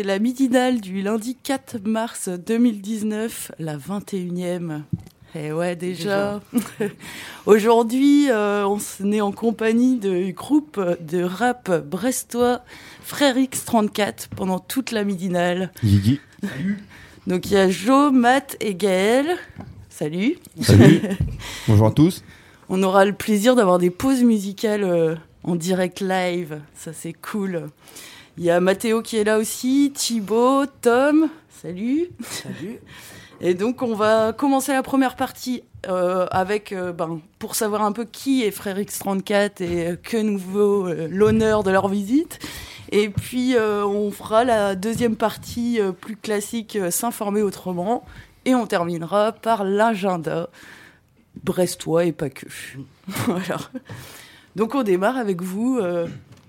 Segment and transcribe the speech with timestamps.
[0.00, 4.80] C'est la midinale du lundi 4 mars 2019, la 21e.
[5.34, 6.40] Eh ouais, déjà.
[7.46, 12.62] Aujourd'hui, euh, on est en compagnie du groupe de rap brestois
[13.02, 15.70] Frère X34 pendant toute la midinale.
[15.82, 16.18] Yigi.
[17.26, 19.36] Donc il y a Jo, Matt et Gaël.
[19.90, 20.38] Salut.
[20.62, 21.02] Salut.
[21.68, 22.24] Bonjour à tous.
[22.70, 25.14] On aura le plaisir d'avoir des pauses musicales euh,
[25.44, 26.60] en direct live.
[26.74, 27.68] Ça, c'est cool.
[28.40, 31.28] Il y a Mathéo qui est là aussi, Thibaut, Tom.
[31.60, 32.08] Salut.
[32.22, 32.80] Salut.
[33.42, 37.92] Et donc, on va commencer la première partie euh, avec, euh, ben, pour savoir un
[37.92, 42.38] peu qui est Frère X34 et euh, que nous vaut euh, l'honneur de leur visite.
[42.90, 48.06] Et puis, on fera la deuxième partie plus classique, s'informer autrement.
[48.46, 50.48] Et on terminera par l'agenda
[51.44, 52.46] brestois et pas que.
[53.06, 53.58] voilà.
[54.56, 55.78] Donc, on démarre avec vous.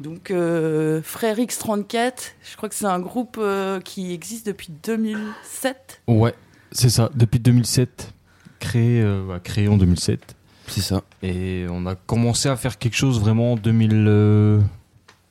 [0.02, 4.72] Euh, donc, euh, Frère X34, je crois que c'est un groupe euh, qui existe depuis
[4.84, 6.02] 2007.
[6.08, 6.34] Ouais,
[6.72, 7.10] c'est ça.
[7.16, 8.14] Depuis 2007,
[8.60, 10.36] créé, euh, bah, créé en 2007.
[10.68, 11.04] C'est ça.
[11.22, 14.06] Et on a commencé à faire quelque chose vraiment en 2000.
[14.08, 14.60] euh,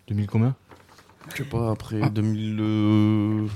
[0.09, 0.55] 2000 combien?
[1.33, 3.51] Je sais pas, après 2011.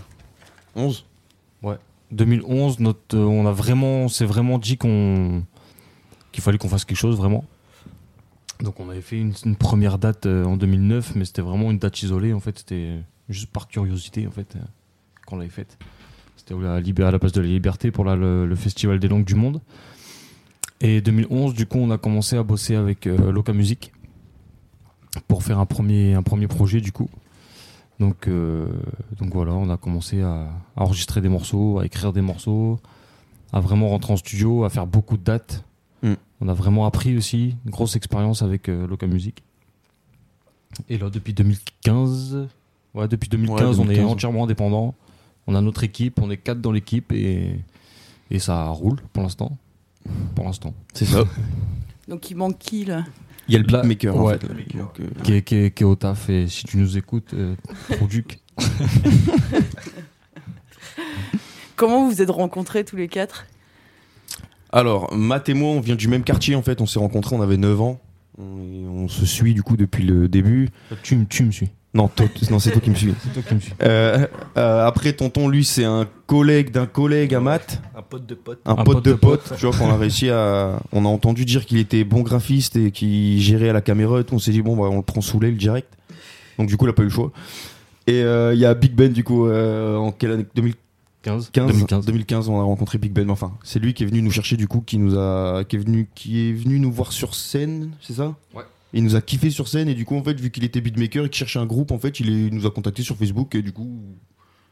[2.15, 5.43] 2011, notre, euh, on a vraiment, c'est vraiment dit qu'on
[6.33, 7.45] qu'il fallait qu'on fasse quelque chose vraiment.
[8.65, 12.03] Donc on avait fait une, première date euh, en 2009, mais c'était vraiment une date
[12.03, 12.59] isolée en fait.
[12.59, 14.61] C'était juste par curiosité en fait euh,
[15.27, 15.79] qu'on l'avait faite.
[16.37, 19.61] C'était à, la place de la Liberté pour le, festival des langues du monde.
[20.81, 23.93] Et 2011, du coup, on a commencé à bosser avec euh, Music
[25.29, 27.09] pour faire un premier projet du coup.
[28.01, 28.67] Donc, euh,
[29.19, 32.81] donc voilà, on a commencé à enregistrer des morceaux, à écrire des morceaux,
[33.53, 35.65] à vraiment rentrer en studio, à faire beaucoup de dates.
[36.45, 39.43] On a vraiment appris aussi, une grosse expérience avec euh, Loca Music.
[40.91, 42.49] Et là, depuis 2015,
[42.95, 44.07] ouais, depuis 2015, Ouais, on est 2015.
[44.13, 44.95] entièrement indépendant.
[45.47, 47.59] On a notre équipe, on est quatre dans l'équipe et,
[48.31, 49.57] et ça roule pour l'instant.
[50.35, 50.75] Pour l'instant.
[50.93, 51.25] C'est ça.
[52.09, 53.05] Donc, il manque qui là?
[53.49, 54.39] Il y a le beatmaker en ouais.
[54.39, 54.47] fait.
[54.49, 54.55] là.
[54.75, 57.33] Donc, euh, Qui est, qui est- qui est au taf et si tu nous écoutes,
[57.35, 57.55] euh,
[57.97, 58.41] Produc.
[61.77, 63.47] Comment vous vous êtes rencontrés tous les quatre?
[64.75, 66.81] Alors, Matt et moi, on vient du même quartier en fait.
[66.81, 68.01] On s'est rencontrés, on avait 9 ans.
[68.39, 68.43] On,
[69.05, 70.71] on se suit du coup depuis le début.
[71.05, 71.69] Tu, me- tu me suis.
[71.95, 73.15] Non, toi- non c'est toi qui me suis.
[73.23, 73.73] C'est toi qui me suis.
[73.85, 74.27] Euh,
[74.57, 77.81] euh, après, tonton, lui, c'est un collègue d'un collègue à Matt.
[77.97, 78.59] Un pote de pote.
[78.67, 80.81] Un, pote, de pote, tu vois, qu'on a réussi à.
[80.91, 84.25] On a entendu dire qu'il était bon graphiste et qu'il gérait à la caméra et
[84.25, 84.35] tout.
[84.35, 85.87] On s'est dit, bon, bah, on le prend sous l'aile direct.
[86.59, 87.31] Donc, du coup, il a pas eu le choix.
[88.09, 90.47] Et euh, il y a Big Ben, du coup, euh, en quelle année?
[90.57, 90.81] 2015
[91.25, 92.07] 15 2015.
[92.07, 93.29] 2015, on a rencontré Big Ben.
[93.31, 95.65] Enfin, c'est lui qui est venu nous chercher, du coup, qui nous a.
[95.65, 98.37] qui est venu, qui est venu nous voir sur scène, c'est ça?
[98.55, 98.63] Ouais.
[98.93, 101.25] Il nous a kiffé sur scène et du coup, en fait, vu qu'il était beatmaker
[101.25, 103.55] et qu'il cherchait un groupe, en fait, il, est- il nous a contacté sur Facebook
[103.57, 103.99] et du coup,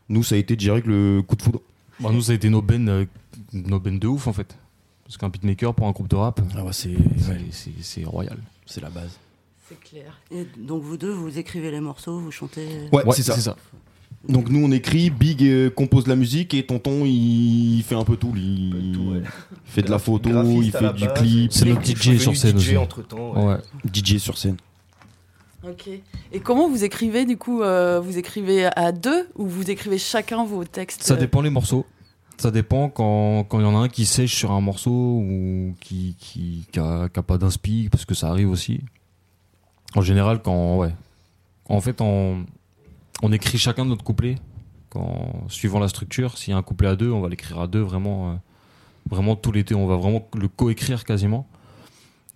[0.09, 1.61] nous, ça a été direct le coup de foudre.
[1.99, 3.05] Bah, nous, ça a été nos bennes, euh,
[3.53, 4.57] nos bennes de ouf en fait.
[5.05, 8.39] Parce qu'un beatmaker pour un groupe de rap, Ah ouais, c'est c'est- c'est c'est royal.
[8.67, 9.19] c'est la base.
[9.69, 10.21] C'est clair.
[10.31, 12.89] Et donc vous deux, vous écrivez les morceaux, vous chantez.
[12.93, 13.57] Ouais, c'est ça.
[14.28, 18.16] Donc nous on écrit, Big euh, compose la musique et Tonton il fait un peu
[18.16, 18.33] tout.
[18.37, 19.22] Il tout, ouais.
[19.65, 22.59] fait de la photo, Graphiste il fait du base, clip, C'est notre DJ sur scène
[22.59, 22.77] DJ aussi.
[22.77, 23.49] entre temps.
[23.49, 23.56] Ouais.
[23.93, 24.56] DJ sur scène.
[25.69, 25.88] Ok.
[26.33, 30.44] Et comment vous écrivez du coup euh, Vous écrivez à deux ou vous écrivez chacun
[30.44, 31.84] vos textes Ça euh, dépend les morceaux.
[32.39, 35.74] Ça dépend quand quand il y en a un qui sèche sur un morceau ou
[35.80, 38.80] qui qui, qui a, qui a pas d'inspi parce que ça arrive aussi.
[39.95, 40.95] En général, quand ouais,
[41.69, 42.45] en fait on
[43.22, 44.36] on écrit chacun notre couplet.
[44.91, 47.66] Quand suivant la structure, s'il y a un couplet à deux, on va l'écrire à
[47.66, 48.34] deux vraiment euh,
[49.09, 49.74] vraiment tout l'été.
[49.74, 51.47] On va vraiment le coécrire quasiment.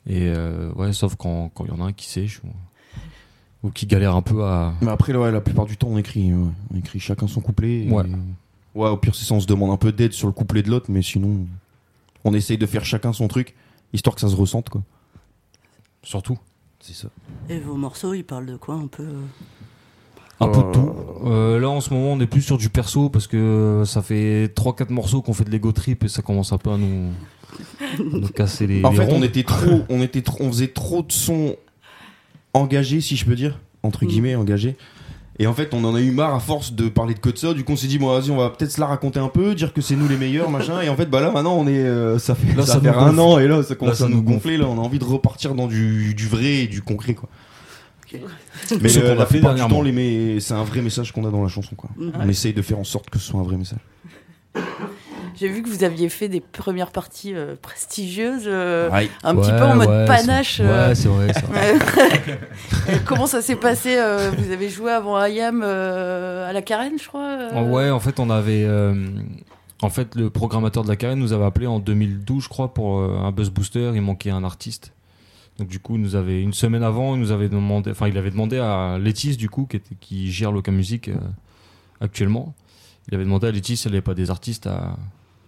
[0.07, 3.71] Et euh, ouais, sauf quand quand il y en a un qui sèche ou, ou
[3.71, 6.49] qui galère un peu à Mais après ouais, la plupart du temps on écrit, ouais.
[6.73, 7.85] on écrit chacun son couplet.
[7.87, 8.05] et- Ouais.
[8.75, 10.71] Ouais, au pire c'est ça, on se demande un peu d'aide sur le couplet de
[10.71, 11.47] l'autre, mais sinon
[12.25, 13.55] on essaye de faire chacun son truc,
[13.93, 14.83] histoire que ça se ressente quoi.
[16.03, 16.39] surtout.
[16.81, 17.09] C'est ça.
[17.49, 19.23] Et vos morceaux, ils parlent de quoi un peu euh?
[20.41, 20.93] Un peu de Euh, tout.
[21.27, 24.49] Euh, là, en ce moment, on est plus sur du perso parce que ça fait
[24.55, 27.11] 3-4 morceaux qu'on fait de l'ego trip et ça commence un peu à nous,
[27.81, 28.85] à nous casser les.
[28.85, 29.17] En les fait, ronds.
[29.19, 31.57] on était trop, on était trop, on faisait trop de sons
[32.55, 34.09] engagés, si je peux dire, entre Mm.
[34.09, 34.77] guillemets, engagés.
[35.39, 37.37] Et en fait, on en a eu marre à force de parler de que de
[37.37, 37.53] ça.
[37.53, 39.55] Du coup, on s'est dit, bon, vas-y, on va peut-être se la raconter un peu,
[39.55, 40.81] dire que c'est nous les meilleurs, machin.
[40.81, 42.89] Et en fait, bah là, maintenant, on est, euh, ça fait, Là, ça ça fait
[42.89, 43.21] un gonfle.
[43.21, 44.57] an et là, ça commence ça à nous nous gonfler.
[44.57, 47.29] Là, on a envie de repartir dans du, du vrai et du concret, quoi.
[48.81, 49.77] Mais Ce euh, qu'on a la fait plupart du dernièrement.
[49.77, 51.91] temps, les c'est un vrai message qu'on a dans la chanson, quoi.
[51.97, 52.13] Mhm.
[52.19, 53.79] On essaye de faire en sorte que ce soit un vrai message.
[55.39, 59.11] J'ai vu que vous aviez fait des premières parties euh, prestigieuses, euh, Ouais.
[59.23, 60.57] un petit Ouais, peu en mode ouais, panache.
[60.57, 61.33] c'est- euh, Ouais, c'est vrai.
[61.35, 63.01] c'est vrai.
[63.05, 67.07] Comment ça s'est passé euh, Vous avez joué avant IAM euh, à la Carène, je
[67.07, 68.65] crois Ouais, en fait, on avait.
[68.65, 68.95] euh,
[69.83, 72.99] en fait, le programmateur de la carène nous avait appelé en 2012, je crois, pour
[73.01, 73.93] euh, un buzz booster.
[73.95, 74.93] Il manquait un artiste.
[75.59, 77.91] Donc, du coup, il nous avait une semaine avant, il nous avait demandé.
[77.91, 81.15] Enfin, il avait demandé à Létis, du coup, qui, était, qui gère Loca Music euh,
[82.01, 82.55] actuellement.
[83.09, 84.97] Il avait demandé à Létis si elle n'avait pas des artistes à,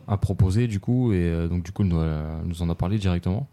[0.06, 1.12] à proposer, du coup.
[1.12, 2.00] Et euh, donc, du coup, il nous,
[2.44, 3.48] nous en a parlé directement.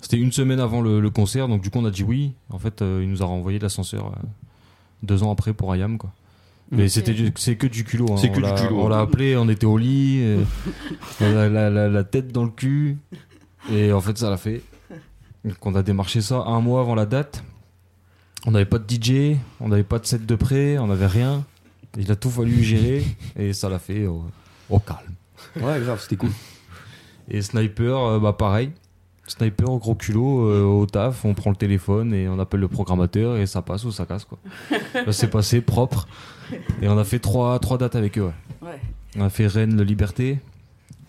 [0.00, 2.32] C'était une semaine avant le, le concert, donc du coup, on a dit oui.
[2.50, 4.26] En fait, euh, il nous a renvoyé l'ascenseur euh,
[5.04, 6.12] deux ans après pour IAM, quoi.
[6.72, 8.06] Mais c'était c'est que du culot.
[8.12, 8.16] hein.
[8.16, 10.42] C'est que On du l'a- culot, On l'a appelé, on était au lit, euh,
[11.20, 12.96] la, la- la tête dans le cul.
[13.70, 14.62] Et en fait, ça l'a fait.
[15.44, 17.42] Donc, on a démarché ça un mois avant la date.
[18.46, 21.44] On n'avait pas de DJ, on n'avait pas de set de prêt, on n'avait rien.
[21.96, 23.04] Il a tout fallu gérer
[23.36, 24.24] et ça l'a fait au,
[24.70, 24.98] au calme.
[25.56, 26.30] Ouais, grave, c'était cool.
[27.28, 28.72] Et Sniper, euh, bah pareil.
[29.28, 32.68] Sniper au gros culot, euh, au taf, on prend le téléphone et on appelle le
[32.68, 34.38] programmateur et ça passe ou ça casse quoi.
[34.94, 36.08] Là c'est passé propre.
[36.82, 38.24] Et on a fait trois, trois dates avec eux.
[38.24, 38.68] ouais.
[38.68, 38.80] Ouais.
[39.16, 40.38] On a fait Rennes, le Liberté,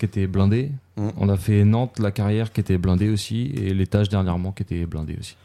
[0.03, 0.69] qui était blindé.
[0.97, 1.09] Mm.
[1.17, 3.53] On a fait Nantes, la carrière, qui était blindé aussi.
[3.55, 5.38] Et l'étage dernièrement, qui était blindé aussi.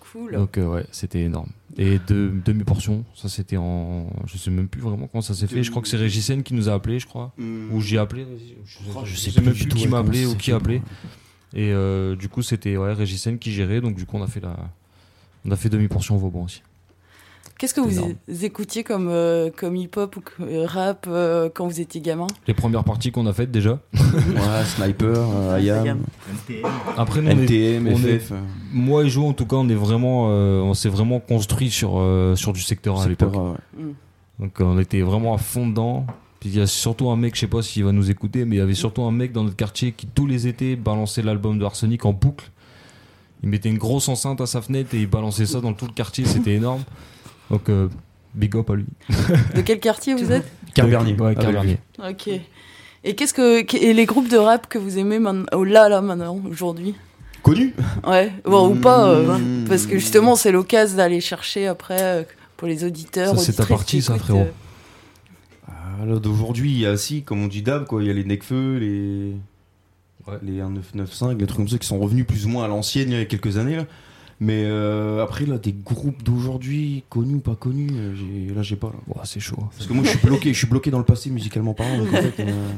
[0.00, 0.32] Cool.
[0.32, 1.50] Donc euh, ouais, c'était énorme.
[1.76, 4.06] Et de demi-portion, ça c'était en.
[4.26, 5.62] Je sais même plus vraiment comment ça s'est fait.
[5.62, 7.32] Je crois que c'est Régicène qui nous a appelé, je crois.
[7.38, 8.26] Ou j'ai appelé.
[8.64, 10.82] Je, je je sais, sais même plus qui m'a appelé ou qui a appelé.
[11.52, 12.94] Et euh, du coup, c'était ouais,
[13.40, 13.80] qui gérait.
[13.80, 14.56] Donc du coup, on a fait la.
[15.44, 16.62] On a fait demi-portion au Vauban aussi.
[17.58, 18.14] Qu'est-ce que vous énorme.
[18.42, 22.26] écoutiez comme, euh, comme hip-hop ou euh, rap euh, quand vous étiez gamin?
[22.48, 23.78] Les premières parties qu'on a faites déjà.
[23.94, 26.00] Ouais, Sniper, euh, IAM.
[26.96, 28.32] Après, nous, on est- NTM, on est- FF.
[28.72, 31.94] moi et Jo, en tout cas, on est vraiment, euh, on s'est vraiment construit sur
[31.98, 33.56] euh, sur du secteur à secteur, l'époque.
[33.78, 33.84] ouais.
[34.40, 36.06] Donc on était vraiment à fond dedans.
[36.40, 38.56] Puis il y a surtout un mec, je sais pas s'il va nous écouter, mais
[38.56, 41.58] il y avait surtout un mec dans notre quartier qui tous les étés balançait l'album
[41.58, 42.50] de Arsenic en boucle.
[43.42, 45.92] Il mettait une grosse enceinte à sa fenêtre et il balançait ça dans tout le
[45.92, 46.82] quartier, c'était énorme.
[47.50, 47.88] Donc euh,
[48.34, 48.86] big up à lui.
[49.54, 50.46] De quel quartier vous êtes?
[50.74, 51.14] Carbernier.
[51.20, 51.78] Ouais, Carbernier.
[51.98, 52.28] Ok.
[53.06, 55.88] Et qu'est-ce que qu- et les groupes de rap que vous aimez maintenant oh, là
[55.88, 56.94] là maintenant aujourd'hui?
[57.42, 57.74] Connu?
[58.06, 59.64] Ouais, bon, ou pas euh, Mmh.
[59.68, 62.22] parce que justement c'est l'occasion d'aller chercher après euh,
[62.56, 63.36] pour les auditeurs.
[63.36, 64.46] Ça, c'est ta partie, ça, frérot.
[65.68, 68.02] Ah, là, d'aujourd'hui, il y a si, comme on dit d'hab, quoi.
[68.02, 69.32] Il y a les Necfeu, les.
[70.26, 70.38] Ouais.
[70.42, 73.18] Les 1995, les trucs comme ça qui sont revenus plus ou moins à l'ancienne il
[73.18, 73.84] y a quelques années, là.
[74.40, 78.92] Mais euh, après, là, des groupes d'aujourd'hui, connus ou pas connus, euh, là, j'ai pas.
[79.24, 79.56] c'est chaud.
[79.76, 81.98] Parce que moi, je suis bloqué, je suis bloqué dans le passé musicalement parlant.
[81.98, 82.70] Donc, en fait, euh,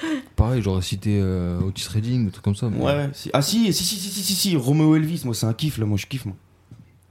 [0.36, 2.68] Pareil, j'aurais cité euh, Otis Redding, des trucs comme ça.
[2.70, 3.10] mais- ouais.
[3.12, 5.78] si- Ah, si, si, si, si, si, si, si, Romeo Elvis, moi, c'est un kiff,
[5.78, 5.86] là.
[5.86, 6.36] Moi, je kiffe, moi.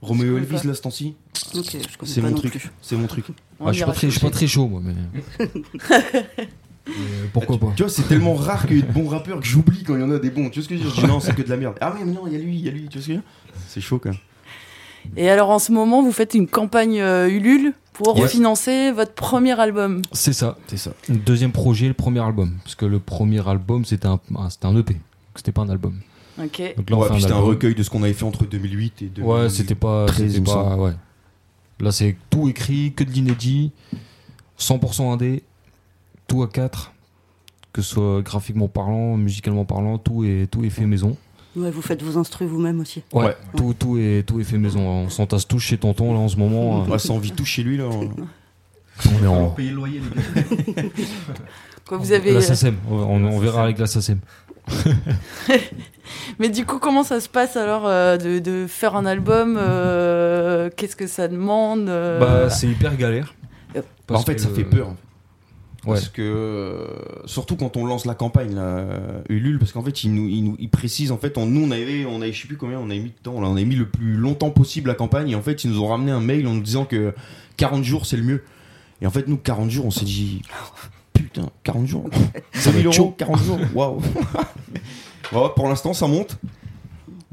[0.00, 1.14] Romeo Elvis, là, ce temps-ci,
[1.54, 2.70] Ok, je connais c'est mon truc.
[2.80, 3.26] C'est mon truc.
[3.60, 4.94] Ah, je suis ira pas très, je suis pas très chaud, moi, mais.
[6.88, 9.46] Mais pourquoi pas Tu vois, c'est tellement rare qu'il y ait de bons rappeurs que
[9.46, 10.48] j'oublie quand il y en a des bons.
[10.50, 11.76] Tu vois ce que je veux dire Je dis non, c'est que de la merde.
[11.80, 12.88] Ah, mais non, il y a lui, il y a lui.
[12.88, 13.22] Tu vois ce que je veux dire
[13.68, 14.18] C'est chaud, quand même.
[15.16, 18.28] Et alors en ce moment vous faites une campagne euh, Ulule pour Ouais.
[18.28, 20.02] financer votre premier album.
[20.12, 20.56] C'est ça.
[20.66, 20.92] C'est ça.
[21.08, 22.56] Deuxième projet, le premier album.
[22.62, 24.96] Parce que le premier album, c'était un, un- c'était un EP.
[25.34, 25.98] C'était pas un album.
[26.42, 26.62] Ok.
[26.76, 29.30] Donc là, Ouais, c'était un recueil de ce qu'on avait fait entre 2008 et 2000.
[29.30, 30.06] Ouais, c'était pas.
[30.06, 30.92] 13, c'était il me pas ouais.
[31.80, 33.72] Là, c'est tout écrit, que de l'inédit,
[34.58, 35.42] 100% indé,
[36.28, 36.92] tout à 4.
[37.72, 41.16] Que ce soit graphiquement parlant, musicalement parlant, tout est, tout est fait maison.
[41.56, 43.02] Ouais, vous faites vos instrus vous-même aussi.
[43.12, 43.36] Ouais, Ouais.
[43.56, 44.80] Tout, tout, est, tout est fait maison.
[44.86, 46.84] On s'entasse tous chez Tonton, là, en ce moment.
[46.88, 47.84] Ouais, ça en vit tout chez lui, là.
[49.20, 49.50] On est en.
[49.50, 50.82] payer le loyer, les gars.
[51.86, 52.32] Quoi, vous avez.
[52.32, 54.18] La SACEM, on, on verra avec la SACEM.
[56.38, 60.70] Mais du coup comment ça se passe alors euh, de, de faire un album euh,
[60.76, 63.34] Qu'est-ce que ça demande euh, Bah, c'est hyper galère.
[63.76, 64.94] Euh, Bah, en fait, que ça le- fait peur.
[65.94, 66.86] Parce que, euh,
[67.26, 70.44] surtout quand on lance la campagne, là, euh, Ulule, parce qu'en fait, il nous, il
[70.44, 72.78] nous il précise, en fait, on, nous, on avait, on avait, je sais plus combien,
[72.78, 75.30] on avait mis de temps, là, on avait mis le plus longtemps possible la campagne,
[75.30, 77.14] et en fait, ils nous ont ramené un mail en nous disant que
[77.56, 78.44] 40 jours, c'est le mieux.
[79.00, 80.42] Et en fait, nous, 40 jours, on s'est dit,
[81.12, 82.04] putain, 40 jours,
[82.52, 84.02] 100 va 000 être euros, 40 jours, waouh.
[85.30, 86.38] Ouais, pour l'instant, ça monte.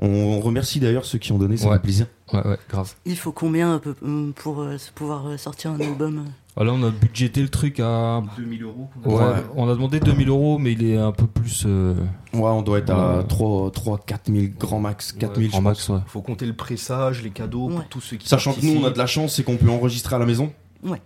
[0.02, 1.76] On remercie d'ailleurs ceux qui ont donné, ça Ouais.
[1.76, 2.08] fait plaisir.
[2.34, 2.94] Ouais, ouais, grave.
[3.06, 6.74] Il faut combien peu, hum, pour euh, pouvoir euh, sortir un album euh Ah, Là,
[6.74, 8.22] on a budgété le truc à.
[8.38, 9.24] 2000 euros Ouais,
[9.56, 11.64] on a demandé 2000 euros, mais il est un peu plus.
[11.66, 11.94] euh,
[12.34, 13.24] Ouais, on doit être à Ouais.
[13.28, 16.00] 3, 3 4 000 grand max, 4 000 en max, ouais.
[16.08, 18.90] Faut compter le pressage, les cadeaux pour tous ceux qui Sachant que nous, on a
[18.90, 20.52] de la chance, c'est qu'on peut enregistrer à la maison.
[20.84, 21.02] Ouais.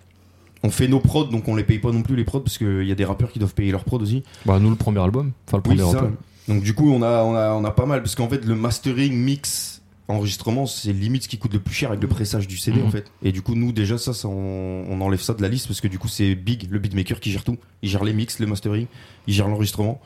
[0.63, 2.83] On fait nos prods, donc on les paye pas non plus les prods, parce qu'il
[2.85, 4.23] y a des rappeurs qui doivent payer leurs prods aussi.
[4.45, 5.31] Bah, nous, le premier album.
[5.47, 5.99] Enfin, le Oui, premier ça.
[5.99, 6.15] album.
[6.49, 8.55] Donc du coup, on a, on a, on a pas mal, parce qu'en fait, le
[8.55, 12.57] mastering, mix, enregistrement, c'est limite ce qui coûte le plus cher avec le pressage du
[12.57, 12.87] CD, Mhm.
[12.87, 13.05] en fait.
[13.23, 15.79] Et du coup, nous, déjà, ça, ça on, on enlève ça de la liste, parce
[15.79, 17.57] que du coup, c'est Big, le beatmaker, qui gère tout.
[17.83, 18.87] Il gère les mix, le mastering,
[19.27, 20.01] il gère l'enregistrement.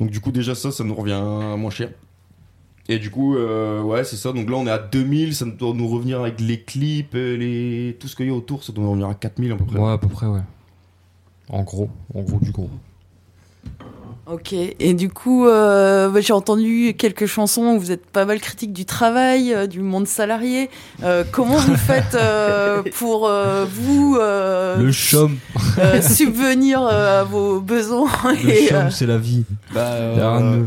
[0.00, 1.22] Donc du coup, déjà, ça, ça nous revient
[1.56, 1.90] moins cher.
[2.88, 4.32] Et du coup, euh, ouais, c'est ça.
[4.32, 7.96] Donc là, on est à 2000, ça doit nous revenir avec les clips, euh, les...
[7.98, 9.78] tout ce qu'il y a autour, ça doit nous revenir à 4000 à peu près.
[9.78, 10.40] Ouais, à peu près, ouais.
[11.48, 12.70] En gros, en gros du gros.
[14.28, 18.40] Ok, et du coup, euh, bah, j'ai entendu quelques chansons où vous êtes pas mal
[18.40, 20.68] critique du travail, euh, du monde salarié.
[21.04, 25.38] Euh, comment vous faites euh, pour euh, vous euh, Le chum,
[25.78, 28.10] euh, subvenir euh, à vos besoins
[28.42, 29.44] le et, chum, euh, c'est la vie.
[29.72, 30.66] Bah, euh,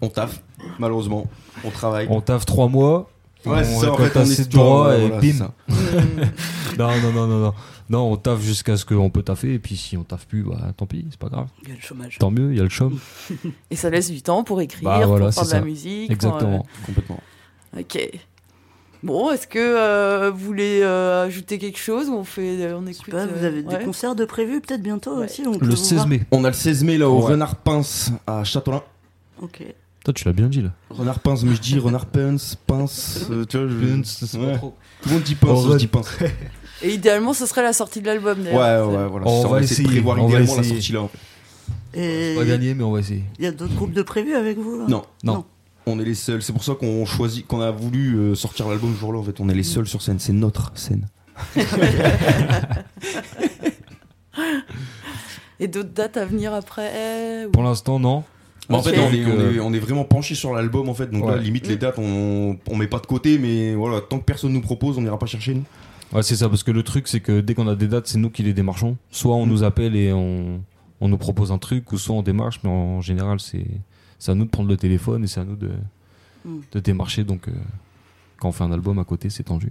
[0.00, 0.40] on taffe,
[0.78, 1.26] malheureusement.
[1.64, 2.06] On travaille.
[2.08, 3.10] On taffe trois mois.
[3.44, 5.50] Ouais, c'est on ça, en récolte fait, on droits et voilà, bim.
[6.78, 7.54] Non, non, non, non, non.
[7.90, 9.54] Non, on taffe jusqu'à ce qu'on peut taffer.
[9.54, 11.48] Et puis si on taffe plus, bah tant pis, c'est pas grave.
[11.64, 12.18] Il y a le chômage.
[12.18, 12.98] Tant mieux, il y a le chum.
[13.70, 16.06] et ça laisse du temps pour écrire, Bah, voilà, pour faire de c'est la musique.
[16.06, 16.66] pour, Exactement.
[16.86, 17.20] Complètement.
[17.76, 18.10] euh, ok.
[19.02, 22.82] Bon, est-ce que euh, vous voulez euh, ajouter quelque chose ou on fait, euh, on
[22.86, 23.78] Je sais écoute pas, vous euh, avez ouais.
[23.78, 25.24] des concerts de prévus peut-être bientôt Ouais.
[25.24, 26.20] aussi Le vous 16 voir mai.
[26.30, 27.32] On a le 16 mai là au Ouais.
[27.32, 28.82] Renard Pince à Châtelain.
[29.40, 29.64] Ok.
[30.04, 30.70] Toi, tu l'as bien dit là.
[30.90, 33.26] Renard Pince, mais je dis Renard Pince, Pince.
[33.30, 34.56] euh, tu vois, je- c'est Ouais.
[34.58, 34.74] trop.
[35.02, 36.18] Tout le monde dit Pince, Oh, je dis Pince.
[36.82, 39.26] Et idéalement, ce serait la sortie de l'album Ouais, ouais, voilà.
[39.26, 41.08] On va essayer de prévoir on va idéalement la sortie là.
[41.94, 43.24] Et On va gagner, mais on va essayer.
[43.38, 44.84] il y a d'autres groupes de prévus avec vous là?
[44.88, 45.02] Non.
[45.24, 45.44] Non.
[45.86, 46.42] On est les seuls.
[46.42, 49.18] C'est pour ça qu'on choisit, qu'on a voulu euh, sortir l'album ce jour-là.
[49.18, 50.18] En fait, on est les seuls sur scène.
[50.20, 51.06] C'est notre scène.
[55.58, 58.24] Et d'autres dates à venir après ou- Pour l'instant, non.
[58.70, 61.10] En fait, on est, Donc, on, est, on est vraiment penché sur l'album en fait.
[61.10, 64.24] Donc là, limite les dates, on, on met pas de côté, mais voilà, tant que
[64.24, 65.64] personne nous propose, on n'ira pas chercher nous.
[66.12, 68.18] Ouais, c'est ça, parce que le truc, c'est que dès qu'on a des dates, c'est
[68.18, 68.96] nous qui les démarchons.
[69.10, 70.60] Soit on nous appelle et on,
[71.00, 73.66] on nous propose un truc, ou soit on démarche, mais en général, c'est
[74.18, 75.70] c'est à nous de prendre le téléphone et c'est à nous de,
[76.44, 76.58] Mm.
[76.72, 77.22] de démarcher.
[77.24, 77.52] Donc, euh,
[78.38, 79.70] quand on fait un album à côté, c'est tendu.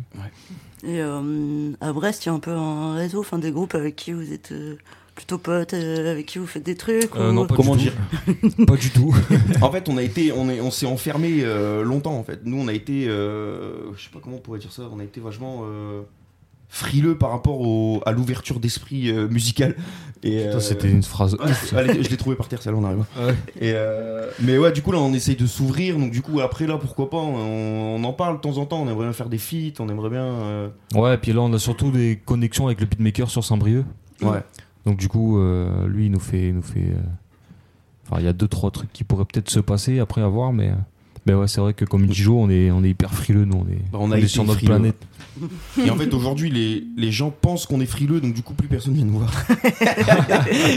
[0.83, 3.95] Et euh, à Brest, il y a un peu un réseau, enfin des groupes avec
[3.95, 4.75] qui vous êtes euh,
[5.15, 7.09] plutôt potes, euh, avec qui vous faites des trucs.
[7.15, 7.93] Euh, ou- non, pas Comment du dire
[8.25, 8.65] tout.
[8.65, 9.13] pas du tout.
[9.61, 12.41] En fait, on a été, on est, on s'est enfermé euh, longtemps en fait.
[12.45, 15.03] Nous, on a été, euh, je sais pas comment on pourrait dire ça, on a
[15.03, 16.01] été vachement euh,
[16.69, 19.75] frileux par rapport au, à l'ouverture d'esprit euh, musical.
[20.21, 21.35] Et Putain, euh, C'était une phrase.
[21.75, 22.99] allez, je l'ai trouvé par terre, celle-là, on arrive.
[23.17, 23.33] Ouais.
[23.59, 25.97] Et euh, mais ouais, du coup là, on essaye de s'ouvrir.
[25.97, 28.81] Donc du coup, après là, pourquoi pas On, on en parle de temps en temps.
[28.81, 29.73] On aimerait bien faire des feats.
[29.79, 30.23] On aimerait bien.
[30.25, 33.85] euh, Ouais, et puis là, on a surtout des connexions avec le beatmaker sur Saint-Brieuc.
[34.21, 34.43] Ouais.
[34.85, 35.39] Donc, du coup,
[35.87, 36.49] lui, il nous fait.
[36.49, 36.93] il nous fait
[38.11, 40.51] Enfin, il y a deux, trois trucs qui pourraient peut-être se passer après à voir,
[40.53, 40.71] mais.
[41.25, 43.45] Mais ouais, c'est vrai que comme il dit Joe, on est, on est hyper frileux,
[43.45, 44.73] nous, on est, Bah, on a on est sur notre frileux.
[44.75, 44.95] planète.
[45.83, 48.67] Et en fait, aujourd'hui, les, les gens pensent qu'on est frileux, donc du coup, plus
[48.67, 49.31] personne vient nous voir.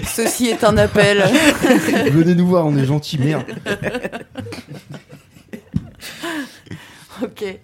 [0.07, 1.19] Ceci est un appel.
[2.13, 3.45] Venez nous voir, on est gentils, merde.
[7.23, 7.59] ok.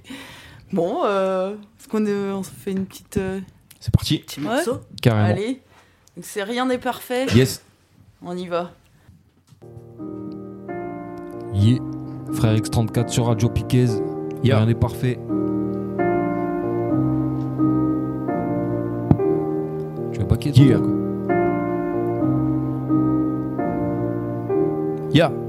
[0.72, 3.16] Bon, euh, est-ce qu'on on se fait une petite.
[3.16, 3.40] euh,
[3.80, 4.18] C'est parti.
[4.18, 5.28] Petit morceau Carrément.
[5.28, 5.60] Allez.
[6.16, 7.26] Donc c'est rien n'est parfait.
[7.34, 7.62] Yes.
[8.22, 8.72] On y va.
[11.54, 11.78] Yeah.
[12.32, 13.86] Frère X34 sur Radio Piquez.
[14.42, 14.58] Yeah.
[14.58, 15.18] Rien n'est parfait.
[20.40, 20.98] Tu vas pas quitter
[25.10, 25.47] Yeah.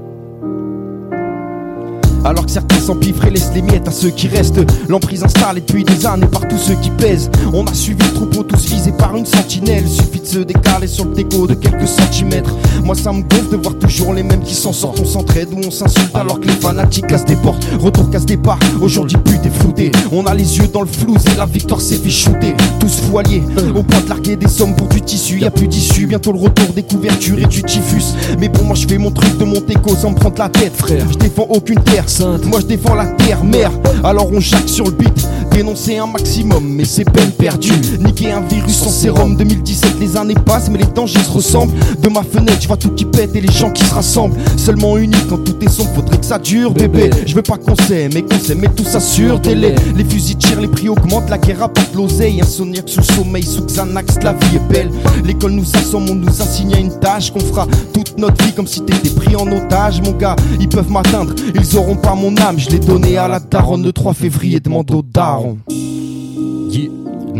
[2.24, 4.60] Alors que certains s'empiffrent et laissent les miettes à ceux qui restent.
[4.88, 7.30] L'emprise installée depuis des années par tous ceux qui pèsent.
[7.52, 9.88] On a suivi le troupeau, tous visés par une sentinelle.
[9.88, 12.54] Suffit de se décaler sur le déco de quelques centimètres.
[12.84, 15.00] Moi, ça me gonfle de voir toujours les mêmes qui s'en sortent.
[15.00, 17.66] On s'entraide ou on s'insulte alors que les fanatiques cassent des portes.
[17.78, 19.90] Retour casse départ, aujourd'hui but est flouté.
[20.12, 22.54] On a les yeux dans le flou et la victoire s'est fait shooter.
[22.78, 23.42] Tous foiliers,
[23.74, 25.40] au point de larguer des sommes pour du tissu.
[25.40, 28.14] Y a plus d'issue, bientôt le retour des couvertures et du typhus.
[28.38, 30.76] Mais bon, moi je fais mon truc de mon écho sans me prendre la tête,
[30.76, 31.06] frère.
[31.10, 33.70] Je défends aucune terre moi je défends la terre, mère.
[34.02, 37.72] Alors on jacque sur le beat, Dénoncer un maximum, mais c'est peine perdue.
[37.98, 39.36] Niquer un virus en sérum.
[39.36, 41.74] 2017, les années passent, mais les dangers se ressemblent.
[42.00, 44.36] De ma fenêtre, je vois tout qui pète et les gens qui se rassemblent.
[44.56, 47.10] Seulement unique quand tout est sombre, faudrait que ça dure, bébé.
[47.26, 49.74] Je veux pas qu'on s'aime, mais qu'on s'aime, mais tout ça sur télé.
[49.96, 52.40] Les fusils tirent, les prix augmentent, la guerre apporte l'oseille.
[52.40, 54.90] Insomniaque sous le sommeil, sous Xanax, la vie est belle.
[55.24, 58.66] L'école nous assomme, on nous assigne à une tâche qu'on fera toute notre vie comme
[58.66, 60.36] si t'étais pris en otage, mon gars.
[60.58, 62.58] Ils peuvent m'atteindre, ils auront pas mon âme.
[62.58, 65.49] Je l'ai donné à la daronne le 3 février, demande au daron.
[65.68, 66.90] Yeah.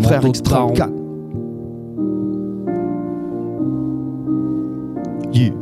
[0.02, 0.74] Frère Mando Extra Daron.
[0.74, 0.90] 4.
[5.32, 5.59] Yeah.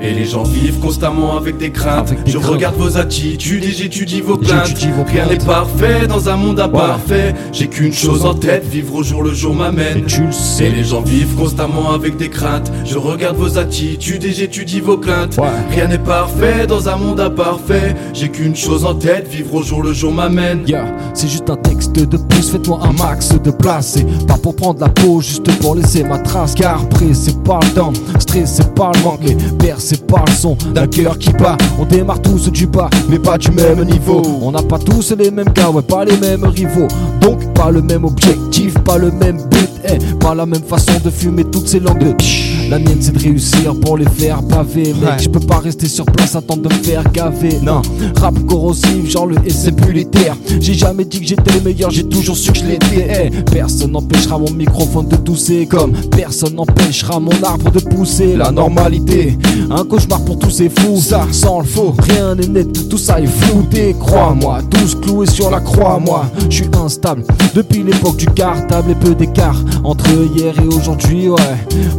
[0.00, 2.08] Et les gens vivent constamment avec des craintes.
[2.10, 2.50] Avec des je craintes.
[2.52, 4.68] regarde vos attitudes et j'étudie vos plaintes.
[4.96, 7.34] Vos Rien n'est parfait dans un monde imparfait.
[7.52, 10.04] J'ai qu'une chose en tête, vivre au jour le jour Et m'amène.
[10.04, 10.68] tu le Et sais.
[10.68, 12.70] les gens vivent constamment avec des craintes.
[12.84, 15.36] Je regarde vos attitudes et j'étudie vos plaintes.
[15.38, 15.48] Ouais.
[15.70, 17.94] Rien n'est parfait dans un monde imparfait.
[18.12, 20.64] J'ai qu'une chose en tête, vivre au jour le jour m'amène.
[20.66, 20.84] Yeah,
[21.14, 23.92] c'est juste un texte de plus, faites-moi un max de place.
[23.94, 26.54] C'est pas pour prendre la peau, juste pour laisser ma trace.
[26.54, 29.36] Car pressé par le temps, stressé par le manque, et
[29.84, 31.56] percé par le son d'un cœur qui bat.
[31.78, 34.22] On démarre tous du bas, mais pas du même niveau.
[34.40, 36.88] On n'a pas tous les mêmes gars, ouais, pas les mêmes rivaux.
[37.20, 41.10] Donc pas le même objectif, pas le même but, eh, pas la même façon de
[41.10, 42.53] fumer toutes ces langues de.
[42.74, 44.92] La mienne c'est de réussir pour les faire baver.
[45.00, 47.60] Mec je peux pas rester sur place attendre de me faire gaver.
[47.62, 47.82] Non.
[48.16, 51.60] Rap corrosif genre le et c'est plus les terres J'ai jamais dit que j'étais le
[51.60, 53.30] meilleur J'ai toujours su que je l'étais.
[53.32, 58.50] Eh, Personne n'empêchera mon microphone de tousser Comme personne n'empêchera mon arbre de pousser La
[58.50, 59.38] normalité.
[59.70, 61.94] Un cauchemar pour tous ces fous Ça sans le faux.
[62.08, 63.94] Rien n'est net tout ça est flouté.
[64.00, 66.26] Crois-moi tous cloués sur la croix Moi.
[66.50, 67.22] Je suis instable
[67.54, 71.38] Depuis l'époque du cartable Et peu d'écart entre hier et aujourd'hui Ouais.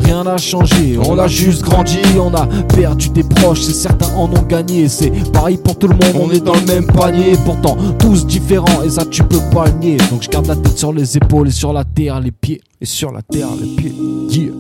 [0.04, 0.65] Rien n'a changé,
[1.08, 5.12] on a juste grandi, on a perdu des proches, c'est certains en ont gagné, c'est
[5.32, 8.90] pareil pour tout le monde, on est dans le même panier, pourtant tous différents et
[8.90, 9.98] ça tu peux pas le nier.
[10.10, 12.86] Donc je garde la tête sur les épaules et sur la terre les pieds, et
[12.86, 14.52] sur la terre les pieds.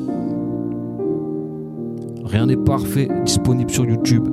[2.25, 4.27] Rien n'est parfait, disponible sur YouTube.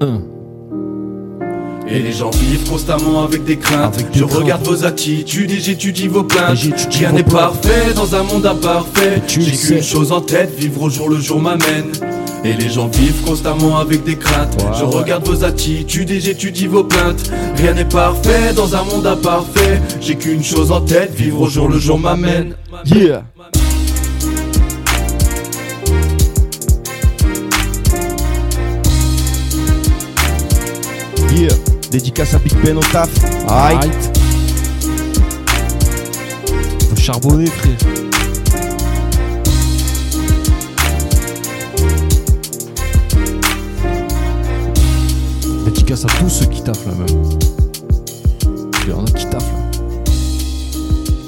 [0.00, 0.35] 1.
[1.88, 3.94] Et les gens vivent constamment avec des craintes.
[3.94, 4.38] Avec des je craintes.
[4.38, 6.58] regarde vos attitudes et j'étudie vos plaintes.
[6.90, 9.22] Rien n'est parfait dans un monde imparfait.
[9.28, 11.92] J'ai qu'une chose en tête, vivre au jour le jour m'amène.
[12.44, 14.56] Et les gens vivent constamment avec des craintes.
[14.78, 14.96] Je ouais.
[14.96, 17.30] regarde vos attitudes et j'étudie vos plaintes.
[17.56, 19.80] Rien n'est parfait dans un monde imparfait.
[20.00, 22.54] J'ai qu'une chose en tête, vivre au jour le jour m'amène.
[22.84, 23.22] Yeah.
[31.36, 31.65] Yeah.
[31.90, 33.08] Dédicace à Big Ben au taf.
[33.48, 33.76] Aïe.
[33.76, 34.18] Right.
[36.88, 37.76] Faut charbonner, frère.
[45.64, 47.38] Dédicace à tous ceux qui taffent là même.
[48.82, 50.12] Il y a qui taffent là.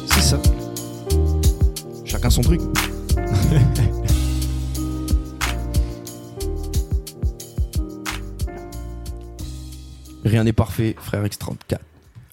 [0.06, 0.38] C'est ça.
[2.04, 2.60] Chacun son truc.
[10.38, 11.78] Rien n'est parfait, frère X34.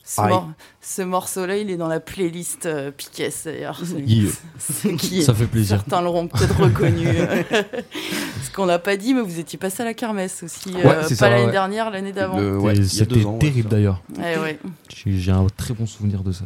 [0.04, 0.30] Ce, Aïe.
[0.30, 3.82] mor- ce morceau-là, il est dans la playlist euh, Piquet, d'ailleurs.
[3.98, 4.30] Yeah.
[5.24, 5.78] Ça fait plaisir.
[5.78, 7.08] Certains l'auront peut-être reconnu.
[8.44, 10.70] Ce qu'on n'a pas dit, mais vous étiez passé à la kermesse aussi.
[10.70, 11.52] Ouais, euh, c'est pas ça, l'année ouais.
[11.52, 12.40] dernière, l'année d'avant.
[12.40, 14.04] Ouais, C'était terrible d'ailleurs.
[14.20, 14.60] Eh
[15.08, 16.46] j'ai un très bon souvenir de ça.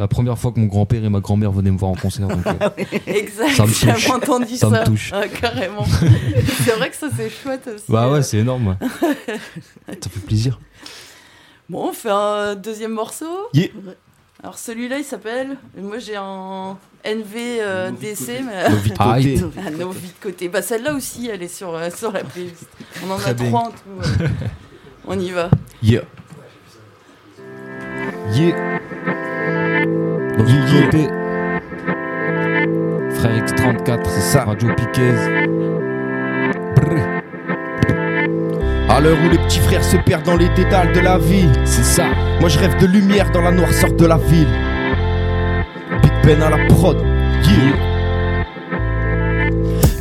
[0.00, 2.26] La première fois que mon grand-père et ma grand-mère venaient me voir en concert.
[2.26, 2.68] Donc, euh,
[3.06, 4.08] Exact, Ça me touche.
[4.10, 4.80] entendu Ça ça.
[4.80, 5.10] me touche.
[5.12, 5.84] Ah, carrément.
[6.64, 7.84] c'est vrai que ça, c'est chouette aussi.
[7.86, 8.12] bah euh.
[8.14, 8.78] ouais, c'est énorme.
[8.80, 10.58] ça fait plaisir.
[11.68, 13.26] Bon, on fait un deuxième morceau.
[13.52, 13.68] Yeah.
[14.42, 15.58] Alors celui-là, il s'appelle.
[15.76, 18.70] Moi, j'ai un NV euh, DC, mais.
[18.70, 19.38] Nos vies de Aïe.
[19.40, 19.60] côté.
[19.66, 20.48] Ah, nos vies de côté.
[20.48, 22.66] Bah, celle-là aussi, elle est sur, euh, sur la playlist.
[23.06, 23.48] On en Très a bien.
[23.48, 24.20] trois en tout.
[24.22, 24.28] ouais.
[25.06, 25.50] On y va.
[25.82, 26.00] Yeah.
[28.32, 28.56] Yeah.
[30.40, 31.08] Côté,
[33.14, 34.44] Frère X34, C'est ça.
[34.44, 35.12] Radio Piquez.
[38.88, 41.84] À l'heure où les petits frères se perdent dans les dédales de la vie, C'est
[41.84, 42.06] ça.
[42.40, 44.48] moi je rêve de lumière dans la noirceur de la ville.
[46.02, 46.96] Big Ben à la prod.
[47.44, 47.89] Yeah.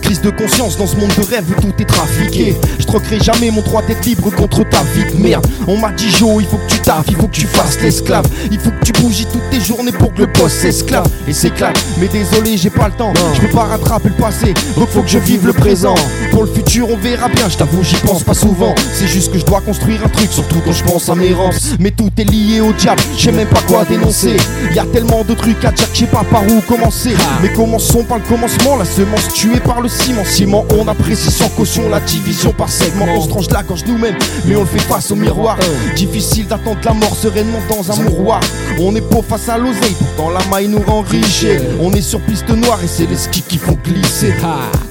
[0.09, 2.57] Crise de conscience dans ce monde de rêve où tout est trafiqué.
[2.79, 5.45] Je troquerai jamais mon droit d'être libre contre ta vie de merde.
[5.67, 8.25] On m'a dit Jo, il faut que tu taffes, il faut que tu fasses l'esclave.
[8.49, 11.79] Il faut que tu bougies toutes tes journées pour que le boss s'esclave et s'éclate.
[11.99, 13.13] Mais désolé, j'ai pas le temps.
[13.35, 15.93] Je peux pas rattraper le passé, donc faut que je vive le présent.
[16.31, 17.47] Pour le futur, on verra bien.
[17.47, 18.73] Je t'avoue, j'y pense pas souvent.
[18.95, 21.53] C'est juste que je dois construire un truc, surtout quand je pense à mes rampes.
[21.79, 24.37] Mais tout est lié au diable, je sais même pas quoi dénoncer.
[24.73, 27.13] Y a tellement de trucs à dire que je sais pas par où commencer.
[27.43, 31.49] Mais commençons par le commencement, la semence tuée par le ciment, ciment, on apprécie sans
[31.49, 33.05] caution la division par segment.
[33.15, 35.57] On se tranche la gorge nous-mêmes, mais on le fait face au miroir.
[35.95, 38.39] Difficile d'attendre la mort sereinement dans un mouroir.
[38.79, 41.03] On est pauvre face à l'oseille, pourtant la maille nous rend.
[41.79, 44.33] On est sur piste noire et c'est les skis qui font glisser.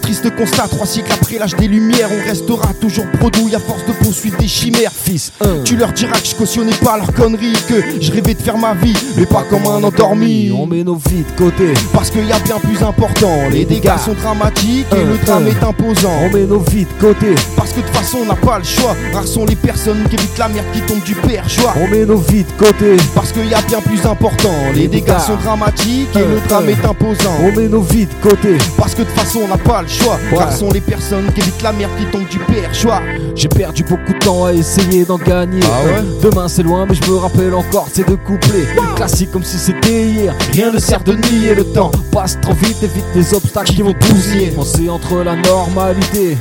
[0.09, 3.93] Triste constat, trois siècles après l'âge des lumières, on restera toujours bredouille à force de
[3.93, 4.91] poursuivre des chimères.
[4.91, 5.33] Fils,
[5.67, 8.73] tu leur diras que je cautionnais pas leurs conneries, que je rêvais de faire ma
[8.73, 10.51] vie, mais pas comme un endormi.
[10.51, 13.99] On met nos vies de côté, Parce qu'il y a bien plus important, les dégâts
[14.03, 16.15] sont dramatiques et le drame est imposant.
[16.25, 18.65] on met nos vies de côté, Parce que de toute façon on n'a pas le
[18.65, 21.75] choix, rares sont les personnes qui évitent la merde qui tombe du perchoir.
[21.83, 25.19] on met nos vies de côté, Parce qu'il y a bien plus important, les dégâts
[25.19, 27.37] sont dramatiques et le drame est imposant.
[27.43, 28.57] on met nos vies de côté.
[28.79, 30.39] Parce que de toute façon on n'a pas le choix, Ouais.
[30.39, 33.03] rares sont les personnes qui évitent la merde qui tombe du perchoir.
[33.35, 35.61] J'ai perdu beaucoup de temps à essayer d'en gagner.
[35.65, 38.67] Ah ouais Demain c'est loin, mais je me rappelle encore ces deux couplets.
[38.97, 40.35] Classique comme si c'était hier.
[40.53, 41.91] Rien ne sert de nier le temps.
[42.13, 44.49] Passe trop vite, évite les obstacles qui vont bousiller.
[44.51, 46.37] Penser entre la normalité.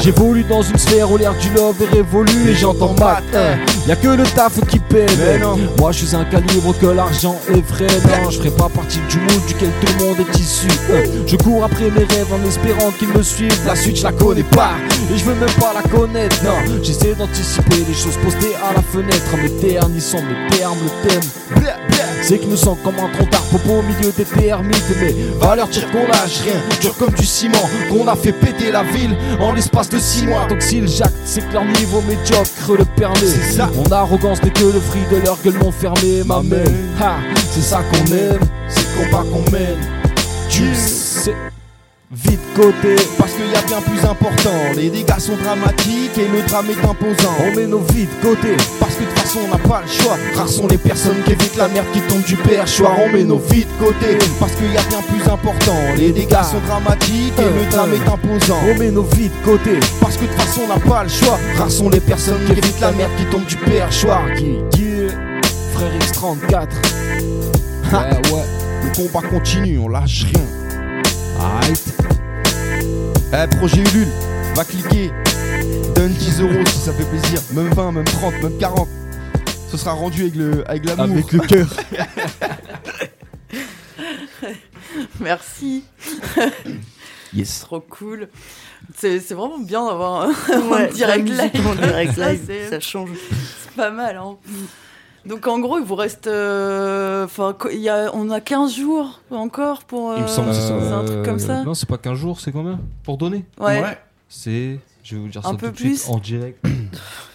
[0.00, 3.22] J'évolue dans une sphère où l'air du love est révolu et j'entends mat.
[3.34, 3.56] hein.
[3.86, 5.06] Y a que le taf qui paie.
[5.18, 5.58] Mais non.
[5.78, 7.86] Moi je suis un calibre que l'argent est vrai.
[8.04, 10.68] Non, je ferai pas partie du moule duquel tout le monde est issu.
[10.92, 11.02] hein.
[11.26, 13.60] Je cours après mes rêves en espérant qu'ils me suivent.
[13.66, 14.72] La suite je la connais pas
[15.12, 16.36] et je veux même pas la connaître.
[16.44, 19.36] Non, j'essaie d'anticiper les choses postées à la fenêtre.
[19.42, 21.70] Mes ternissants, mes termes, le thème.
[22.22, 24.84] C'est que nous sommes comme un trontard popo au milieu des termites.
[25.00, 28.82] Mais Valeur tire qu'on lâche rien, dur comme du ciment, qu'on a fait péter la
[28.82, 30.46] ville en l'espace de six mois.
[30.48, 33.26] Donc s'ils jactent, c'est que leur niveau médiocre le permet.
[33.56, 33.70] Ça.
[33.74, 36.22] Mon arrogance n'est que le fruit de leur gueule non fermée.
[36.24, 36.66] Ma mère,
[37.50, 38.40] c'est ça qu'on aime.
[38.68, 39.78] C'est le combat qu'on mène.
[40.48, 41.34] Tu sais,
[42.10, 42.96] vite côté.
[43.18, 46.84] Parce qu'il y a bien plus important, les dégâts sont dramatiques et le drame est
[46.84, 47.34] imposant.
[47.46, 48.56] On met nos vies de côté.
[48.78, 51.32] Parce que de toute façon on n'a pas le choix, rares sont les personnes qui
[51.32, 52.92] évitent la merde qui tombe du perchoir.
[52.98, 56.42] On met nos vies de côté, parce qu'il y a bien plus important, les dégâts
[56.42, 58.58] sont dramatiques et le drame est imposant.
[58.68, 59.78] On met nos vies de côté.
[60.00, 62.52] Parce que de toute façon on n'a pas le choix, rares sont les personnes qui
[62.52, 64.22] évitent la merde qui tombe du perchoir.
[64.36, 65.06] Qui, qui,
[65.72, 66.68] frère X34.
[67.92, 68.44] Ouais, ouais.
[68.82, 70.59] Le combat continue, on lâche rien.
[71.40, 71.74] Aïe.
[73.32, 74.08] Eh, projet Ulule,
[74.54, 75.10] va cliquer.
[75.94, 77.40] Donne 10 euros si ça fait plaisir.
[77.52, 78.88] Même 20, même 30, même 40.
[79.70, 81.04] Ce sera rendu avec le avec l'amour.
[81.06, 81.68] Avec le cœur.
[85.20, 85.84] Merci.
[87.32, 87.60] Yes.
[87.60, 88.28] Trop cool.
[88.96, 90.30] C'est c'est vraiment bien d'avoir un,
[90.68, 91.52] Ouais, un direct live.
[91.80, 93.10] direct Ça, live, c'est- ça change.
[93.62, 94.36] C'est pas mal, hein.
[95.26, 96.26] Donc en gros, il vous reste.
[96.26, 100.14] euh, Enfin, co- il y a, on a 15 jours encore pour.
[100.16, 100.74] Il me semble que c'est ça.
[100.80, 102.80] C'est un truc comme ça Euh, Non, c'est pas 15 jours, c'est combien?
[103.04, 103.44] Pour donner?
[103.58, 103.98] Ouais.
[104.28, 104.78] C'est.
[105.02, 106.10] Je vais vous dire Un ça peu tout de suite plus.
[106.10, 106.64] en direct.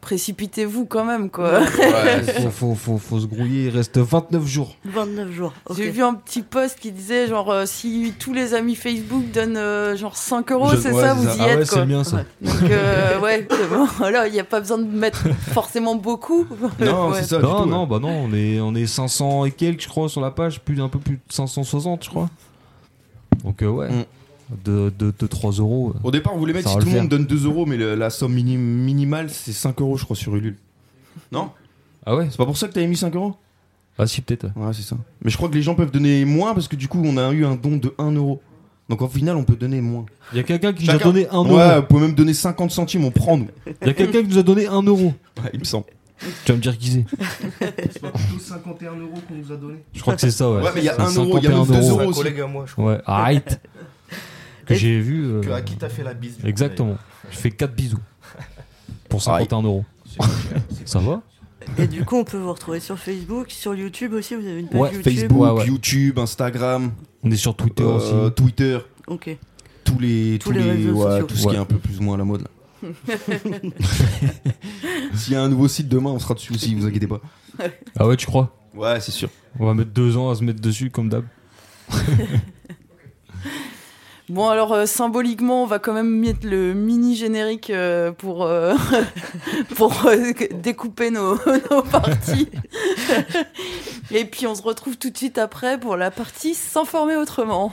[0.00, 1.60] Précipitez-vous quand même, quoi.
[1.66, 4.74] faut, faut, faut, faut se grouiller, il reste 29 jours.
[4.86, 5.52] 29 jours.
[5.76, 9.58] J'ai vu un petit post qui disait genre euh, si tous les amis Facebook donnent
[9.58, 11.34] euh, genre 5 euros, c'est ouais, ça, vous ça.
[11.36, 11.78] y Ah êtes ouais, quoi.
[11.80, 12.24] c'est bien ça.
[12.40, 13.84] Donc euh, ouais, c'est bon.
[13.98, 16.46] Voilà, il n'y a pas besoin de mettre forcément beaucoup.
[16.80, 17.18] Non, Ouais.
[17.20, 17.36] c'est ça.
[17.38, 17.86] du Non, tout, non, ouais.
[17.88, 20.80] bah non, on est, on est 500 et quelques, je crois, sur la page, plus,
[20.80, 22.30] un peu plus de 560, je crois.
[23.44, 24.04] Donc, euh, ouais, Mm.
[24.64, 25.94] De, de, de 3 euros.
[26.02, 28.10] Au départ, on voulait mettre si tout le monde donne 2 euros, mais le- la
[28.10, 30.56] somme mini- minimale c'est 5 euros, je crois, sur Ulule.
[31.32, 31.50] Non?
[32.06, 32.26] Ah ouais?
[32.30, 33.34] C'est pas pour ça que t'avais mis 5 euros?
[33.98, 34.46] Ah si, peut-être.
[34.56, 34.96] Ouais, c'est ça.
[35.22, 37.30] Mais je crois que les gens peuvent donner moins parce que du coup, on a
[37.32, 38.40] eu un don de 1 euro.
[38.88, 40.06] Donc au final, on peut donner moins.
[40.32, 41.56] Il y a quelqu'un qui nous a Chacun- donné 1 euro.
[41.56, 43.48] Ouais, vous pouvez même donner 50 centimes, on prend nous.
[43.82, 45.12] Il y a quelqu'un qui nous a donné 1 euro.
[45.44, 45.84] Ouais, il me semble.
[46.44, 47.04] Tu vas me dire qui c'est
[47.92, 50.62] C'est pas plutôt 51 euros qu'on nous a donné Je crois que c'est ça, ouais.
[50.62, 51.88] Ouais, mais il y a C'est 1 euro, il y a même 51 2 C'est
[51.90, 52.18] euros un aussi.
[52.20, 52.84] collègue à moi, je crois.
[52.92, 53.60] Ouais, arrête.
[54.74, 55.24] Que j'ai vu.
[55.26, 56.96] euh, Que- à qui t'as fait la bise du coup, Exactement.
[57.30, 57.98] Je fais 4 bisous.
[59.08, 59.84] Pour 51 euros.
[60.18, 60.30] d'ailleurs.
[60.30, 61.22] C'est cher, c'est Ça va
[61.78, 64.34] Et du coup, on peut vous retrouver sur Facebook, sur YouTube aussi.
[64.34, 65.12] Vous avez une page Ouais, YouTube.
[65.12, 65.66] Facebook, Ouais, ouais.
[65.66, 68.34] YouTube, Instagram, On est sur Twitter euh, aussi.
[68.34, 69.36] Twitter, Ok.
[69.84, 71.26] tous les, Tous les réseaux ouais, sociaux.
[71.26, 72.48] tout ce qui est un peu plus ou moins à la mode là.
[75.14, 77.20] S'il y a un nouveau site demain, on sera dessus aussi, vous inquiétez pas.
[77.98, 78.56] Ah ouais, tu crois?
[78.74, 79.28] Ouais, c'est sûr.
[79.58, 81.24] On va mettre deux ans à se mettre dessus, comme d'hab.
[84.30, 88.76] Bon alors euh, symboliquement, on va quand même mettre le mini générique euh, pour euh,
[89.74, 89.92] pour
[90.52, 91.34] découper nos,
[91.70, 92.48] nos parties.
[94.12, 97.72] Et puis on se retrouve tout de suite après pour la partie s'informer autrement.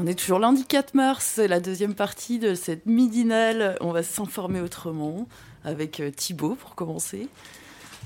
[0.00, 3.76] On est toujours lundi 4 mars, c'est la deuxième partie de cette midinale.
[3.80, 5.26] On va s'informer autrement
[5.64, 7.26] avec euh, Thibaut pour commencer.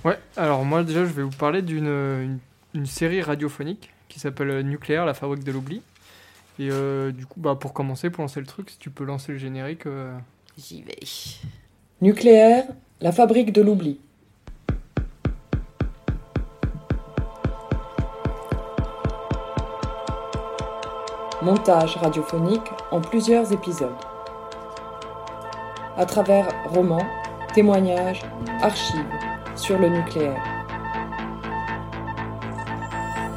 [0.04, 2.38] Ouais, alors moi déjà je vais vous parler d'une une,
[2.74, 5.82] une série radiophonique qui s'appelle euh, Nucléaire, la fabrique de l'oubli.
[6.58, 9.32] Et euh, du coup, bah, pour commencer, pour lancer le truc, si tu peux lancer
[9.32, 9.86] le générique.
[9.86, 10.16] euh,
[10.58, 10.98] J'y vais.
[12.00, 12.64] Nucléaire,
[13.00, 14.00] la fabrique de l'oubli.
[21.42, 23.96] Montage radiophonique en plusieurs épisodes.
[25.98, 27.04] À travers romans,
[27.52, 28.22] témoignages,
[28.62, 29.04] archives
[29.56, 30.40] sur le nucléaire.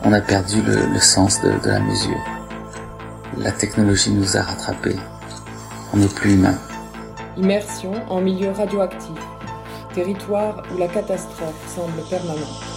[0.04, 2.22] On a perdu le, le sens de, de la mesure.
[3.40, 4.98] La technologie nous a rattrapés.
[5.92, 6.60] On n'est plus humain.
[7.38, 9.18] Immersion en milieu radioactif.
[9.96, 12.75] Territoire où la catastrophe semble permanente.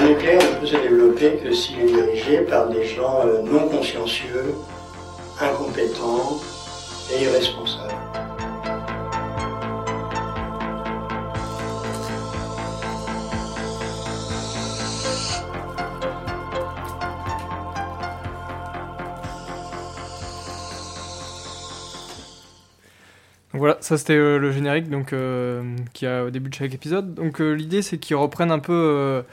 [0.00, 3.68] Le nucléaire ne peut se développer que s'il est dirigé par des gens euh, non
[3.68, 4.54] consciencieux,
[5.40, 6.40] incompétents
[7.12, 7.94] et irresponsables.
[23.52, 27.14] Voilà, ça c'était euh, le générique donc euh, qui a au début de chaque épisode.
[27.14, 29.24] Donc l'idée c'est qu'ils reprennent un peu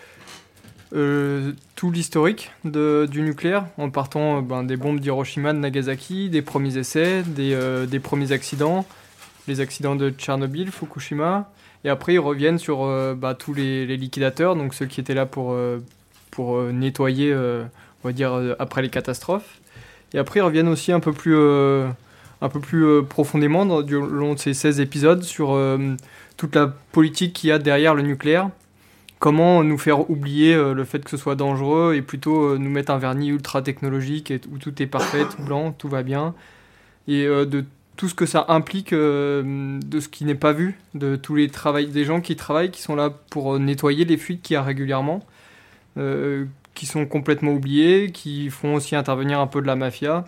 [0.93, 6.43] euh, tout l'historique du nucléaire en partant euh, ben, des bombes d'Hiroshima, de Nagasaki, des
[6.43, 8.86] premiers essais, des, euh, des premiers accidents,
[9.48, 11.50] les accidents de Tchernobyl, Fukushima,
[11.84, 15.28] et après ils reviennent sur bah, tous les, les liquidateurs, donc ceux qui étaient là
[15.28, 15.56] pour,
[16.32, 19.60] pour nettoyer, on va dire après les catastrophes.
[20.13, 24.34] Et après ils reviennent aussi un peu plus un peu plus profondément dans, du long
[24.34, 25.56] de ces 16 épisodes sur
[26.38, 28.50] toute la politique qu'il y a derrière le nucléaire.
[29.25, 32.69] Comment nous faire oublier euh, le fait que ce soit dangereux et plutôt euh, nous
[32.69, 36.35] mettre un vernis ultra technologique où tout est parfait, tout blanc, tout va bien.
[37.07, 37.65] Et euh, de
[37.97, 41.88] tout ce que ça implique de ce qui n'est pas vu, de tous les travails,
[41.88, 45.25] des gens qui travaillent, qui sont là pour nettoyer les fuites qu'il y a régulièrement,
[46.75, 50.25] qui sont complètement oubliés, qui font aussi intervenir un peu de la mafia.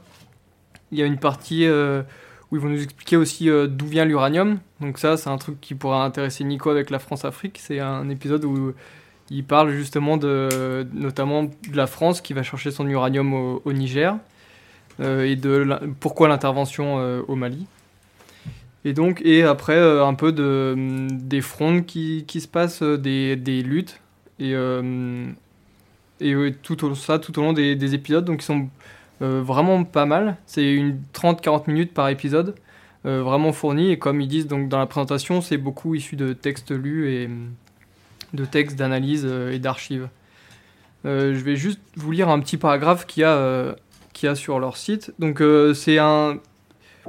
[0.91, 1.67] Il y a une partie
[2.51, 4.59] où ils vont nous expliquer aussi euh, d'où vient l'uranium.
[4.79, 7.59] Donc ça, c'est un truc qui pourra intéresser Nico avec la France-Afrique.
[7.61, 8.73] C'est un épisode où
[9.29, 14.15] il parle justement de, notamment de la France qui va chercher son uranium au, Niger
[15.01, 15.67] euh, et de
[15.99, 17.65] pourquoi l'intervention euh, au Mali.
[18.85, 23.61] Et donc, et après, un peu de, des frondes qui, qui se passent, des, des
[23.61, 23.99] luttes,
[24.39, 24.53] et,
[26.21, 28.69] et tout au, ça tout au long des, des épisodes, donc ils sont
[29.21, 30.37] vraiment pas mal.
[30.45, 32.55] C'est une 30-40 minutes par épisode,
[33.05, 36.33] euh, vraiment fourni, et comme ils disent donc dans la présentation, c'est beaucoup issu de
[36.33, 37.53] textes lus et hum,
[38.33, 40.09] de textes d'analyse euh, et d'archives.
[41.05, 43.73] Euh, je vais juste vous lire un petit paragraphe qu'il y a, euh,
[44.13, 45.13] qu'il y a sur leur site.
[45.19, 46.39] Donc euh, c'est un,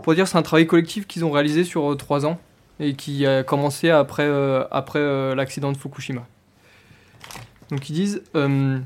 [0.02, 2.38] pour dire, c'est un travail collectif qu'ils ont réalisé sur euh, trois ans
[2.80, 6.26] et qui a commencé après, euh, après euh, l'accident de Fukushima.
[7.70, 8.78] Donc ils disent euh,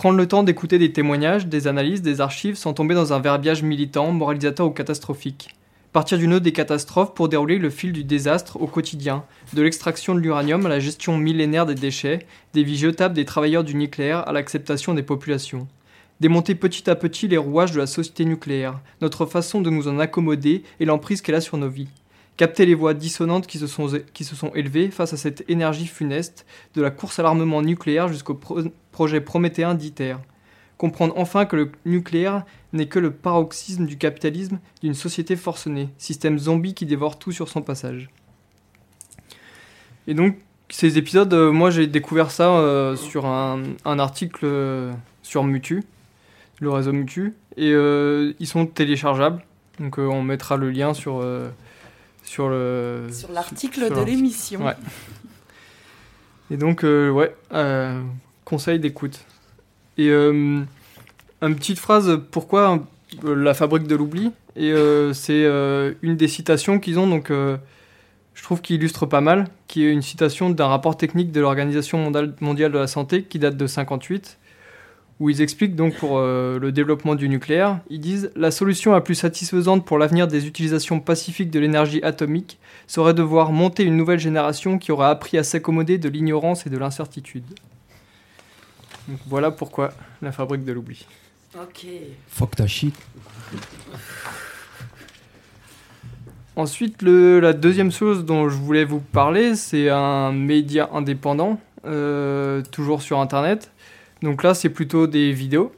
[0.00, 3.62] prendre le temps d'écouter des témoignages, des analyses, des archives sans tomber dans un verbiage
[3.62, 5.54] militant, moralisateur ou catastrophique.
[5.92, 10.14] Partir du nœud des catastrophes pour dérouler le fil du désastre au quotidien, de l'extraction
[10.14, 12.20] de l'uranium à la gestion millénaire des déchets,
[12.54, 15.68] des vies jetables des travailleurs du nucléaire à l'acceptation des populations.
[16.18, 19.98] Démonter petit à petit les rouages de la société nucléaire, notre façon de nous en
[19.98, 21.88] accommoder et l'emprise qu'elle a sur nos vies.
[22.40, 25.86] Capter les voix dissonantes qui se sont, qui se sont élevées face à cette énergie
[25.86, 30.16] funeste, de la course à l'armement nucléaire jusqu'au pro- projet prométhéen d'ITER.
[30.78, 36.38] Comprendre enfin que le nucléaire n'est que le paroxysme du capitalisme d'une société forcenée, système
[36.38, 38.08] zombie qui dévore tout sur son passage.
[40.06, 40.38] Et donc,
[40.70, 45.84] ces épisodes, euh, moi j'ai découvert ça euh, sur un, article euh, sur Mutu,
[46.58, 49.42] le réseau Mutu, et ils sont téléchargeables.
[49.78, 51.22] Donc on mettra le lien sur,
[52.24, 53.08] sur le...
[53.12, 54.64] Sur l'article de l'émission.
[54.64, 54.74] Ouais.
[56.50, 58.00] Et donc, euh, ouais, euh,
[58.44, 59.20] conseil d'écoute.
[59.98, 60.62] Et euh,
[61.42, 62.80] une petite phrase, pourquoi
[63.24, 64.32] euh, la fabrique de l'oubli?
[64.56, 65.44] Et euh, c'est
[66.02, 70.02] une des citations qu'ils ont, donc je trouve qu'il illustre pas mal, qui est une
[70.02, 74.38] citation d'un rapport technique de l'Organisation mondiale- mondiale de la santé qui date de 58,
[75.20, 79.02] où ils expliquent donc pour euh, le développement du nucléaire, ils disent la solution la
[79.02, 83.96] plus satisfaisante pour l'avenir des utilisations pacifiques de l'énergie atomique serait de voir monter une
[83.98, 87.44] nouvelle génération qui aura appris à s'accommoder de l'ignorance et de l'incertitude.
[89.08, 91.06] Donc voilà pourquoi la fabrique de l'oubli.
[91.54, 91.86] Ok.
[92.28, 92.94] Fuck ta shit.
[96.56, 102.62] Ensuite, le- la deuxième chose dont je voulais vous parler, c'est un média indépendant, euh,
[102.70, 103.70] toujours sur Internet.
[104.22, 105.72] Donc là, c'est plutôt des vidéos.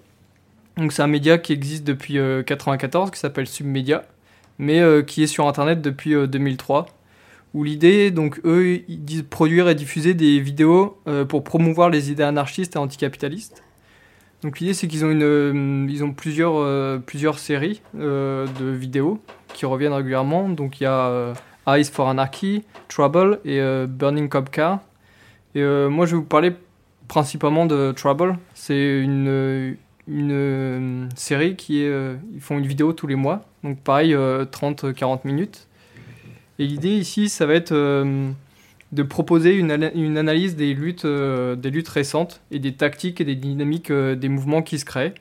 [0.76, 4.04] Donc c'est un média qui existe depuis 1994, qui s'appelle Submedia,
[4.58, 6.86] mais euh, qui est sur Internet depuis euh, 2003.
[7.54, 12.22] Où l'idée, donc eux, ils produire et diffuser des vidéos euh, pour promouvoir les idées
[12.22, 13.62] anarchistes et anticapitalistes.
[14.42, 19.20] Donc l'idée, c'est qu'ils ont, une, euh, plusieurs, euh, plusieurs séries euh, de vidéos
[19.52, 20.48] qui reviennent régulièrement.
[20.48, 21.34] Donc il y a euh,
[21.66, 24.80] Eyes for Anarchy, Trouble et euh, Burning Cop Car.
[25.54, 26.52] Et euh, moi, je vais vous parler
[27.12, 28.38] principalement de Trouble.
[28.54, 31.88] C'est une, euh, série qui est.
[31.88, 33.42] euh, ils font une vidéo tous les mois.
[33.64, 35.68] Donc pareil, euh, 30-40 minutes.
[36.58, 38.30] Et l'idée ici, ça va être euh,
[38.92, 43.20] de proposer une, ana- une analyse des luttes, euh, des luttes récentes et des tactiques
[43.20, 45.12] et des dynamiques euh, des mouvements qui se créent.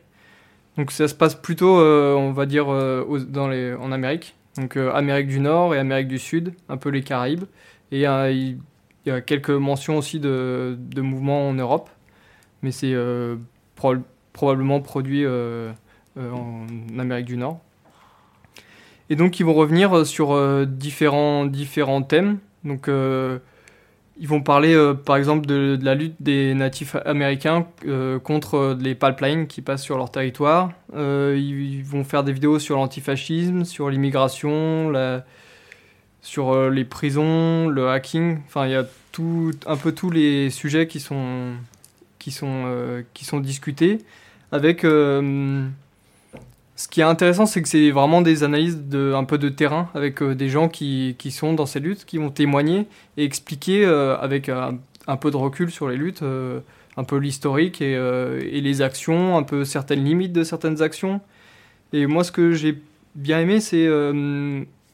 [0.77, 4.35] Donc ça se passe plutôt, euh, on va dire, euh, dans les, en Amérique.
[4.55, 7.43] Donc euh, Amérique du Nord et Amérique du Sud, un peu les Caraïbes.
[7.91, 8.53] Et euh,
[9.05, 11.89] il y a quelques mentions aussi de, mouvements en Europe.
[12.61, 13.37] Mais c'est euh,
[13.75, 13.95] pro-
[14.33, 15.71] probablement produit euh,
[16.17, 16.67] euh, en
[16.99, 17.59] Amérique du Nord.
[19.09, 21.45] Et donc ils vont revenir sur différents,
[22.01, 22.37] thèmes.
[22.63, 27.67] Donc ils vont parler par exemple de, la lutte des natifs américains
[28.23, 30.71] contre les pipelines qui passent sur leur territoire.
[30.95, 35.25] Ils, ils vont faire des vidéos sur l'antifascisme, sur l'immigration, la-
[36.21, 38.39] sur euh, les prisons, le hacking.
[38.45, 41.53] Enfin, il y a tout, un peu tous les sujets qui sont,
[42.19, 43.99] qui sont, euh, qui sont discutés.
[44.51, 45.67] Avec, euh,
[46.75, 49.89] ce qui est intéressant, c'est que c'est vraiment des analyses de, un peu de terrain
[49.93, 54.49] avec des gens qui, qui sont dans ces luttes, qui vont témoigner et expliquer avec
[54.49, 59.37] un, un peu de recul sur les luttes, un peu l'historique et, et les actions,
[59.37, 61.21] un peu certaines limites de certaines actions.
[61.93, 62.81] Et moi, ce que j'ai
[63.13, 63.87] bien aimé, c'est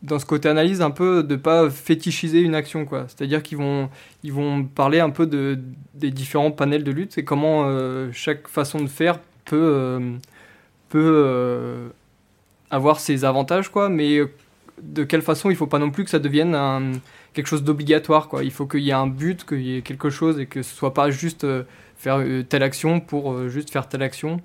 [0.04, 3.06] dans ce côté analyse un peu de pas fétichiser une action, quoi.
[3.08, 3.90] C'est-à-dire qu'ils vont,
[4.24, 5.60] ils vont parler un peu de,
[5.96, 10.12] des différents panels de lutte et comment euh, chaque façon de faire peut, euh,
[10.90, 11.88] peut euh,
[12.70, 14.20] avoir ses avantages, quoi, mais
[14.82, 17.00] de quelle façon il faut pas non plus que ça devienne
[17.34, 18.44] quelque chose d'obligatoire, quoi.
[18.44, 20.76] Il faut qu'il y ait un but, qu'il y ait quelque chose et que ce
[20.76, 21.48] soit pas juste
[21.98, 24.40] faire telle action pour juste faire telle action.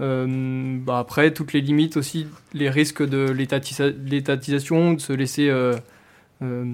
[0.00, 5.48] Euh, bah après, toutes les limites aussi, les risques de l'étatisa- l'étatisation, de se laisser,
[5.48, 5.74] euh,
[6.42, 6.64] euh,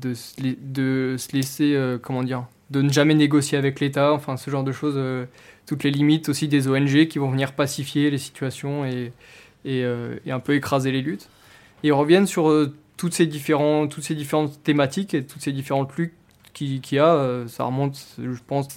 [0.00, 4.72] de, se laisser, comment dire, de ne jamais négocier avec l'État, enfin ce genre de
[4.72, 5.00] choses,
[5.66, 9.12] toutes les limites aussi des ONG qui vont venir pacifier les situations et,
[9.64, 11.28] et, un peu écraser les luttes.
[11.82, 12.52] Et ils reviennent sur
[12.96, 16.14] toutes, ces différents, toutes ces différentes thématiques et toutes ces différentes luttes
[16.52, 17.44] qu'il y a.
[17.48, 18.68] ça remonte, je pense,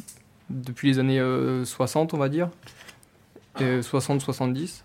[0.51, 2.49] depuis les années euh, 60, on va dire.
[3.59, 4.83] Et 60-70.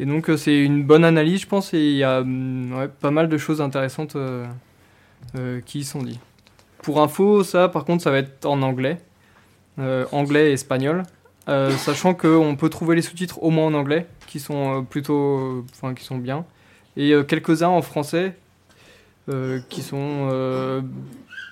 [0.00, 3.10] Et donc euh, c'est une bonne analyse, je pense, et il y a ouais, pas
[3.10, 4.46] mal de choses intéressantes euh,
[5.36, 6.20] euh, qui y sont dites.
[6.82, 8.98] Pour info, ça, par contre, ça va être en anglais,
[10.12, 11.02] anglais et espagnol,
[11.46, 16.04] sachant qu'on peut trouver les sous-titres au moins en anglais, qui sont plutôt, enfin, qui
[16.04, 16.44] sont bien,
[16.96, 18.36] et quelques-uns en français,
[19.68, 20.82] qui sont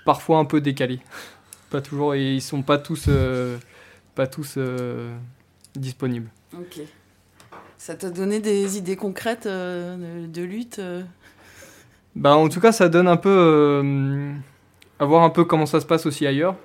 [0.04, 1.00] parfois un peu décalés.
[1.70, 3.10] pas toujours, et ils sont pas tous,
[4.14, 4.58] pas tous
[5.78, 6.28] disponibles.
[6.54, 6.80] Ok.
[7.78, 10.80] Ça t'a donné des idées concrètes euh, de, lutte
[12.16, 13.28] Bah, en tout cas, ça donne un peu.
[13.30, 14.32] euh,
[14.98, 16.56] à voir un peu comment ça se passe aussi ailleurs.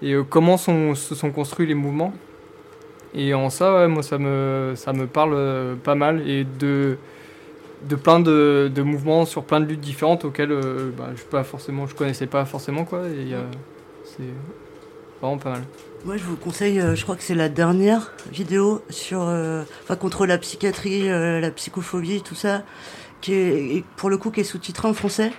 [0.00, 2.12] Et euh, comment sont, se sont construits les mouvements.
[3.14, 6.28] Et en ça, ouais, moi, ça me, ça me parle pas mal.
[6.28, 6.96] Et de,
[7.88, 10.56] de plein de, de mouvements sur plein de luttes différentes auxquelles
[10.96, 12.84] bah, je, pas forcément, je connaissais pas forcément.
[12.84, 13.34] Quoi, et
[14.04, 14.24] c'est
[15.20, 15.62] vraiment pas mal.
[16.04, 19.64] Moi, je vous conseille, euh, je crois que c'est la dernière vidéo sur, euh,
[19.98, 22.62] contre la psychiatrie, euh, la psychophobie, tout ça,
[23.22, 25.32] qui est, pour le coup, qui est sous-titré en français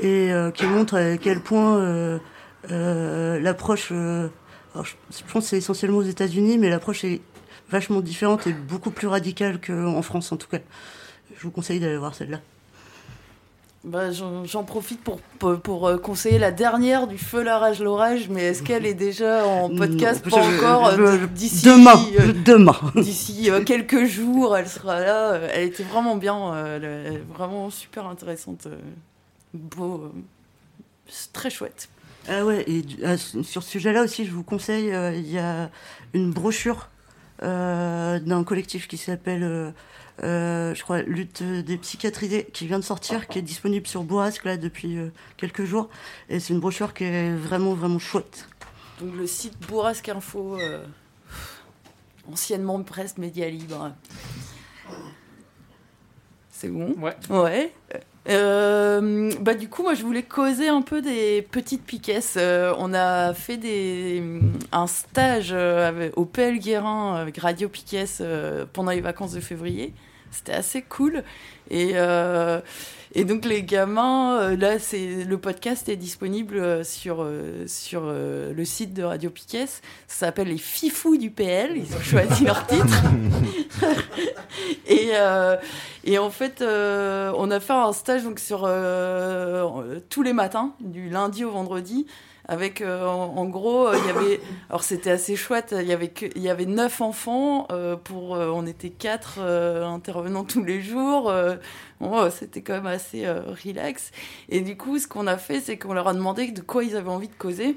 [0.00, 2.20] et qui montre à quel point
[2.68, 7.22] l'approche, je pense que c'est essentiellement aux États-Unis, mais l'approche est
[7.70, 10.58] vachement différente et beaucoup plus radicale qu'en France, en tout cas.
[11.36, 12.40] Je vous conseille d'aller voir celle-là.
[13.86, 18.28] Bah, J'en profite pour, pour, pour, euh, conseiller la dernière du feu, la rage, l'orage,
[18.28, 21.28] mais est-ce qu'elle est déjà en podcast Non, Pas je- encore.
[21.28, 22.74] D'ici demain, euh, demain.
[22.96, 25.36] D'ici euh, quelques jours, elle sera là.
[25.54, 28.66] Elle était vraiment bien, euh, elle est vraiment super intéressante.
[29.54, 30.10] Beau,
[31.32, 31.88] très chouette.
[32.28, 35.70] Ah ouais, et ah, sur ce sujet-là aussi, je vous conseille, il y a
[36.12, 36.88] une brochure
[37.40, 39.72] d'un collectif qui s'appelle,
[40.22, 44.44] euh, je crois, Lutte des psychiatrisés, qui vient de sortir, qui est disponible sur Bourrasque
[44.44, 45.88] là depuis euh, quelques jours,
[46.28, 48.48] et c'est une brochure qui est vraiment vraiment chouette.
[49.00, 50.84] Donc le site Bourrasque Info, euh,
[52.32, 53.92] anciennement Presse Média Libre.
[56.50, 56.94] C'est bon?
[56.98, 57.14] Ouais.
[57.28, 57.72] Ouais.
[58.28, 62.34] Euh, bah du coup, moi, je voulais causer un peu des petites piquesses.
[62.38, 64.22] Euh, on a fait des,
[64.72, 69.40] un stage euh, avec- au PL Guérin avec Radio Piquet euh, pendant les vacances de
[69.40, 69.92] février.
[70.36, 71.24] C'était assez cool.
[71.70, 72.60] Et, euh,
[73.14, 77.26] et donc les gamins, euh, là, c'est le podcast est disponible euh, sur
[77.66, 79.66] sur le site de Radio Piquet.
[79.66, 81.76] Ça s'appelle les Fifous du PL.
[81.76, 83.02] Ils ont choisi leur titre.
[84.86, 85.56] et euh,
[86.04, 88.68] et en fait, euh, on a fait un stage donc sur
[90.10, 92.06] tous les matins, du lundi au vendredi.
[92.48, 94.40] Avec euh, en, gros, euh, il y avait
[94.70, 95.74] alors c'était assez chouette.
[95.78, 100.62] Il y avait il y avait neuf enfants euh, pour on était quatre intervenants tous
[100.62, 101.32] les jours.
[102.00, 104.12] bon, c'était quand même assez relax.
[104.48, 106.96] Et du coup, ce qu'on a fait, c'est qu'on leur a demandé de quoi ils
[106.96, 107.76] avaient envie de causer.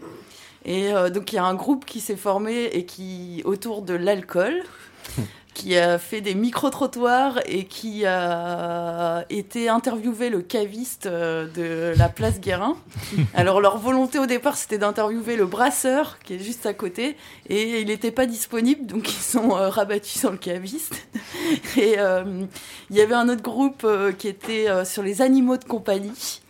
[0.65, 4.61] Et donc il y a un groupe qui s'est formé et qui autour de l'alcool
[5.59, 12.07] qui a fait des micro-trottoirs et qui a été interviewé le caviste euh, de la
[12.07, 12.77] place Guérin.
[13.33, 17.17] Alors leur volonté au départ c'était d'interviewer le brasseur qui est juste à côté
[17.49, 20.95] et il n'était pas disponible donc ils sont euh, rabattus sur le caviste.
[21.77, 22.45] Et euh,
[22.89, 26.41] il y avait un autre groupe euh, qui était euh, sur les animaux de compagnie.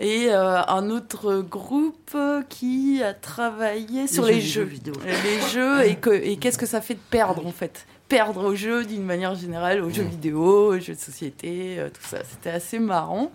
[0.00, 2.16] Et euh, un autre groupe
[2.48, 4.62] qui a travaillé sur les jeux.
[4.64, 4.94] vidéo.
[5.04, 7.86] Les jeux et, que- et qu'est-ce que ça fait de perdre en fait?
[8.08, 12.06] Perdre au jeu d'une manière générale, aux jeux vidéo, aux jeux de société, euh, tout
[12.08, 12.18] ça.
[12.24, 13.30] C'était assez marrant.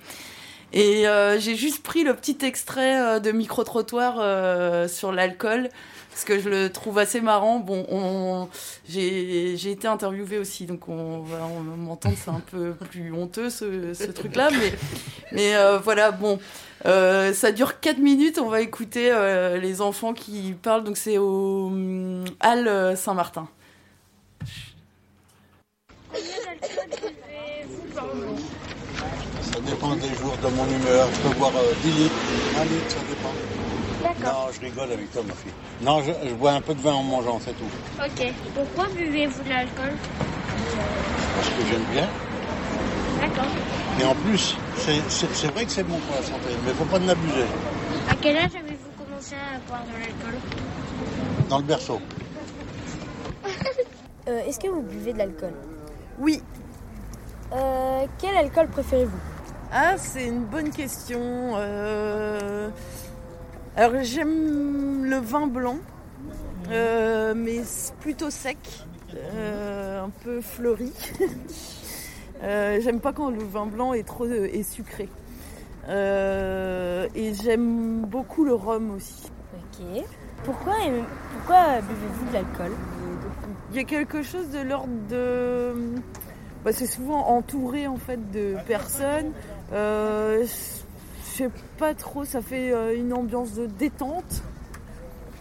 [0.73, 5.69] Et euh, j'ai juste pris le petit extrait euh, de micro-trottoir euh, sur l'alcool
[6.09, 7.59] parce que je le trouve assez marrant.
[7.59, 8.47] Bon, on,
[8.89, 11.47] j'ai, j'ai été interviewée aussi, donc on va
[11.77, 14.73] m'entendre, c'est un peu plus honteux ce, ce truc-là, mais,
[15.31, 15.53] mais
[15.83, 16.37] voilà, bon.
[16.85, 19.11] Ça dure 4 minutes, on va écouter
[19.59, 21.71] les enfants qui parlent, donc c'est au
[26.15, 26.19] euh.
[29.41, 31.07] Ça dépend des jours de mon humeur.
[31.13, 32.15] Je peux boire euh, 10 litres,
[32.59, 33.33] 1 litre, ça dépend.
[34.03, 34.45] D'accord.
[34.47, 35.51] Non, je rigole avec toi, ma fille.
[35.81, 37.69] Non, je, je bois un peu de vin en mangeant, c'est tout.
[38.03, 38.33] Ok.
[38.55, 39.93] Pourquoi buvez-vous de l'alcool?
[41.35, 42.07] Parce que j'aime bien.
[43.21, 43.51] D'accord.
[43.99, 46.97] Et en plus, c'est vrai que c'est bon pour la santé, mais il faut pas
[46.99, 47.45] en abuser.
[48.09, 50.39] À quel âge avez-vous commencé à boire de l'alcool?
[51.49, 51.99] Dans le berceau.
[54.27, 55.53] Euh, Est-ce que vous buvez de l'alcool?
[56.19, 56.41] Oui.
[57.51, 59.17] Euh, quel alcool préférez-vous?
[59.71, 61.19] Ah, c'est une bonne question.
[61.55, 62.69] Euh,
[63.75, 65.77] Alors, j'aime le vin blanc,
[66.69, 67.61] euh, mais
[67.99, 68.57] plutôt sec,
[69.11, 70.93] un peu fleuri.
[72.41, 75.07] J'aime pas quand le vin blanc est trop est sucré.
[75.87, 79.31] Et j'aime beaucoup le rhum aussi.
[79.53, 80.03] Ok.
[80.43, 80.75] Pourquoi
[81.81, 82.71] buvez-vous de l'alcool?
[83.73, 85.73] Il y a quelque chose de l'ordre de.
[86.63, 89.31] Bah, c'est souvent entouré en fait de personnes.
[89.73, 91.49] Euh, je sais
[91.79, 94.43] pas trop, ça fait euh, une ambiance de détente.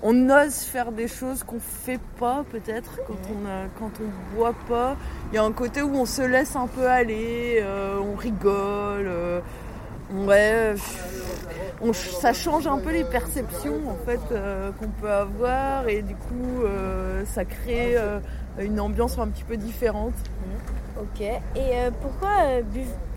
[0.02, 4.54] On ose faire des choses qu'on fait pas peut-être quand on a- quand on boit
[4.68, 4.96] pas.
[5.30, 9.06] Il y a un côté où on se laisse un peu aller, euh, on rigole.
[9.06, 9.40] euh,
[10.14, 10.74] ouais,
[11.80, 16.14] on- ça change un peu les perceptions en fait euh, qu'on peut avoir et du
[16.14, 18.20] coup euh, ça crée euh,
[18.58, 20.14] une ambiance un petit peu différente.
[21.00, 21.20] Ok.
[21.20, 22.62] Et euh, pourquoi euh,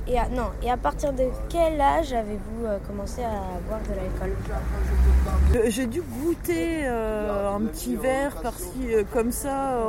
[0.08, 3.32] et à, non, et à partir de quel âge avez-vous euh, commencé à
[3.68, 4.36] boire de l'alcool
[5.56, 9.80] Euh, J'ai dû goûter euh, un petit verre par-ci comme ça,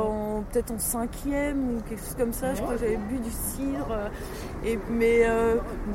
[0.51, 2.53] peut-être en cinquième ou quelque chose comme ça.
[2.53, 4.09] Je crois que j'avais bu du cidre,
[4.65, 5.25] et, mais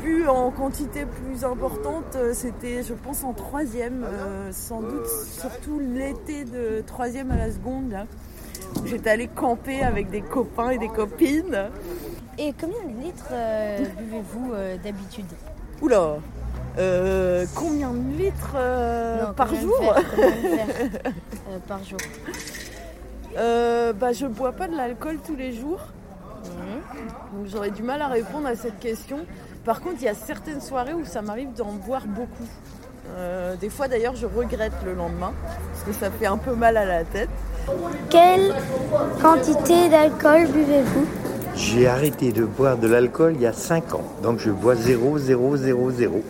[0.02, 4.06] bu en quantité plus importante, c'était je pense en troisième,
[4.52, 7.90] sans doute surtout l'été de troisième à la seconde.
[7.90, 8.06] là.
[8.84, 11.70] J'étais allée camper avec des copains et des copines.
[12.38, 15.26] Et combien de litres euh, buvez-vous euh, d'habitude
[15.82, 16.16] Oula
[16.78, 20.66] euh, Combien de litres euh, Non, par combien jour verres,
[21.50, 21.98] euh, par jour
[23.36, 25.80] Euh, bah, je bois pas de l'alcool tous les jours.
[27.34, 29.18] Donc j'aurais du mal à répondre à cette question.
[29.64, 32.48] Par contre, il y a certaines soirées où ça m'arrive d'en boire beaucoup.
[33.16, 35.32] Euh, des fois d'ailleurs, je regrette le lendemain
[35.72, 37.28] parce que ça fait un peu mal à la tête.
[38.10, 38.54] Quelle
[39.20, 41.06] quantité d'alcool buvez-vous?
[41.54, 45.18] J'ai arrêté de boire de l'alcool il y a 5 ans, donc je bois 0,
[45.18, 46.22] 0, 0, 0.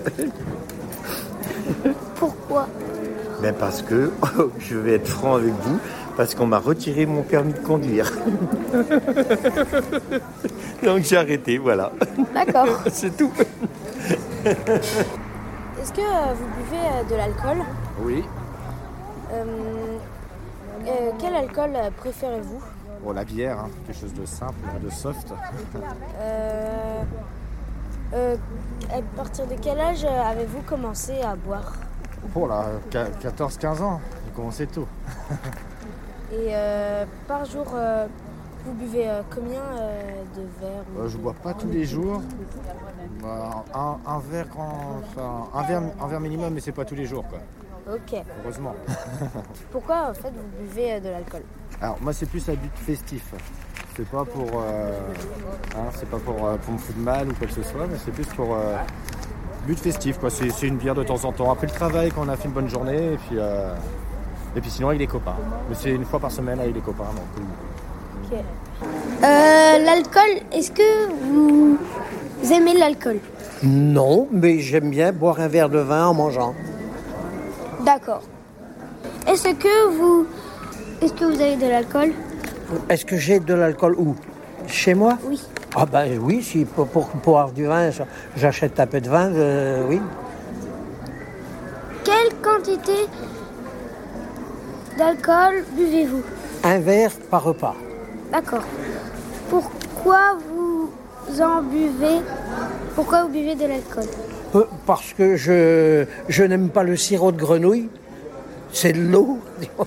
[2.16, 2.68] Pourquoi?
[3.40, 4.12] Mais parce que,
[4.58, 5.78] je vais être franc avec vous,
[6.16, 8.10] parce qu'on m'a retiré mon permis de conduire.
[10.82, 11.92] donc j'ai arrêté, voilà.
[12.34, 12.66] D'accord.
[12.92, 13.32] C'est tout.
[14.44, 17.64] Est-ce que euh, vous buvez euh, de l'alcool?
[18.02, 18.22] Oui.
[19.32, 19.44] Euh,
[21.18, 22.60] Quel alcool préférez-vous?
[23.02, 25.32] Bon, la bière, hein, quelque chose de simple, de soft.
[26.20, 27.02] Euh,
[28.14, 28.36] euh,
[28.90, 31.72] à partir de quel âge euh, avez-vous commencé à boire?
[32.36, 34.86] Oh là, 14-15 ans, j'ai commencé tôt.
[36.32, 37.66] Et euh, par jour,
[38.64, 39.60] vous buvez combien
[40.36, 42.22] de verres je bois pas tous les jours.
[43.20, 46.94] Bah, un, un verre grand, enfin, un verre, un verre minimum, mais c'est pas tous
[46.94, 47.40] les jours, quoi.
[47.90, 48.22] Ok.
[48.44, 48.74] Heureusement.
[49.72, 51.42] Pourquoi en fait vous buvez euh, de l'alcool
[51.80, 53.22] Alors moi c'est plus à but festif.
[53.96, 54.92] C'est pas pour, euh,
[55.76, 57.98] hein, c'est pas pour, euh, pour me foutre mal ou quoi que ce soit, mais
[58.02, 58.76] c'est plus pour euh,
[59.66, 60.18] but festif.
[60.18, 60.30] Quoi.
[60.30, 62.46] C'est, c'est une bière de temps en temps après le travail quand on a fait
[62.48, 63.74] une bonne journée et puis, euh,
[64.56, 65.36] et puis sinon avec les copains.
[65.68, 67.04] Mais c'est une fois par semaine avec les copains.
[67.04, 67.44] donc,
[68.32, 68.38] Ok.
[68.38, 71.78] Euh, l'alcool, est-ce que vous,
[72.42, 73.18] vous aimez l'alcool?
[73.62, 76.54] Non, mais j'aime bien boire un verre de vin en mangeant.
[77.84, 78.22] D'accord.
[79.26, 80.26] Est-ce que vous,
[81.00, 82.12] est-ce que vous avez de l'alcool?
[82.88, 84.14] Est-ce que j'ai de l'alcool où?
[84.66, 85.18] Chez moi?
[85.24, 85.40] Oui.
[85.74, 87.90] Ah ben oui, si pour, pour boire du vin,
[88.36, 90.00] j'achète un peu de vin, euh, oui.
[92.04, 93.06] Quelle quantité
[94.98, 96.22] d'alcool buvez-vous?
[96.64, 97.74] Un verre par repas.
[98.30, 98.64] D'accord.
[99.50, 100.90] Pourquoi vous
[101.40, 102.20] en buvez?
[102.94, 104.04] Pourquoi vous buvez de l'alcool?
[104.86, 107.88] Parce que je, je n'aime pas le sirop de grenouille.
[108.72, 109.38] C'est de l'eau.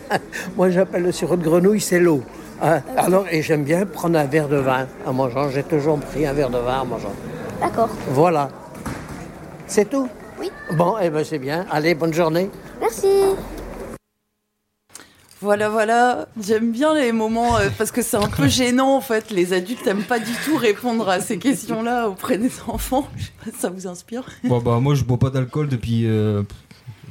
[0.58, 2.22] Moi j'appelle le sirop de grenouille, c'est l'eau.
[2.62, 5.50] Hein, Alors, et j'aime bien prendre un verre de vin en mangeant.
[5.50, 7.14] J'ai toujours pris un verre de vin en mangeant.
[7.62, 7.90] D'accord.
[8.10, 8.50] Voilà.
[9.68, 10.08] C'est tout?
[10.40, 10.52] Oui.
[10.72, 11.66] Bon, eh ben c'est bien.
[11.72, 12.50] Allez, bonne journée.
[12.80, 13.08] Merci.
[15.42, 16.28] Voilà, voilà.
[16.42, 19.32] J'aime bien les moments euh, parce que c'est un peu gênant en fait.
[19.32, 23.08] Les adultes n'aiment pas du tout répondre à ces questions-là auprès des enfants.
[23.18, 24.24] Je sais pas si ça vous inspire.
[24.46, 26.06] Bon, bah, moi, je bois pas d'alcool depuis.
[26.06, 26.44] euh,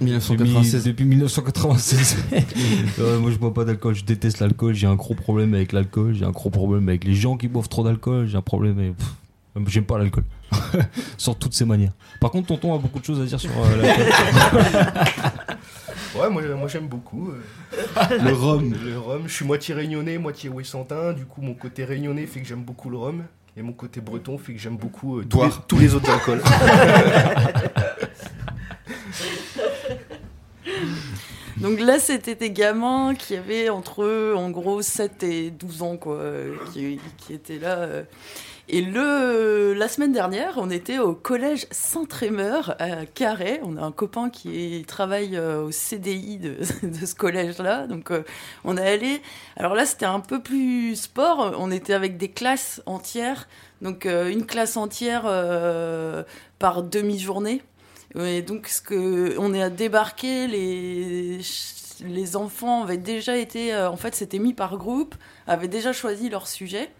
[0.00, 0.84] 1996.
[0.84, 2.16] Depuis 1996.
[2.98, 3.94] Ouais, moi, je bois pas d'alcool.
[3.94, 4.74] Je déteste l'alcool.
[4.74, 6.14] J'ai un gros problème avec l'alcool.
[6.14, 8.26] J'ai un gros problème avec les gens qui boivent trop d'alcool.
[8.26, 8.94] J'ai un problème avec.
[9.68, 10.24] J'aime pas l'alcool.
[11.16, 11.92] Sur toutes ses manières.
[12.20, 14.62] Par contre, tonton a beaucoup de choses à dire sur euh, l'alcool.
[16.16, 17.30] Ouais, moi, moi j'aime beaucoup.
[17.32, 18.74] euh, Le rhum.
[18.84, 19.22] Le rhum.
[19.26, 21.12] Je suis moitié réunionnais, moitié ouessantin.
[21.12, 23.24] Du coup, mon côté réunionnais fait que j'aime beaucoup le rhum.
[23.56, 25.66] Et mon côté breton fait que j'aime beaucoup euh, tous, les, Boire.
[25.66, 26.42] tous les autres alcools.
[31.58, 36.16] Donc là, c'était des gamins qui avaient entre en gros 7 et 12 ans, quoi,
[36.16, 37.78] euh, qui, qui étaient là.
[37.78, 38.02] euh.
[38.68, 43.60] Et le, la semaine dernière, on était au collège Saint-Trémeur à Carhaix.
[43.62, 47.86] On a un copain qui travaille euh, au CDI de, ce collège-là.
[47.86, 48.22] Donc euh,
[48.64, 49.20] on est allé.
[49.58, 51.54] Alors là, c'était un peu plus sport.
[51.58, 53.48] On était avec des classes entières.
[53.82, 55.24] Donc euh, une classe entière
[56.58, 57.60] par demi-journée.
[58.18, 61.40] Et donc, ce que on est à débarquer, les,
[62.00, 65.16] les enfants avaient déjà été, en fait, c'était mis par groupe,
[65.48, 66.90] avaient déjà choisi leur sujet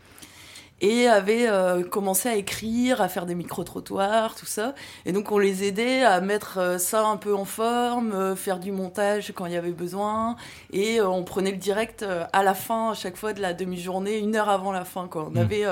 [0.85, 4.75] et avaient euh, commencé à écrire, à faire des micro-trottoirs, tout ça.
[5.07, 8.59] Et donc, on les aidait à mettre euh, ça un peu en forme, euh, faire
[8.59, 10.37] du montage quand il y avait besoin.
[10.75, 14.37] Et on prenait le direct à la fin, à chaque fois de la demi-journée, une
[14.37, 15.09] heure avant la fin.
[15.09, 15.27] Quoi.
[15.29, 15.39] On Mm.
[15.39, 15.65] avait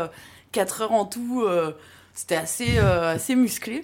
[0.50, 1.44] quatre heures en tout.
[2.14, 3.82] c'était assez, assez musclé.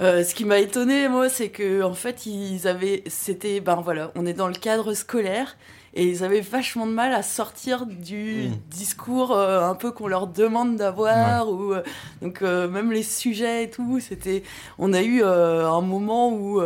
[0.00, 4.10] Euh, ce qui m'a étonné, moi, c'est que en fait, ils avaient, c'était, ben voilà,
[4.16, 5.56] on est dans le cadre scolaire
[5.94, 10.26] et ils avaient vachement de mal à sortir du discours euh, un peu qu'on leur
[10.26, 11.82] demande d'avoir ou euh,
[12.20, 14.42] donc euh, même les sujets et tout, c'était,
[14.78, 16.60] on a eu un moment où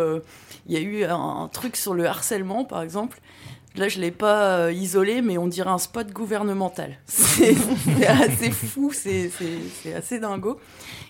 [0.67, 3.21] il y a eu un, un truc sur le harcèlement, par exemple.
[3.77, 6.99] Là, je l'ai pas isolé, mais on dirait un spot gouvernemental.
[7.07, 7.55] C'est
[8.07, 9.31] assez fou, c'est
[9.95, 10.59] assez dingo.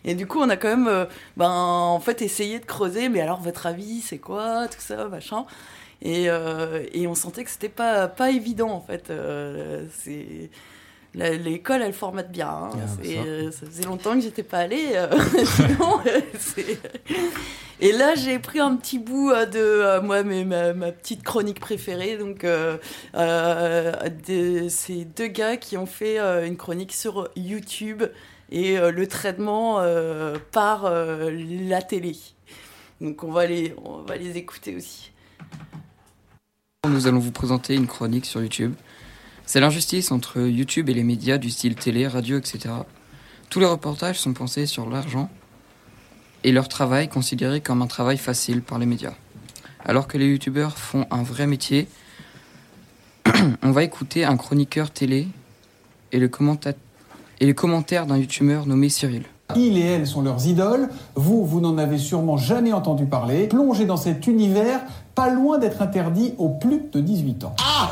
[0.04, 1.06] Et du coup, on a quand même,
[1.36, 3.08] ben, en fait, essayé de creuser.
[3.08, 5.46] Mais alors, votre avis, c'est quoi, tout ça, machin.
[6.02, 9.10] Et, euh, et on sentait que c'était pas pas évident, en fait.
[9.10, 10.50] Euh, c'est
[11.14, 12.48] L'école, elle formate bien.
[12.48, 12.70] hein.
[12.74, 13.02] Ah, ça.
[13.26, 14.90] euh, ça faisait longtemps que j'étais pas allée.
[14.94, 15.08] euh,
[15.44, 16.00] sinon,
[17.80, 21.58] et là, j'ai pris un petit bout de euh, moi, mais ma, ma petite chronique
[21.58, 22.18] préférée.
[22.18, 22.76] Donc, euh,
[23.14, 28.04] de deux gars qui ont fait une chronique sur YouTube
[28.52, 29.82] et le traitement
[30.52, 32.16] par la télé.
[33.00, 35.10] Donc, on va les, on va les écouter aussi.
[36.88, 38.72] Nous allons vous présenter une chronique sur YouTube.
[39.44, 42.74] C'est l'injustice entre YouTube et les médias du style télé, radio, etc.
[43.50, 45.28] Tous les reportages sont pensés sur l'argent
[46.44, 49.12] et leur travail considéré comme un travail facile par les médias.
[49.84, 51.88] Alors que les youtubeurs font un vrai métier,
[53.62, 55.28] on va écouter un chroniqueur télé
[56.12, 56.74] et le, commenta-
[57.40, 59.24] et les commentaires d'un youtubeur nommé Cyril.
[59.56, 60.90] Il et elle sont leurs idoles.
[61.14, 63.46] Vous, vous n'en avez sûrement jamais entendu parler.
[63.48, 64.82] Plongez dans cet univers
[65.18, 67.56] pas loin d'être interdit aux plus de 18 ans.
[67.60, 67.90] Ah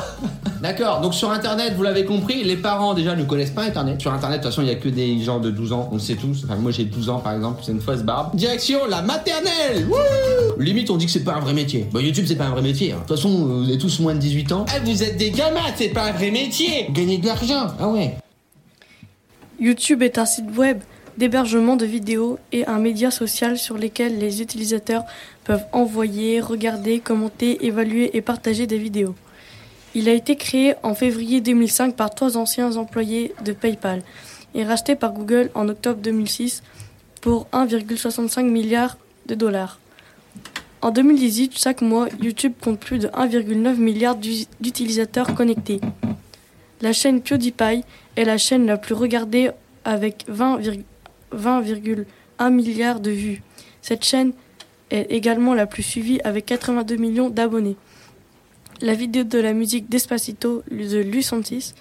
[0.63, 4.01] D'accord, donc sur internet, vous l'avez compris, les parents déjà ne connaissent pas internet.
[4.01, 5.95] Sur internet, de toute façon, il y a que des gens de 12 ans, on
[5.95, 6.45] le sait tous.
[6.45, 8.37] Enfin, moi j'ai 12 ans par exemple, c'est une fausse barbe.
[8.37, 11.87] Direction la maternelle Wouh Limite, on dit que c'est pas un vrai métier.
[11.93, 12.93] Bah, YouTube, c'est pas un vrai métier.
[12.93, 12.97] hein.
[12.97, 14.65] De toute façon, vous êtes tous moins de 18 ans.
[14.77, 18.15] Eh, vous êtes des gamins, c'est pas un vrai métier Gagner de l'argent Ah ouais
[19.61, 20.79] YouTube est un site web
[21.19, 25.05] d'hébergement de vidéos et un média social sur lequel les utilisateurs
[25.47, 29.15] peuvent envoyer, regarder, commenter, évaluer et partager des vidéos.
[29.95, 34.03] Il a été créé en février 2005 par trois anciens employés de PayPal
[34.55, 36.63] et racheté par Google en octobre 2006
[37.21, 39.79] pour 1,65 milliard de dollars.
[40.83, 44.17] En 2018, chaque mois, YouTube compte plus de 1,9 milliard
[44.61, 45.81] d'utilisateurs connectés.
[46.81, 47.85] La chaîne PewDiePie
[48.17, 49.51] est la chaîne la plus regardée
[49.85, 50.85] avec 20 virg-
[51.33, 53.43] 20,1 milliards de vues.
[53.81, 54.33] Cette chaîne
[54.91, 57.77] est également la plus suivie avec 82 millions d'abonnés.
[58.81, 61.73] La vidéo de la musique Despacito de Lucentis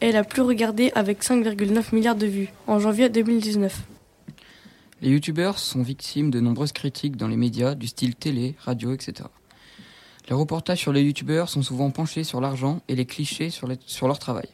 [0.00, 3.82] est la plus regardée avec 5,9 milliards de vues en janvier 2019.
[5.00, 9.28] Les youtubeurs sont victimes de nombreuses critiques dans les médias du style télé, radio, etc.
[10.28, 14.08] Les reportages sur les youtubeurs sont souvent penchés sur l'argent et les clichés sur, sur
[14.08, 14.48] leur travail.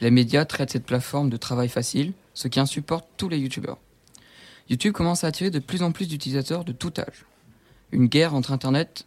[0.00, 3.78] Les médias traitent cette plateforme de travail facile, ce qui insupporte tous les youtubeurs.
[4.70, 7.26] YouTube commence à attirer de plus en plus d'utilisateurs de tout âge.
[7.92, 9.06] Une guerre entre Internet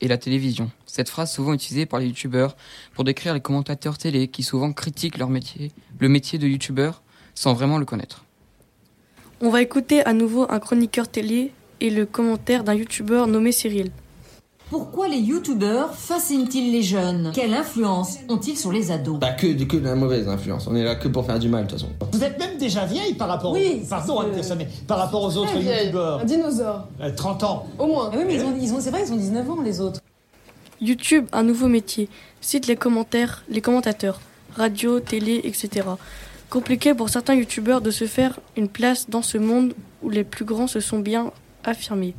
[0.00, 0.70] et la télévision.
[0.86, 2.56] Cette phrase souvent utilisée par les youtubeurs
[2.94, 7.02] pour décrire les commentateurs télé qui souvent critiquent leur métier, le métier de youtubeur,
[7.34, 8.24] sans vraiment le connaître.
[9.40, 13.90] On va écouter à nouveau un chroniqueur télé et le commentaire d'un youtubeur nommé Cyril.
[14.70, 17.30] Pourquoi les youtubeurs fascinent-ils les jeunes?
[17.32, 19.20] Quelle influence ont-ils sur les ados?
[19.20, 20.66] Bah, que, que de la mauvaise influence.
[20.66, 21.92] On est là que pour faire du mal, de toute façon.
[22.12, 24.98] Vous êtes même déjà vieille par rapport, Oui, pardon hein, de dire ça, mais par
[24.98, 25.84] rapport aux autres vieille.
[25.86, 26.20] youtubeurs.
[26.20, 26.88] Un dinosaure.
[27.00, 27.66] Euh, 30 ans.
[27.78, 28.10] Au moins.
[28.12, 30.00] oui, mais ils ont, ils ont- c'est vrai, ils ont 19 ans, les autres.
[30.80, 32.08] YouTube, un nouveau métier.
[32.40, 34.20] Cite les commentaires, les commentateurs,
[34.56, 35.86] radio, télé, etc.
[36.50, 40.44] Compliqué pour certains youtubeurs de se faire une place dans ce monde où les plus
[40.44, 41.30] grands se sont bien
[41.64, 42.14] affirmés,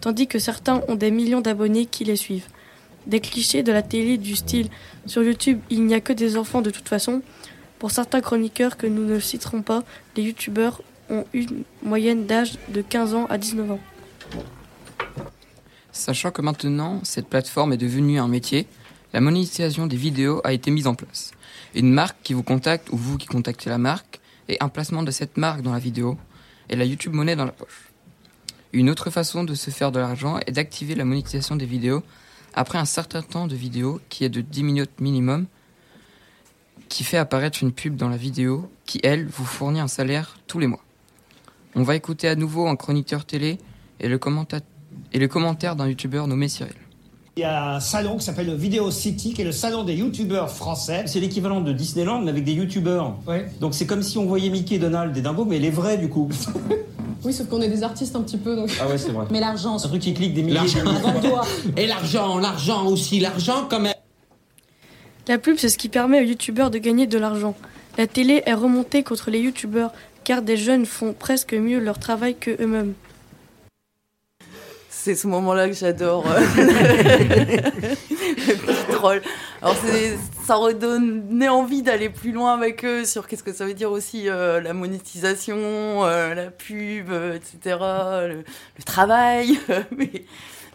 [0.00, 2.48] tandis que certains ont des millions d'abonnés qui les suivent.
[3.06, 4.68] Des clichés de la télé du style
[5.06, 7.22] sur YouTube, il n'y a que des enfants de toute façon.
[7.78, 9.84] Pour certains chroniqueurs que nous ne citerons pas,
[10.16, 13.80] les youtubeurs ont une moyenne d'âge de 15 ans à 19 ans.
[15.92, 18.66] Sachant que maintenant, cette plateforme est devenue un métier,
[19.12, 21.30] la monétisation des vidéos a été mise en place.
[21.74, 25.10] Une marque qui vous contacte ou vous qui contactez la marque et un placement de
[25.10, 26.18] cette marque dans la vidéo
[26.68, 27.92] et la YouTube monnaie dans la poche.
[28.76, 32.02] Une autre façon de se faire de l'argent est d'activer la monétisation des vidéos
[32.52, 35.46] après un certain temps de vidéo qui est de 10 minutes minimum
[36.90, 40.58] qui fait apparaître une pub dans la vidéo qui, elle, vous fournit un salaire tous
[40.58, 40.84] les mois.
[41.74, 43.56] On va écouter à nouveau un chroniqueur télé
[43.98, 44.20] et le,
[45.14, 46.76] et le commentaire d'un youtubeur nommé Cyril.
[47.38, 49.92] Il y a un salon qui s'appelle le Video City, qui est le salon des
[49.92, 51.04] youtubeurs français.
[51.04, 53.14] C'est l'équivalent de Disneyland, mais avec des youtubeurs.
[53.60, 56.30] Donc c'est comme si on voyait Mickey, Donald, des dingos, mais les vrais du coup.
[57.24, 58.54] Oui, sauf qu'on est des artistes un petit peu.
[58.54, 58.70] Donc...
[58.80, 59.26] Ah ouais, c'est vrai.
[59.32, 63.80] Mais l'argent, Un truc qui clique des milliers de Et l'argent, l'argent aussi, l'argent quand
[63.80, 63.94] même.
[65.26, 67.56] La pub, c'est ce qui permet aux youtubeurs de gagner de l'argent.
[67.98, 69.92] La télé est remontée contre les youtubeurs
[70.24, 72.94] car des jeunes font presque mieux leur travail que eux-mêmes.
[75.06, 76.24] C'est ce moment-là que j'adore.
[78.90, 79.22] troll.
[79.62, 79.76] Alors,
[80.44, 84.28] ça redonnait envie d'aller plus loin avec eux sur qu'est-ce que ça veut dire aussi
[84.28, 85.54] euh, la monétisation,
[86.04, 87.76] euh, la pub, euh, etc.,
[88.26, 88.38] le,
[88.78, 89.60] le travail.
[89.96, 90.10] Mais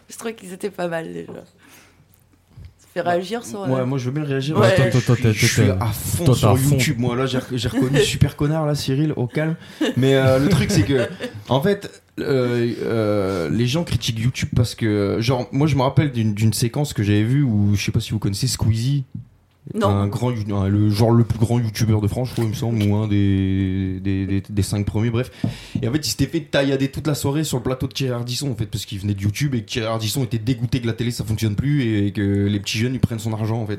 [0.08, 1.32] je trouvais qu'ils étaient pas mal déjà.
[1.34, 3.60] Ça fait réagir sur.
[3.68, 4.58] Ouais, moi je veux bien réagir.
[4.58, 4.72] Ouais.
[4.80, 6.70] Attends, Attends, je, suis- attends, je suis à fond Toi, sur à fond.
[6.70, 6.96] YouTube.
[6.98, 7.36] Moi là, j'ai
[7.68, 9.56] reconnu super connard là, Cyril, au calme.
[9.98, 11.06] Mais euh, le truc c'est que,
[11.50, 16.12] en fait, euh, euh, les gens critiquent YouTube parce que, genre, moi je me rappelle
[16.12, 19.04] d'une séquence que j'avais vue où je sais pas si vous connaissez Squeezie.
[19.74, 19.86] Non.
[19.86, 22.50] Un grand, you- un- le genre le plus grand youtubeur de France, je crois, il
[22.50, 25.30] me semble, ou un des, des, des, des cinq premiers, bref.
[25.80, 28.12] Et en fait, il s'était fait taillader toute la soirée sur le plateau de Thierry
[28.12, 30.86] Ardisson, en fait, parce qu'il venait de YouTube et que Thierry Ardisson était dégoûté que
[30.88, 33.66] la télé ça fonctionne plus et que les petits jeunes ils prennent son argent, en
[33.68, 33.78] fait.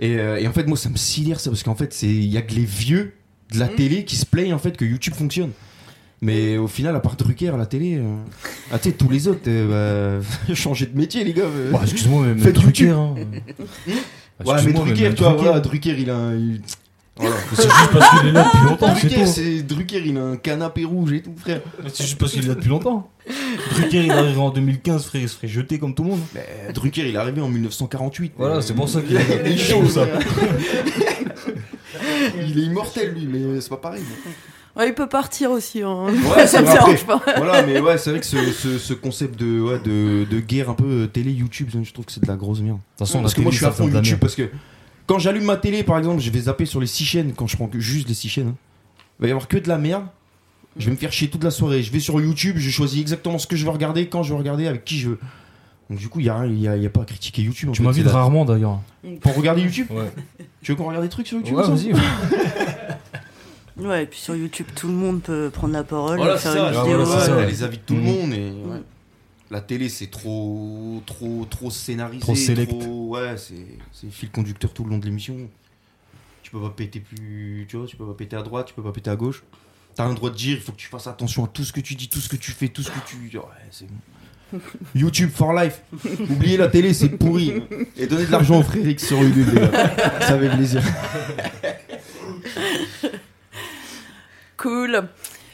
[0.00, 2.24] Et, euh, et en fait, moi ça me sidère ça, parce qu'en fait, c'est il
[2.26, 3.12] y a que les vieux
[3.52, 5.50] de la télé qui se plaignent en fait que YouTube fonctionne.
[6.22, 8.02] Mais au final, à part Drucker à la télé, euh,
[8.72, 11.42] ah, tu sais, tous les autres, euh, bah, changez de métier, les gars.
[11.44, 11.70] euh.
[11.70, 12.96] Bah, excuse-moi, mais- mais Faites Drucker, YouTube.
[12.98, 13.14] hein.
[14.44, 15.44] Ouais, mais mais Drucker, même tu vois, Drucker.
[15.44, 16.34] voilà, Drucker, il a un.
[16.34, 16.60] il-
[17.16, 17.36] Voilà.
[17.54, 20.36] C'est juste parce qu'il est là depuis longtemps, c'est Drucker, c'est Drucker, il a un
[20.36, 21.60] canapé rouge et tout, frère.
[21.92, 23.08] C'est juste parce qu'il est là depuis longtemps.
[23.72, 26.20] Drucker, il arriverait en 2015, frère, il se ferait jeter comme tout le monde.
[26.34, 28.32] Mais Drucker, il est arrivé en 1948.
[28.36, 29.12] Voilà, c'est pour ça qu'il
[29.46, 30.06] il est chaud, ça.
[32.48, 34.02] il est immortel, lui, mais c'est pas pareil.
[34.76, 35.82] Ouais, il peut partir aussi.
[35.82, 36.06] hein.
[36.36, 37.20] Ouais, ça me dérange pas.
[37.36, 40.70] Voilà, mais ouais, c'est vrai que ce, ce- ce concept de, ouais, de, de guerre
[40.70, 42.78] un peu euh, télé YouTube, je trouve que c'est de la grosse merde.
[42.96, 44.50] toute façon, parce que moi je suis à fond de YouTube parce que
[45.06, 47.56] quand j'allume ma télé par exemple, je vais zapper sur les six chaînes quand je
[47.56, 48.48] prends que juste les six chaînes.
[48.48, 48.56] hein.
[49.20, 50.06] Il va y avoir que de la merde.
[50.76, 51.82] Je vais me faire chier toute la soirée.
[51.84, 54.38] Je vais sur YouTube, je choisis exactement ce que je veux regarder, quand je veux
[54.38, 55.18] regarder, avec qui je veux.
[55.88, 57.68] Donc du coup, il n'y a, y a, il y a pas à critiquer YouTube.
[57.68, 58.80] en Tu m'invites rarement d'ailleurs.
[59.20, 60.10] Pour regarder YouTube Ouais.
[60.62, 61.92] Tu veux qu'on regarde des trucs sur YouTube Ouais, vas-y.
[63.76, 66.58] Ouais, et puis sur YouTube, tout le monde peut prendre la parole, Voilà, faire c'est
[66.58, 67.04] ça, une vidéo.
[67.04, 68.06] voilà, ça, euh, les avis de tout le Mhm.
[68.06, 68.82] monde et ouais.
[69.50, 72.70] la télé c'est trop trop trop scénarisé Trop select.
[72.70, 75.36] trop- ouais c'est fil conducteur tout le long de l'émission
[76.42, 78.82] tu peux pas péter plus tu vois tu peux pas péter à droite tu peux
[78.82, 79.42] pas péter à gauche
[79.94, 81.80] t'as un droit de dire il faut que tu fasses attention à tout ce que
[81.80, 83.86] tu dis tout ce que tu fais tout ce que tu ouais c'est
[84.52, 84.60] bon
[84.94, 85.82] YouTube for life
[86.30, 87.52] oubliez la télé c'est pourri
[87.96, 89.70] et donnez de l'argent au frérix sur gars
[90.20, 90.82] ça fait plaisir
[94.64, 95.08] Cool.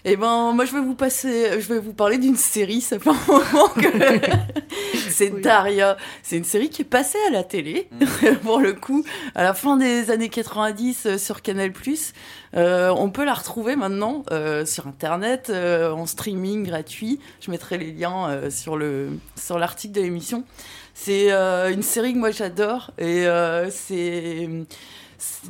[0.04, 2.80] Et ben, moi, je vais vous passer, je vais vous parler d'une série.
[2.80, 3.88] Ça fait un moment que
[5.10, 5.96] c'est Daria.
[6.22, 7.88] C'est une série qui est passée à la télé,
[8.42, 9.04] pour le coup,
[9.34, 11.72] à la fin des années 90 euh, sur Canal+.
[12.54, 17.18] Euh, on peut la retrouver maintenant euh, sur Internet, euh, en streaming gratuit.
[17.40, 20.44] Je mettrai les liens sur le sur l'article de l'émission.
[20.94, 23.26] C'est une série que moi j'adore et
[23.70, 24.48] c'est-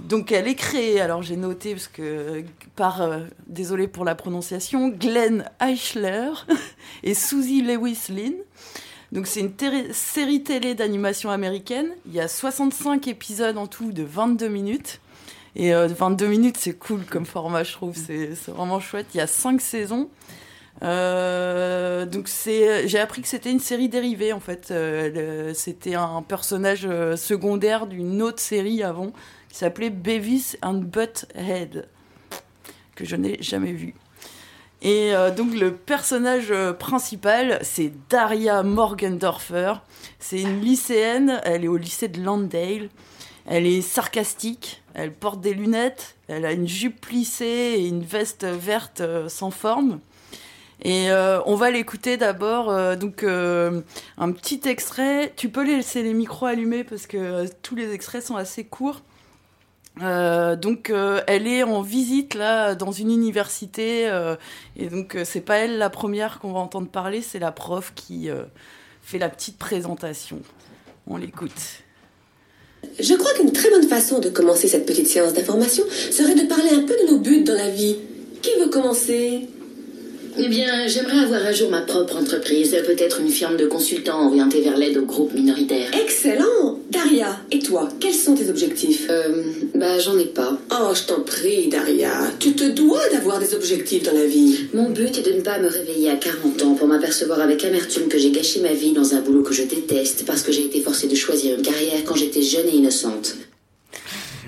[0.04, 2.44] donc elle est créée, alors j'ai noté parce que
[2.76, 6.30] par, euh, désolé pour la prononciation, Glenn Eichler
[7.02, 8.34] et Susie Lewis Lynn.
[9.12, 9.52] Donc c'est une
[9.92, 11.88] série télé d'animation américaine.
[12.06, 15.00] Il y a 65 épisodes en tout de 22 minutes.
[15.56, 17.96] Et euh, 22 minutes, c'est cool comme format, je trouve.
[17.96, 19.06] C'est vraiment chouette.
[19.14, 20.08] Il y a 5 saisons.
[20.82, 24.70] Euh, donc j'ai appris que c'était une série dérivée en fait.
[24.70, 29.12] Euh, c'était un personnage euh, secondaire d'une autre série avant
[29.50, 31.88] qui s'appelait Beavis and Butthead
[33.00, 33.94] que je n'ai jamais vu.
[34.82, 39.74] Et euh, donc le personnage euh, principal, c'est Daria Morgendorfer.
[40.18, 42.88] C'est une lycéenne, elle est au lycée de Landale.
[43.46, 48.44] Elle est sarcastique, elle porte des lunettes, elle a une jupe plissée et une veste
[48.44, 50.00] verte euh, sans forme.
[50.82, 51.10] Et
[51.44, 52.96] on va l'écouter d'abord.
[52.96, 55.30] donc un petit extrait.
[55.36, 59.02] Tu peux laisser les micros allumés parce que tous les extraits sont assez courts.
[60.02, 64.36] Euh, donc euh, elle est en visite là dans une université euh,
[64.76, 68.28] et donc c'est pas elle la première qu'on va entendre parler, c'est la prof qui
[69.02, 70.40] fait la petite présentation.
[71.06, 71.82] On l'écoute.
[72.98, 76.70] Je crois qu'une très bonne façon de commencer cette petite séance d'information serait de parler
[76.70, 77.96] un peu de nos buts dans la vie.
[78.40, 79.48] Qui veut commencer?
[80.38, 84.60] Eh bien, j'aimerais avoir un jour ma propre entreprise, peut-être une firme de consultants orientée
[84.60, 85.90] vers l'aide aux groupes minoritaires.
[86.00, 89.06] Excellent Daria, et toi, quels sont tes objectifs?
[89.10, 89.42] Euh,
[89.74, 90.58] bah, j'en ai pas.
[90.72, 92.12] Oh, je t'en prie, Daria.
[92.38, 94.66] Tu te dois d'avoir des objectifs dans la vie.
[94.74, 98.08] Mon but est de ne pas me réveiller à 40 ans pour m'apercevoir avec amertume
[98.08, 100.80] que j'ai gâché ma vie dans un boulot que je déteste parce que j'ai été
[100.80, 103.36] forcée de choisir une carrière quand j'étais jeune et innocente.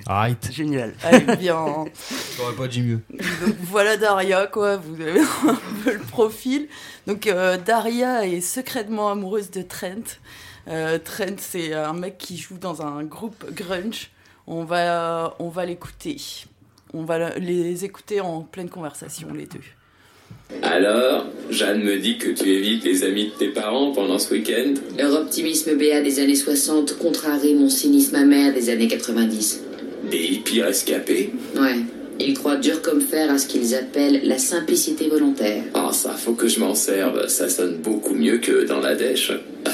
[0.07, 0.51] Arrête.
[0.53, 0.95] Génial.
[1.03, 1.85] Allez, bien.
[2.37, 3.01] J'aurais pas dit mieux.
[3.11, 4.77] Donc voilà Daria, quoi.
[4.77, 6.69] Vous avez un peu le profil.
[7.07, 10.19] Donc euh, Daria est secrètement amoureuse de Trent.
[10.69, 14.11] Euh, Trent, c'est un mec qui joue dans un groupe grunge.
[14.47, 16.17] On va, on va l'écouter.
[16.95, 19.61] On va les écouter en pleine conversation, les deux.
[20.63, 24.75] Alors, Jeanne me dit que tu évites les amis de tes parents pendant ce week-end
[24.99, 29.63] Leur optimisme béat des années 60 contrarie mon cynisme amer des années 90.
[30.11, 31.77] Des hippies rescapés Ouais.
[32.21, 35.65] Ils croient dur comme fer à ce qu'ils appellent la simplicité volontaire.
[35.75, 37.27] Ah, ça, faut que je m'en serve.
[37.29, 39.33] Ça sonne beaucoup mieux que dans la dèche.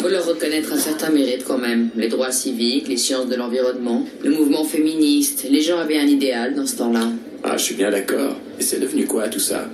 [0.00, 1.88] Faut leur reconnaître un certain mérite quand même.
[1.96, 5.46] Les droits civiques, les sciences de l'environnement, le mouvement féministe.
[5.48, 7.08] Les gens avaient un idéal dans ce temps-là.
[7.42, 8.36] Ah, je suis bien d'accord.
[8.58, 9.66] Et c'est devenu quoi tout ça?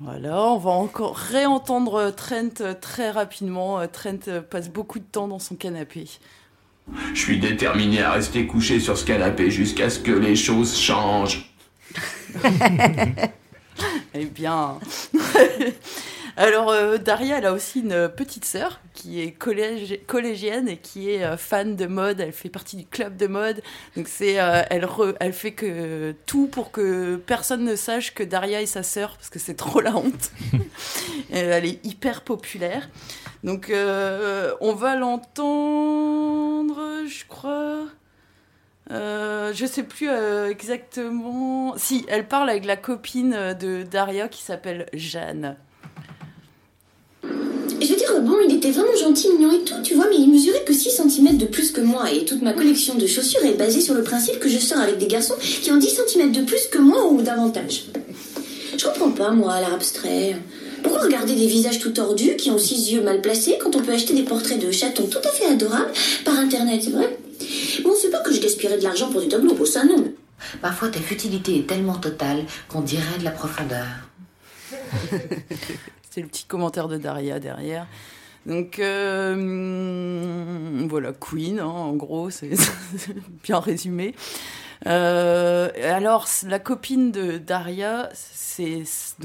[0.00, 3.86] Voilà, on va encore réentendre Trent très rapidement.
[3.86, 6.06] Trent passe beaucoup de temps dans son canapé.
[7.14, 11.52] Je suis déterminé à rester couché sur ce canapé jusqu'à ce que les choses changent.
[14.12, 14.78] Eh bien.
[16.36, 21.24] Alors, euh, Daria, elle a aussi une petite sœur qui est collégienne et qui est
[21.24, 22.20] euh, fan de mode.
[22.20, 23.62] Elle fait partie du club de mode.
[23.96, 28.66] Donc, c'est, euh, elle, fait que tout pour que personne ne sache que Daria est
[28.66, 30.30] sa sœur parce que c'est trop la honte.
[31.30, 32.88] Elle est hyper populaire.
[33.44, 36.76] Donc, on va l'entendre,
[37.06, 37.86] je crois.
[38.90, 41.76] Euh, je sais plus euh, exactement.
[41.76, 45.56] Si, elle parle avec la copine de Daria qui s'appelle Jeanne.
[48.22, 50.90] Bon, il était vraiment gentil, mignon et tout, tu vois, mais il mesurait que 6
[50.90, 52.12] cm de plus que moi.
[52.12, 54.98] Et toute ma collection de chaussures est basée sur le principe que je sors avec
[54.98, 57.84] des garçons qui ont 10 cm de plus que moi ou davantage.
[58.76, 60.36] Je comprends pas, moi, l'art abstrait.
[60.82, 63.92] Pourquoi regarder des visages tout tordus qui ont six yeux mal placés quand on peut
[63.92, 65.92] acheter des portraits de chatons tout à fait adorables
[66.24, 67.18] par internet, c'est vrai?
[67.82, 70.12] Bon, c'est pas que je gaspillerais de l'argent pour du tableau, pour ça, non.
[70.60, 73.86] Parfois, ta futilité est tellement totale qu'on dirait de la profondeur.
[76.10, 77.86] C'est le petit commentaire de Daria derrière.
[78.46, 79.36] Donc euh,
[80.88, 82.50] voilà, Queen, hein, en gros, c'est
[83.42, 84.14] bien résumé.
[84.86, 88.82] Euh, alors, la copine de Daria, c'est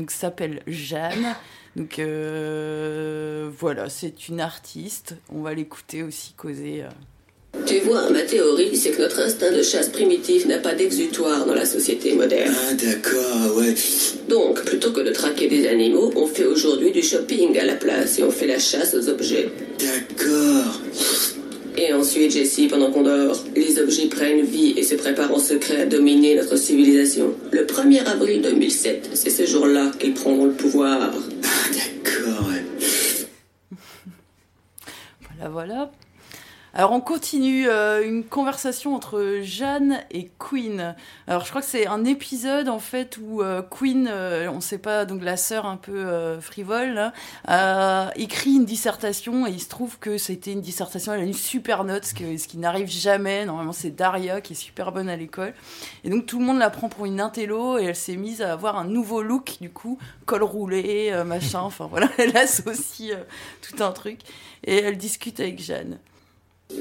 [0.09, 1.35] s'appelle Jeanne.
[1.75, 5.15] Donc euh, voilà, c'est une artiste.
[5.33, 6.83] On va l'écouter aussi causer.
[7.65, 11.55] Tu vois, ma théorie, c'est que notre instinct de chasse primitif n'a pas d'exutoire dans
[11.55, 12.53] la société moderne.
[12.55, 13.73] Ah, d'accord, ouais.
[14.29, 18.19] Donc, plutôt que de traquer des animaux, on fait aujourd'hui du shopping à la place
[18.19, 19.49] et on fait la chasse aux objets.
[19.79, 20.79] D'accord.
[21.77, 25.81] Et ensuite, Jessie, pendant qu'on dort, les objets prennent vie et se préparent en secret
[25.81, 27.33] à dominer notre civilisation.
[27.51, 31.11] Le 1er avril 2007, c'est ce jour-là qu'ils prendront le pouvoir.
[31.11, 32.63] D'accord, ouais.
[35.21, 35.91] Voilà, voilà.
[36.77, 40.93] Alors on continue euh, une conversation entre Jeanne et Queen.
[41.25, 44.77] Alors je crois que c'est un épisode en fait où euh, Queen, euh, on sait
[44.77, 47.13] pas, donc la sœur un peu euh, frivole, là,
[47.47, 51.33] a écrit une dissertation et il se trouve que c'était une dissertation, elle a une
[51.33, 53.45] super note, ce, que- ce qui n'arrive jamais.
[53.45, 55.53] Normalement c'est Daria qui est super bonne à l'école.
[56.03, 58.51] Et donc tout le monde la prend pour une intello et elle s'est mise à
[58.51, 63.23] avoir un nouveau look du coup, col roulé, euh, machin, enfin voilà, elle associe euh,
[63.61, 64.19] tout un truc
[64.65, 65.99] et elle discute avec Jeanne.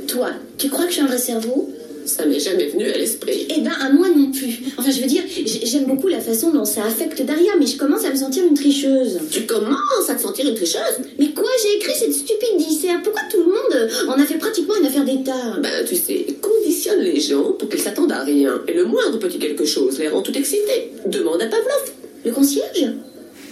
[0.08, 1.70] Toi, tu crois que j'ai un vrai cerveau?
[2.06, 3.46] Ça m'est jamais venu à l'esprit.
[3.48, 4.60] Eh ben, à moi non plus.
[4.76, 5.22] Enfin, je veux dire,
[5.64, 8.54] j'aime beaucoup la façon dont ça affecte Daria, mais je commence à me sentir une
[8.54, 9.20] tricheuse.
[9.30, 11.00] Tu commences à te sentir une tricheuse?
[11.18, 13.00] Mais quoi, j'ai écrit cette stupide dissert?
[13.02, 15.56] Pourquoi tout le monde euh, en a fait pratiquement une affaire d'État?
[15.62, 18.60] Ben, tu sais, conditionne les gens pour qu'ils s'attendent à rien.
[18.68, 20.92] Et le moindre petit quelque chose les rend tout excités.
[21.06, 21.92] Demande à Pavlov.
[22.24, 22.86] Le concierge?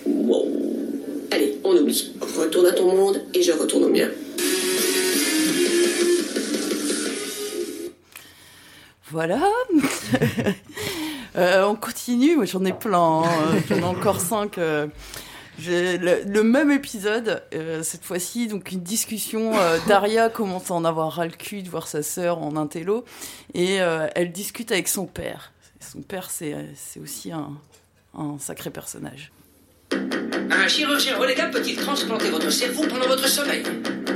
[0.07, 0.47] Wow.
[1.31, 2.13] Allez, on oublie.
[2.39, 4.09] Retourne à ton monde et je retourne au mien.
[9.13, 9.41] Voilà.
[11.35, 12.47] Euh, on continue.
[12.47, 13.23] J'en ai plein.
[13.23, 13.63] hein.
[13.67, 14.59] J'en ai encore cinq.
[14.59, 14.87] euh.
[15.67, 19.53] Le, même épisode, euh, cette fois-ci, donc une discussion.
[19.89, 23.07] Daria commence à en avoir ras le cul de voir sa sœur en intello,
[23.55, 25.53] et elle discute avec son père.
[25.81, 26.55] Son père, c'est
[27.03, 27.49] aussi un,
[28.39, 29.33] sacré personnage.
[29.93, 33.63] Un chirurgien renégat peut-il transplanter votre cerveau pendant votre sommeil?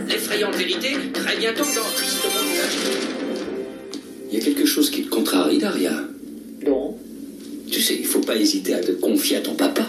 [0.06, 3.25] L'effrayante vérité, très bientôt dans Triste Monde
[4.30, 5.92] Il y a quelque chose qui te contrarie, Daria
[6.66, 6.96] Non.
[7.70, 9.86] Tu sais, il faut pas hésiter à te confier à ton papa.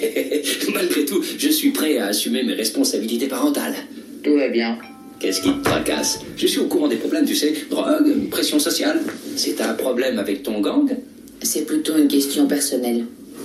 [0.74, 3.74] Malgré tout, je suis prêt à assumer mes responsabilités parentales.
[4.22, 4.78] Tout va bien.
[5.20, 6.20] Qu'est-ce qui te tracasse?
[6.36, 7.52] Je suis au courant des problèmes, tu sais.
[7.68, 9.00] Drogue, pression sociale.
[9.36, 10.88] C'est un problème avec ton gang?
[11.42, 13.04] C'est plutôt une question personnelle.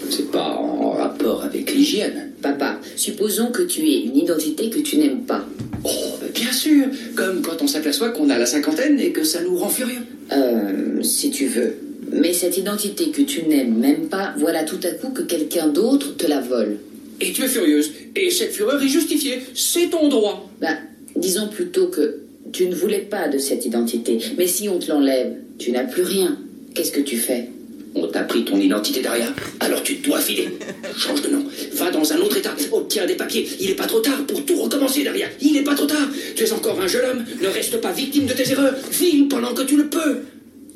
[0.10, 2.32] C'est pas en rapport avec l'hygiène.
[2.42, 5.46] Papa, supposons que tu aies une identité que tu n'aimes pas.
[5.84, 5.90] Oh,
[6.22, 9.56] mais bien sûr Comme quand on s'aperçoit qu'on a la cinquantaine et que ça nous
[9.56, 10.02] rend furieux.
[10.32, 11.76] Euh, si tu veux.
[12.12, 16.16] Mais cette identité que tu n'aimes même pas, voilà tout à coup que quelqu'un d'autre
[16.16, 16.78] te la vole.
[17.22, 17.92] Et tu es furieuse.
[18.16, 19.40] Et cette fureur est justifiée.
[19.56, 20.50] C'est ton droit.
[20.62, 20.78] Ben,
[21.16, 22.20] disons plutôt que
[22.52, 24.20] tu ne voulais pas de cette identité.
[24.38, 26.38] Mais si on te l'enlève, tu n'as plus rien.
[26.74, 27.50] Qu'est-ce que tu fais?
[27.96, 29.28] On t'a pris ton identité, Daria.
[29.60, 30.50] Alors tu dois filer.
[30.98, 31.46] Change de nom.
[31.74, 32.54] Va dans un autre état.
[32.72, 33.48] Obtiens des papiers.
[33.60, 35.28] Il n'est pas trop tard pour tout recommencer, Daria.
[35.42, 36.08] Il n'est pas trop tard.
[36.36, 37.26] Tu es encore un jeune homme.
[37.42, 38.76] Ne reste pas victime de tes erreurs.
[38.92, 40.22] File pendant que tu le peux.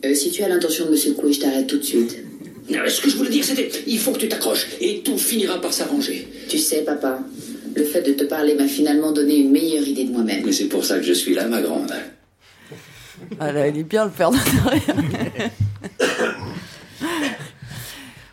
[0.06, 2.18] Euh, Si tu as l'intention de me secouer, je t'arrête tout de suite.
[2.70, 5.60] Non, Ce que je voulais dire, c'était il faut que tu t'accroches et tout finira
[5.60, 6.28] par s'arranger.
[6.50, 7.20] Tu sais, papa,
[7.76, 10.44] le fait de te parler m'a finalement donné une meilleure idée de moi-même.
[10.46, 11.92] Mais c'est pour ça que je suis là, ma grande.
[13.40, 15.50] Ah là, il est bien le père de Daria.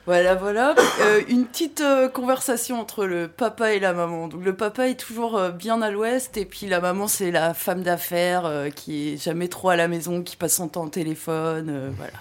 [0.06, 0.74] Voilà, voilà.
[1.00, 4.28] Euh, une petite euh, conversation entre le papa et la maman.
[4.28, 7.54] Donc le papa est toujours euh, bien à l'ouest et puis la maman c'est la
[7.54, 10.88] femme d'affaires euh, qui est jamais trop à la maison, qui passe son temps au
[10.90, 12.12] téléphone, euh, voilà.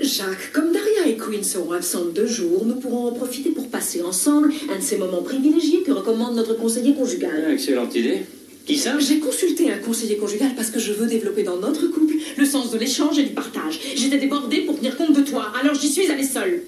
[0.00, 4.02] Jacques, comme Daria et Queen seront absentes deux jours, nous pourrons en profiter pour passer
[4.02, 7.52] ensemble un de ces moments privilégiés que recommande notre conseiller conjugal.
[7.52, 8.24] Excellente idée.
[8.66, 12.14] Qui ça J'ai consulté un conseiller conjugal parce que je veux développer dans notre couple
[12.36, 13.80] le sens de l'échange et du partage.
[13.96, 16.62] J'étais débordée pour tenir compte de toi, alors j'y suis allée seule.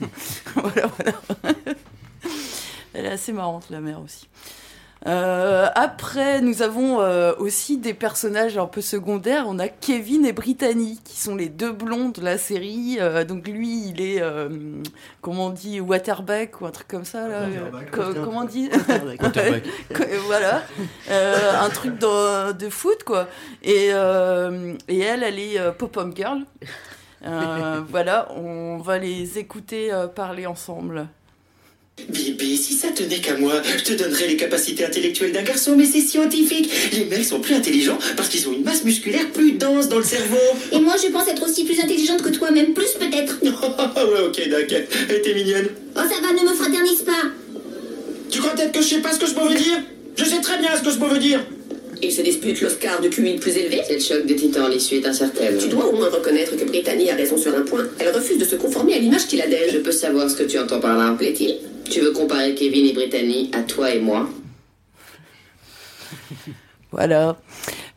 [0.54, 1.22] voilà, voilà.
[2.94, 4.26] Elle est assez marrante, la mère aussi.
[5.06, 9.44] Euh, après, nous avons euh, aussi des personnages un peu secondaires.
[9.46, 12.96] On a Kevin et Brittany, qui sont les deux blonds de la série.
[13.00, 14.48] Euh, donc lui, il est, euh,
[15.20, 17.28] comment on dit, waterback ou un truc comme ça.
[17.28, 17.46] Là.
[17.92, 18.68] Co- comment on dit
[19.18, 19.62] Quarterback.
[19.94, 20.62] Co- Voilà.
[21.10, 23.28] Euh, un truc de, de foot, quoi.
[23.62, 26.40] Et, euh, et elle, elle est euh, pop-up girl.
[27.24, 31.06] Euh, voilà, on va les écouter euh, parler ensemble.
[32.10, 35.86] Bibi, si ça tenait qu'à moi, je te donnerais les capacités intellectuelles d'un garçon, mais
[35.86, 36.70] c'est scientifique.
[36.92, 40.04] Les mecs sont plus intelligents parce qu'ils ont une masse musculaire plus dense dans le
[40.04, 40.36] cerveau.
[40.72, 43.38] Et moi, je pense être aussi plus intelligente que toi, même plus peut-être.
[43.42, 44.86] ouais, ok, d'accord.
[45.08, 45.68] Elle était mignonne.
[45.96, 47.12] Oh, ça va, ne me fraternise pas.
[48.30, 49.80] Tu crois peut-être que je sais pas ce que je peux veux dire?
[50.16, 51.40] Je sais très bien ce que je peux veux dire.
[52.02, 54.96] Ils se disputent l'Oscar de QI le plus élevé C'est le choc des titans, l'issue
[54.96, 55.56] est incertaine.
[55.58, 57.84] Tu dois au moins reconnaître que Brittany a raison sur un point.
[57.98, 59.70] Elle refuse de se conformer à l'image qu'il a d'elle.
[59.72, 61.56] Je peux savoir ce que tu entends par là, plaît-il?
[61.96, 64.28] Tu veux comparer Kevin et Brittany à toi et moi
[66.92, 67.38] Voilà.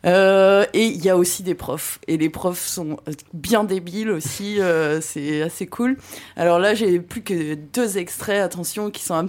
[0.06, 2.00] Euh, et il y a aussi des profs.
[2.08, 2.96] Et les profs sont
[3.34, 4.58] bien débiles aussi.
[4.58, 5.98] euh, c'est assez cool.
[6.36, 9.26] Alors là, j'ai plus que deux extraits, attention, qui sont un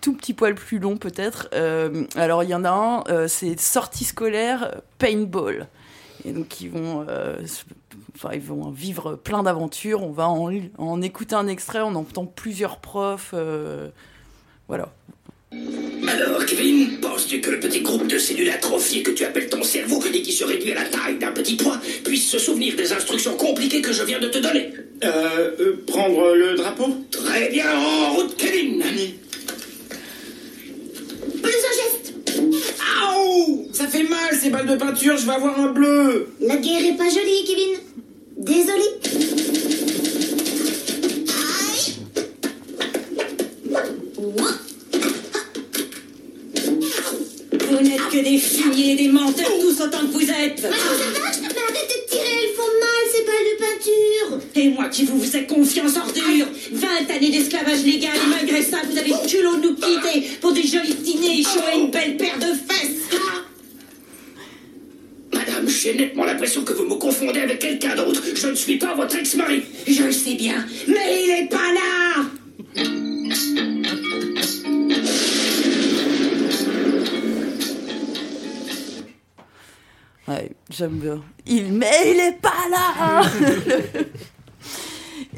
[0.00, 1.48] tout petit poil plus longs peut-être.
[1.54, 5.68] Euh, alors il y en a un, euh, c'est sortie scolaire paintball.
[6.24, 7.36] Et donc ils vont, euh,
[8.14, 10.02] enfin, ils vont vivre plein d'aventures.
[10.02, 13.32] On va en, en écouter un extrait, on entend plusieurs profs.
[13.34, 13.88] euh,
[14.68, 14.92] voilà.
[16.06, 20.00] Alors, Kevin, penses-tu que le petit groupe de cellules atrophiées que tu appelles ton cerveau
[20.12, 23.36] et qui se réduit à la taille d'un petit pois puisse se souvenir des instructions
[23.36, 24.72] compliquées que je viens de te donner?
[25.02, 26.96] Euh, euh, prendre le drapeau?
[27.10, 28.78] Très bien, en route, Kevin
[31.42, 31.99] Plus un geste.
[33.02, 36.84] Aouh Ça fait mal ces balles de peinture, je vais avoir un bleu La guerre
[36.84, 37.78] est pas jolie, Kevin.
[38.36, 38.84] Désolé.
[47.68, 50.62] Vous n'êtes que des fumiers, des menteurs, tous autant que vous êtes.
[50.62, 53.24] Mais arrêtez de tirer, elles font mal, ces
[54.54, 58.96] Et moi qui vous faisais confiance ordure 20 années d'esclavage légal et malgré ça vous
[58.96, 62.46] avez le de nous quitter pour des jolis dîners chauds et une belle paire de
[62.46, 63.18] fesses
[65.32, 68.22] Madame, j'ai nettement l'impression que vous me confondez avec quelqu'un d'autre.
[68.34, 69.62] Je ne suis pas votre ex-mari.
[69.86, 72.39] Je le sais bien, mais il est pas là
[80.30, 81.20] Ouais, j'aime bien.
[81.44, 83.22] Il, mais il est pas là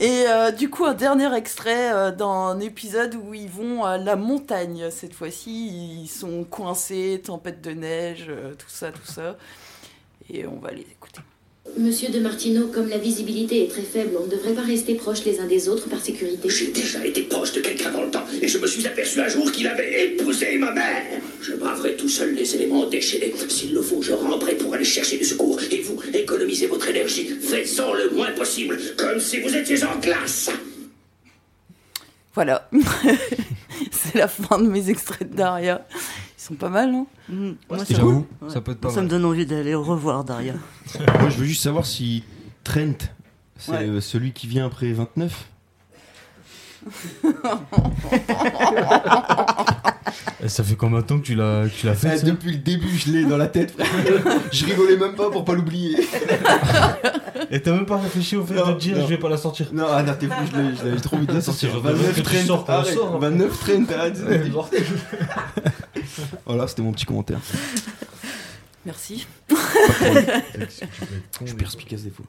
[0.01, 4.16] Et euh, du coup, un dernier extrait euh, d'un épisode où ils vont à la
[4.16, 4.90] montagne.
[4.90, 9.38] Cette fois-ci, ils sont coincés, tempête de neige, euh, tout ça, tout ça.
[10.28, 11.02] Et on va les écouter.
[11.77, 15.25] Monsieur de Martino, comme la visibilité est très faible, on ne devrait pas rester proches
[15.25, 16.51] les uns des autres par sécurité.
[16.51, 19.29] J'ai déjà été proche de quelqu'un dans le temps et je me suis aperçu un
[19.29, 21.03] jour qu'il avait épousé ma mère.
[21.41, 23.33] Je braverai tout seul les éléments déchaînés.
[23.49, 25.59] S'il le faut, je ramperai pour aller chercher du secours.
[25.70, 27.29] Et vous, économisez votre énergie.
[27.41, 30.51] Faites-en le moins possible, comme si vous étiez en classe.
[32.35, 32.68] Voilà.
[33.91, 35.87] C'est la fin de mes extraits de Daria.
[36.53, 37.07] Sont pas mal, non
[37.89, 38.51] j'avoue, ouais.
[38.51, 39.05] ça peut être pas Ça mal.
[39.05, 40.53] me donne envie d'aller revoir Daria.
[41.21, 42.25] Moi, je veux juste savoir si
[42.63, 42.93] Trent,
[43.59, 43.89] c'est Ouais.
[43.89, 45.47] euh, celui qui vient après 29.
[50.45, 52.27] Et ça fait combien de temps que tu l'as que tu l'as fait Ah, ça
[52.27, 53.87] depuis le début, je l'ai dans la tête, frère.
[54.53, 55.97] je rigolais même pas pour pas l'oublier.
[57.51, 59.05] Et t'as même pas réfléchi au fait Non, de te dire non.
[59.05, 61.33] je vais pas la sortir Non, ah, non, t'es fou, je l'avais trop envie de
[61.33, 61.69] la sortir.
[61.71, 62.95] C'est genre de 29 que tu Trent, sortes, on la arrête.
[62.95, 63.19] sort, hein.
[63.21, 64.19] 29 Trent, arrête.
[66.47, 67.41] Voilà, c'était mon petit commentaire.
[68.85, 69.27] Merci.
[69.49, 72.25] Je suis perspicace des fois.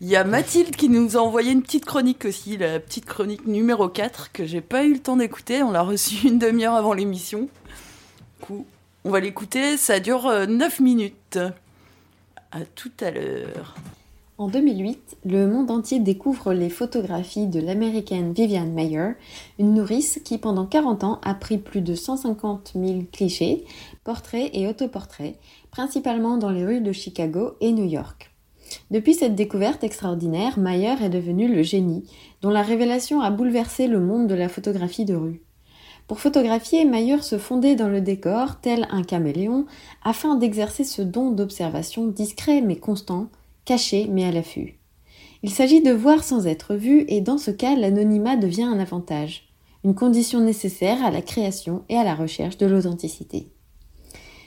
[0.00, 3.46] Il y a Mathilde qui nous a envoyé une petite chronique aussi, la petite chronique
[3.46, 5.62] numéro 4, que j'ai pas eu le temps d'écouter.
[5.62, 7.42] On l'a reçue une demi-heure avant l'émission.
[7.42, 8.66] Du coup,
[9.04, 9.76] on va l'écouter.
[9.76, 11.38] Ça dure euh, 9 minutes.
[12.52, 13.74] À tout à l'heure.
[14.38, 19.12] En 2008, le monde entier découvre les photographies de l'américaine Vivian Mayer,
[19.58, 23.64] une nourrice qui pendant 40 ans a pris plus de 150 000 clichés,
[24.04, 25.36] portraits et autoportraits,
[25.70, 28.30] principalement dans les rues de Chicago et New York.
[28.90, 32.04] Depuis cette découverte extraordinaire, Mayer est devenue le génie,
[32.42, 35.40] dont la révélation a bouleversé le monde de la photographie de rue.
[36.08, 39.64] Pour photographier, Mayer se fondait dans le décor, tel un caméléon,
[40.04, 43.28] afin d'exercer ce don d'observation discret mais constant,
[43.66, 44.80] caché mais à l'affût.
[45.42, 49.48] Il s'agit de voir sans être vu et dans ce cas l'anonymat devient un avantage,
[49.84, 53.50] une condition nécessaire à la création et à la recherche de l'authenticité.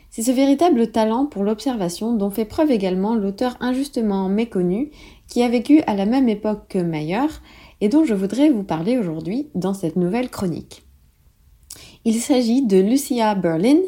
[0.10, 4.90] C'est ce véritable talent pour l'observation dont fait preuve également l'auteur injustement méconnu
[5.28, 7.28] qui a vécu à la même époque que Mayer
[7.80, 10.84] et dont je voudrais vous parler aujourd'hui dans cette nouvelle chronique.
[12.06, 13.80] Il s'agit de Lucia Berlin,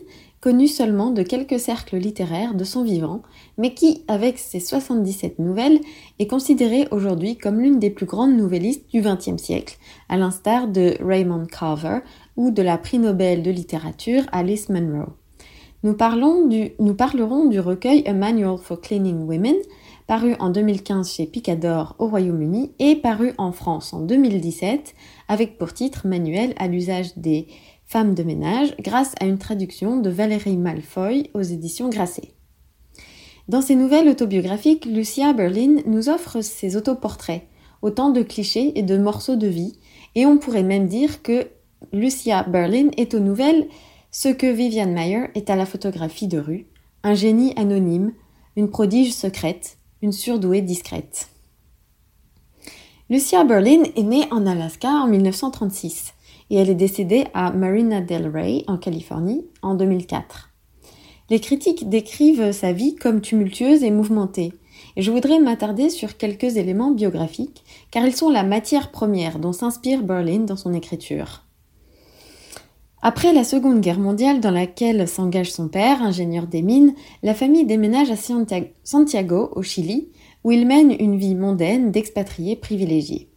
[0.42, 3.22] connue seulement de quelques cercles littéraires de son vivant,
[3.62, 5.80] mais qui, avec ses 77 nouvelles,
[6.18, 9.78] est considérée aujourd'hui comme l'une des plus grandes nouvellistes du XXe siècle,
[10.10, 12.00] à l'instar de Raymond Carver
[12.36, 15.10] ou de la prix Nobel de littérature Alice Munro.
[15.84, 19.58] Nous, parlons du, nous parlerons du recueil A Manual for Cleaning Women,
[20.08, 24.96] paru en 2015 chez Picador au Royaume-Uni et paru en France en 2017,
[25.28, 27.46] avec pour titre Manuel à l'usage des
[27.86, 32.34] Femme de ménage grâce à une traduction de Valérie Malfoy aux éditions Grasset.
[33.48, 37.44] Dans ses nouvelles autobiographiques, Lucia Berlin nous offre ses autoportraits,
[37.82, 39.78] autant de clichés et de morceaux de vie,
[40.16, 41.48] et on pourrait même dire que
[41.92, 43.68] Lucia Berlin est aux nouvelles
[44.12, 46.68] ce que Vivian Mayer est à la photographie de rue,
[47.04, 48.14] un génie anonyme,
[48.56, 51.30] une prodige secrète, une surdouée discrète.
[53.10, 56.14] Lucia Berlin est née en Alaska en 1936
[56.50, 60.51] et elle est décédée à Marina del Rey, en Californie, en 2004.
[61.32, 64.52] Les critiques décrivent sa vie comme tumultueuse et mouvementée,
[64.98, 69.54] et je voudrais m'attarder sur quelques éléments biographiques, car ils sont la matière première dont
[69.54, 71.46] s'inspire Berlin dans son écriture.
[73.02, 77.66] Après la Seconde Guerre mondiale dans laquelle s'engage son père, ingénieur des mines, la famille
[77.66, 78.18] déménage à
[78.84, 80.10] Santiago, au Chili,
[80.44, 83.31] où il mène une vie mondaine d'expatriés privilégiés.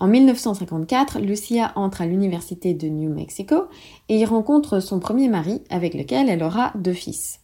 [0.00, 3.64] En 1954, Lucia entre à l'université de New Mexico
[4.08, 7.40] et y rencontre son premier mari avec lequel elle aura deux fils.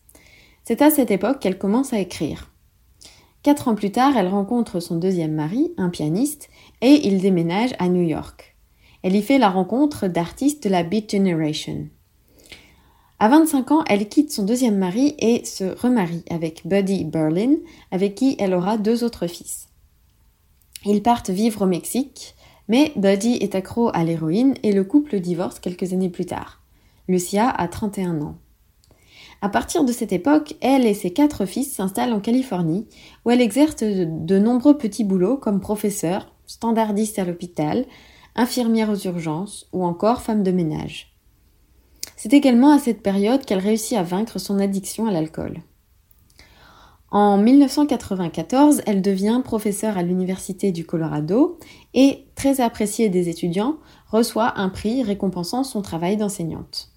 [0.64, 2.50] C'est à cette époque qu'elle commence à écrire.
[3.42, 6.48] Quatre ans plus tard, elle rencontre son deuxième mari, un pianiste,
[6.80, 8.56] et il déménage à New York.
[9.02, 11.88] Elle y fait la rencontre d'artistes de la Beat Generation.
[13.18, 17.56] À 25 ans, elle quitte son deuxième mari et se remarie avec Buddy Berlin,
[17.90, 19.68] avec qui elle aura deux autres fils.
[20.86, 22.35] Ils partent vivre au Mexique,
[22.68, 26.62] mais Buddy est accro à l'héroïne et le couple divorce quelques années plus tard.
[27.08, 28.36] Lucia a 31 ans.
[29.42, 32.86] À partir de cette époque, elle et ses quatre fils s'installent en Californie,
[33.24, 37.84] où elle exerce de, nombreux petits boulots comme professeur, standardiste à l'hôpital,
[38.34, 41.14] infirmière aux urgences ou encore femme de ménage.
[42.16, 45.60] C'est également à cette période qu'elle réussit à vaincre son addiction à l'alcool.
[47.10, 51.58] En 1994, elle devient professeure à l'Université du Colorado
[51.94, 53.76] et, très appréciée des étudiants,
[54.08, 56.90] reçoit un prix récompensant son travail d'enseignante.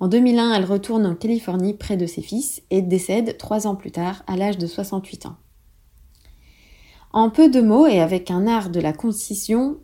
[0.00, 3.90] En 2001, elle retourne en Californie près de ses fils et décède trois ans plus
[3.90, 5.36] tard à l'âge de 68 ans.
[7.12, 9.78] En peu de mots et avec un art de la concision,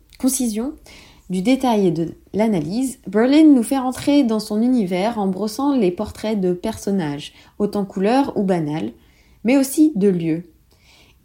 [1.29, 5.91] du détail et de l'analyse, Berlin nous fait entrer dans son univers en brossant les
[5.91, 8.93] portraits de personnages, autant couleurs ou banals,
[9.43, 10.43] mais aussi de lieux.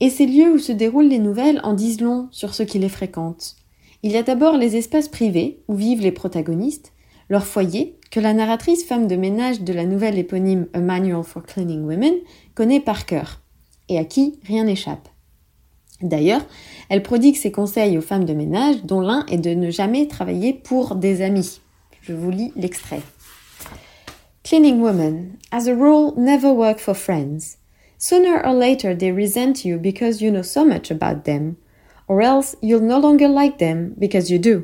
[0.00, 2.88] Et ces lieux où se déroulent les nouvelles en disent long sur ceux qui les
[2.88, 3.56] fréquentent.
[4.02, 6.92] Il y a d'abord les espaces privés où vivent les protagonistes,
[7.28, 11.42] leur foyer, que la narratrice femme de ménage de la nouvelle éponyme A Manual for
[11.42, 12.14] Cleaning Women
[12.54, 13.40] connaît par cœur,
[13.88, 15.08] et à qui rien n'échappe.
[16.00, 16.46] D'ailleurs,
[16.88, 20.54] elle prodigue ses conseils aux femmes de ménage, dont l'un est de ne jamais travailler
[20.54, 21.60] pour des amis.
[22.00, 23.02] Je vous lis l'extrait.
[24.44, 27.57] Cleaning women, as a rule, never work for friends.
[27.99, 31.57] Sooner or later they resent you because you know so much about them,
[32.07, 34.62] or else you'll no longer like them because you do.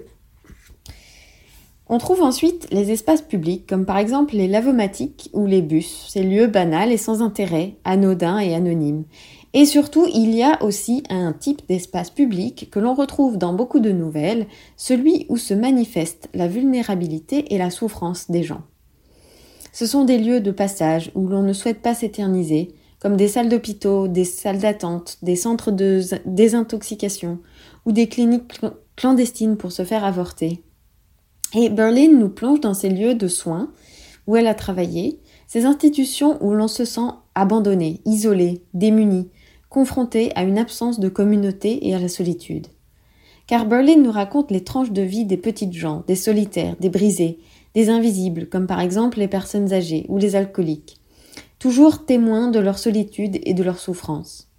[1.86, 6.22] On trouve ensuite les espaces publics, comme par exemple les lavomatiques ou les bus, ces
[6.22, 9.04] lieux banals et sans intérêt, anodins et anonymes.
[9.52, 13.80] Et surtout, il y a aussi un type d'espace public que l'on retrouve dans beaucoup
[13.80, 18.62] de nouvelles, celui où se manifeste la vulnérabilité et la souffrance des gens.
[19.72, 22.74] Ce sont des lieux de passage où l'on ne souhaite pas s'éterniser,
[23.04, 27.38] comme des salles d'hôpitaux, des salles d'attente, des centres de désintoxication
[27.84, 28.58] ou des cliniques
[28.96, 30.62] clandestines pour se faire avorter.
[31.54, 33.70] Et Berlin nous plonge dans ces lieux de soins
[34.26, 39.28] où elle a travaillé, ces institutions où l'on se sent abandonné, isolé, démuni,
[39.68, 42.68] confronté à une absence de communauté et à la solitude.
[43.46, 47.38] Car Berlin nous raconte les tranches de vie des petites gens, des solitaires, des brisés,
[47.74, 51.03] des invisibles, comme par exemple les personnes âgées ou les alcooliques,
[51.64, 54.50] toujours témoins de leur solitude et de leur souffrance.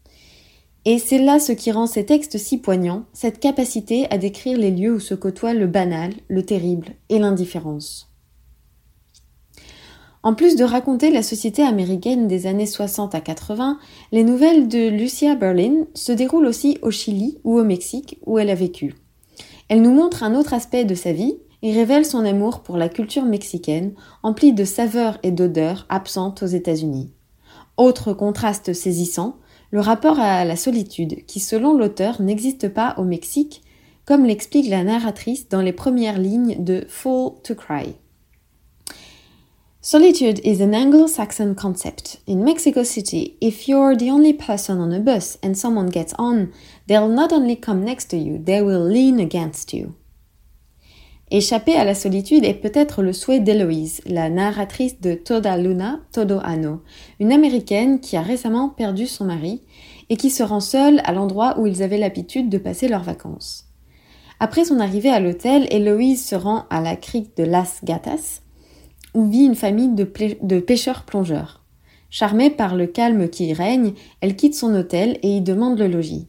[0.85, 4.71] Et c'est là ce qui rend ces textes si poignants, cette capacité à décrire les
[4.71, 8.11] lieux où se côtoient le banal, le terrible et l'indifférence.
[10.23, 13.77] En plus de raconter la société américaine des années 60 à 80,
[14.11, 18.49] les nouvelles de Lucia Berlin se déroulent aussi au Chili ou au Mexique où elle
[18.49, 18.95] a vécu.
[19.69, 22.89] Elle nous montre un autre aspect de sa vie, il révèle son amour pour la
[22.89, 27.11] culture mexicaine, emplie de saveurs et d'odeurs absentes aux États-Unis.
[27.77, 29.37] Autre contraste saisissant,
[29.71, 33.63] le rapport à la solitude, qui selon l'auteur n'existe pas au Mexique,
[34.05, 37.95] comme l'explique la narratrice dans les premières lignes de Full to Cry.
[39.81, 42.19] Solitude is an Anglo Saxon concept.
[42.27, 46.47] In Mexico City, if you're the only person on a bus and someone gets on,
[46.87, 49.93] they'll not only come next to you, they will lean against you.
[51.31, 56.39] Échapper à la solitude est peut-être le souhait d'Héloïse, la narratrice de Toda Luna, Todo
[56.43, 56.81] Ano,
[57.19, 59.63] une américaine qui a récemment perdu son mari
[60.09, 63.65] et qui se rend seule à l'endroit où ils avaient l'habitude de passer leurs vacances.
[64.39, 68.41] Après son arrivée à l'hôtel, Héloïse se rend à la crique de Las Gatas,
[69.15, 71.63] où vit une famille de, pêcheurs-plongeurs.
[72.11, 75.87] Charmée par le calme qui y règne, elle quitte son hôtel et y demande le
[75.87, 76.27] logis.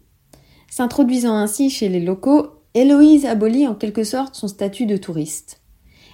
[0.70, 5.62] S'introduisant ainsi chez les locaux, Héloïse abolit en quelque sorte son statut de touriste.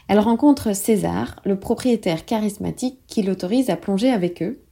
[0.06, 4.62] Elle rencontre César, le propriétaire charismatique qui l'autorise à plonger avec eux,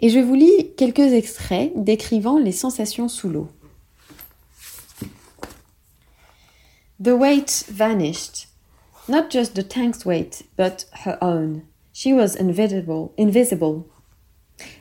[0.00, 3.48] et je vous lis quelques extraits décrivant les sensations sous l'eau.
[7.02, 8.48] The weight vanished.
[9.06, 11.60] Not just the tank's weight, but her own.
[11.92, 13.84] She was invisible, invisible.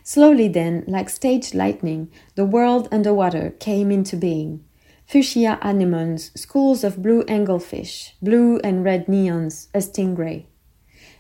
[0.06, 4.62] Slowly then, like stage lightning, the world underwater came into being.
[5.08, 10.48] Fuchsia anemones, schools of blue anglefish, blue and red neons, a stingray.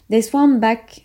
[0.09, 0.99] They swam back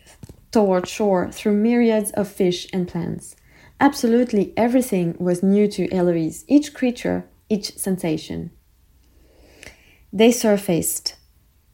[0.50, 3.36] toward shore through myriads of fish and plants.
[3.78, 8.50] Absolutely everything was new to Eloise, each creature, each sensation.
[10.12, 11.14] They surfaced.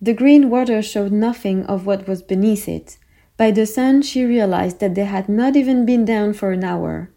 [0.02, 2.98] The green water showed nothing of what was beneath it.
[3.38, 7.10] By the sun, she realized that they had not even been down for an hour.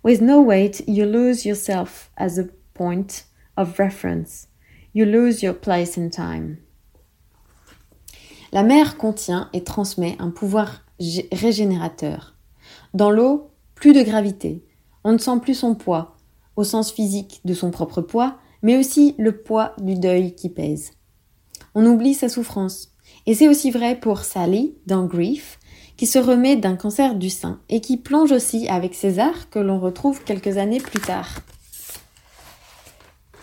[0.00, 3.24] With no weight, you lose yourself as a point
[3.56, 4.48] of reference.
[4.94, 6.56] You lose your place in time.
[8.52, 10.82] La mer contient et transmet un pouvoir
[11.32, 12.34] régénérateur.
[12.94, 14.64] Dans l'eau, plus de gravité.
[15.04, 16.16] On ne sent plus son poids,
[16.56, 20.92] au sens physique de son propre poids, mais aussi le poids du deuil qui pèse
[21.74, 22.92] on oublie sa souffrance.
[23.26, 25.58] Et c'est aussi vrai pour Sally dans Grief,
[25.96, 29.78] qui se remet d'un cancer du sein et qui plonge aussi avec César que l'on
[29.78, 31.40] retrouve quelques années plus tard.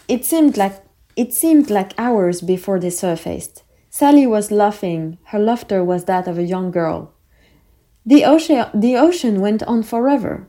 [0.10, 0.74] It seemed like
[1.16, 3.62] it seemed like hours before they surfaced.
[3.92, 5.20] Sally was laughing.
[5.26, 7.12] Her laughter was that of a young girl.
[8.08, 10.48] The ocean, the ocean went on forever.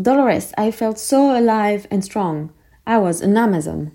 [0.00, 2.52] Dolores, I felt so alive and strong.
[2.86, 3.90] I was an Amazon.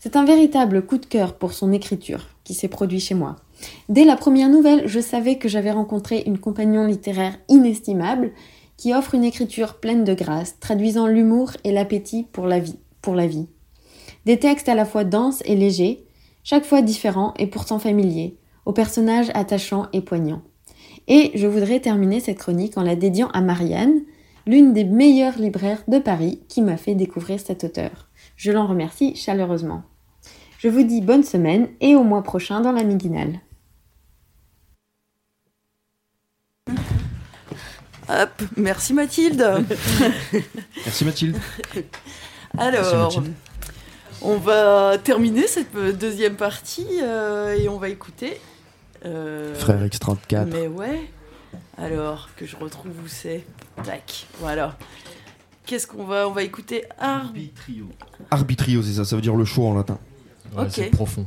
[0.00, 3.36] C'est un véritable coup de cœur pour son écriture qui s'est produit chez moi.
[3.88, 8.32] Dès la première nouvelle, je savais que j'avais rencontré une compagnon littéraire inestimable
[8.76, 12.80] qui offre une écriture pleine de grâce, traduisant l'humour et l'appétit pour la vie.
[13.00, 13.46] Pour la vie.
[14.24, 16.04] Des textes à la fois denses et légers,
[16.44, 18.36] chaque fois différents et pourtant familiers,
[18.66, 20.42] aux personnages attachants et poignants.
[21.08, 24.02] Et je voudrais terminer cette chronique en la dédiant à Marianne,
[24.46, 28.08] l'une des meilleures libraires de Paris qui m'a fait découvrir cet auteur.
[28.36, 29.82] Je l'en remercie chaleureusement.
[30.58, 33.40] Je vous dis bonne semaine et au mois prochain dans la Miguinale.
[38.08, 39.44] Hop, merci Mathilde.
[40.84, 41.36] merci Mathilde.
[42.58, 43.22] Alors,
[44.24, 48.40] on va terminer cette deuxième partie euh, et on va écouter.
[49.04, 50.46] Euh, Frère X34.
[50.46, 51.10] Mais ouais.
[51.76, 53.44] Alors, que je retrouve où c'est.
[53.84, 54.76] Tac, voilà.
[55.66, 57.88] Qu'est-ce qu'on va On va écouter Arbitrio.
[58.30, 59.98] Arbitrio, c'est ça, ça veut dire le choix en latin
[60.56, 60.66] ok.
[60.70, 61.26] C'est profond.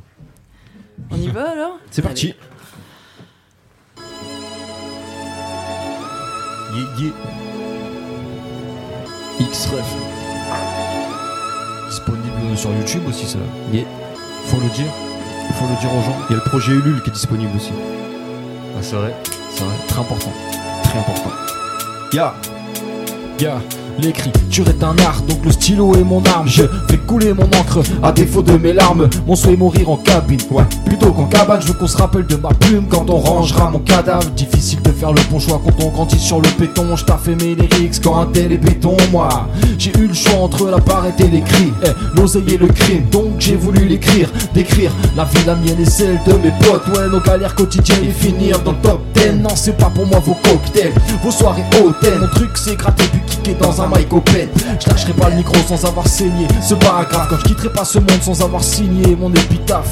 [1.10, 2.34] On y va alors C'est parti.
[6.74, 7.12] Yeah,
[9.40, 9.96] X-Ref.
[11.90, 12.25] Disponible
[12.56, 13.40] sur YouTube aussi, ça.
[13.72, 13.86] Yeah.
[14.46, 14.92] Faut le dire.
[15.54, 16.18] Faut le dire aux gens.
[16.30, 17.72] Il y a le projet Ulule qui est disponible aussi.
[18.78, 19.16] Ah, c'est vrai?
[19.52, 19.76] C'est vrai.
[19.88, 20.34] Très important.
[20.84, 21.32] Très important.
[22.14, 22.34] Ya.
[23.40, 23.60] Ya.
[23.98, 26.48] L'écriture est un art, donc le stylo est mon arme.
[26.48, 29.10] Je fais couler mon encre à défaut de mes larmes.
[29.26, 30.64] Mon souhait mourir en cabine, ouais.
[30.86, 33.80] Plutôt qu'en cabane, je veux qu'on se rappelle de ma plume quand on rangera mon
[33.80, 34.30] cadavre.
[34.32, 36.96] Difficile de faire le bon choix quand on grandit sur le béton.
[36.96, 39.48] Je fait mes lyrics quand un tel est béton, moi.
[39.78, 43.06] J'ai eu le choix entre la parette et l'écrit, eh, l'oseille et le crime.
[43.12, 46.88] Donc j'ai voulu l'écrire, décrire la vie, la mienne et celle de mes potes.
[46.96, 49.42] Ouais, nos galères quotidiennes et finir dans le top 10.
[49.42, 50.94] Non, c'est pas pour moi vos cocktails,
[51.24, 52.20] vos soirées hôtels.
[52.20, 53.85] Mon truc c'est gratter puis kicker dans un
[54.80, 57.28] je lâcherai pas le micro sans avoir saigné ce paragraphe.
[57.30, 59.90] Quand je quitterai pas ce monde sans avoir signé mon épitaphe.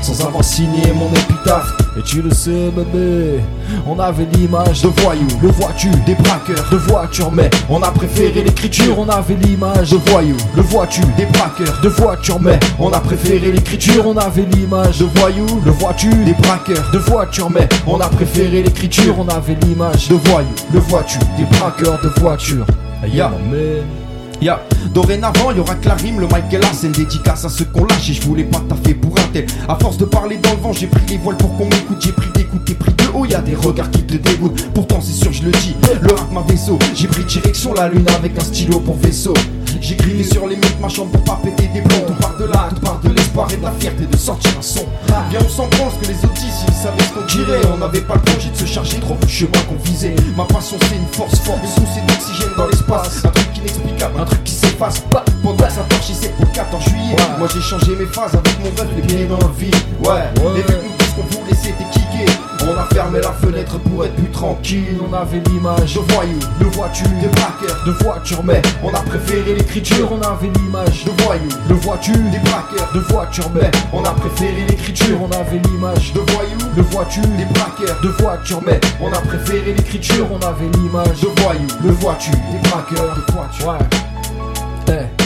[0.00, 1.70] Sans avoir signé mon épitaphe.
[1.98, 3.40] Et tu le sais bébé
[3.86, 5.26] On avait l'image de voyous.
[5.42, 7.30] Le vois-tu des braqueurs de voitures.
[7.32, 8.98] Mais on a préféré l'écriture.
[8.98, 10.36] On avait l'image de voyous.
[10.56, 12.40] Le vois-tu des braqueurs de voitures.
[12.40, 14.06] Mais on a préféré l'écriture.
[14.06, 15.60] On avait l'image de voyous.
[15.64, 17.50] Le vois-tu des braqueurs de voitures.
[17.50, 19.16] Mais on a préféré l'écriture.
[19.18, 20.48] On avait l'image de voyous.
[20.72, 22.66] Le vois-tu des braqueurs de voitures
[23.06, 23.32] Ya
[24.42, 24.58] Ya,
[24.94, 28.14] dorénavant, y aura que la rime, le Michael Larsen dédicace à ceux qu'on lâche et
[28.14, 29.44] je voulais pas taffer pour un tel.
[29.68, 32.12] À force de parler dans le vent, j'ai pris les voiles pour qu'on m'écoute, j'ai
[32.12, 34.72] pris d'écoute et pris de haut, y a des regards qui te dégoûtent.
[34.72, 36.78] Pourtant, c'est sûr, je le dis, le rap ma vaisseau.
[36.94, 39.34] J'ai pris direction la lune avec un stylo pour vaisseau.
[39.80, 42.04] J'ai crié sur les de ma chambre pour pas péter des plombs.
[42.06, 44.62] Tout part de là, tout part de l'espoir et de la fierté de sortir un
[44.62, 44.86] son.
[45.30, 47.60] Bien, on s'en pense que les ici, ils savaient ce qu'on dirait.
[47.72, 50.14] On n'avait pas le projet de se charger trop le chemin qu'on visait.
[50.36, 53.24] Ma passion, c'est une force forte, une source d'oxygène dans l'espace.
[53.24, 55.24] Un truc inexplicable, un truc qui s'efface pas.
[55.42, 57.16] Pendant que ça torchissait pour le 14 juillet.
[57.38, 59.74] Moi, j'ai changé mes phases avec mon rêve, les pieds dans le vide.
[60.04, 62.09] Ouais, les mecs nous disent qu'on voulait, c'était kické.
[62.72, 64.96] On a fermé la fenêtre pour être plus tranquille.
[65.02, 69.54] On avait l'image de voyous, de voitures, de braqueurs, de voitures, mais on a préféré
[69.54, 70.08] l'écriture.
[70.12, 74.64] On avait l'image de voyous, de voitures, des braqueurs, de voitures, mais on a préféré
[74.68, 75.18] l'écriture.
[75.20, 79.72] On avait l'image de voyous, de voitures, des braqueurs, de voitures, mais on a préféré
[79.72, 80.28] l'écriture.
[80.30, 83.68] On avait l'image de voyous, de voitures, des braqueurs, de voitures.
[83.68, 84.96] Ouais.
[85.16, 85.19] Eh.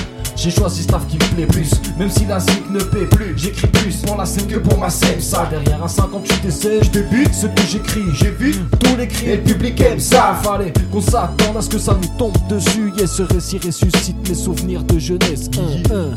[0.45, 3.33] J'ai choisi staff qui me plaît plus, même si la zik ne paie plus.
[3.35, 5.19] J'écris plus pour la scène que pour ma scène.
[5.19, 8.05] Ça, derrière un 58 essais, je débute ce que j'écris.
[8.13, 10.39] J'ai vu tous les cris et le public aime ça.
[10.43, 12.93] Fallait qu'on s'attende à ce que ça nous tombe dessus.
[12.99, 15.49] Yeah, ce récit ressuscite mes souvenirs de jeunesse.
[15.57, 16.11] Un, un.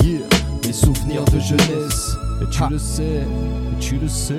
[0.65, 2.17] Mes souvenirs de jeunesse.
[2.41, 4.33] Et tu le sais, et tu le sais.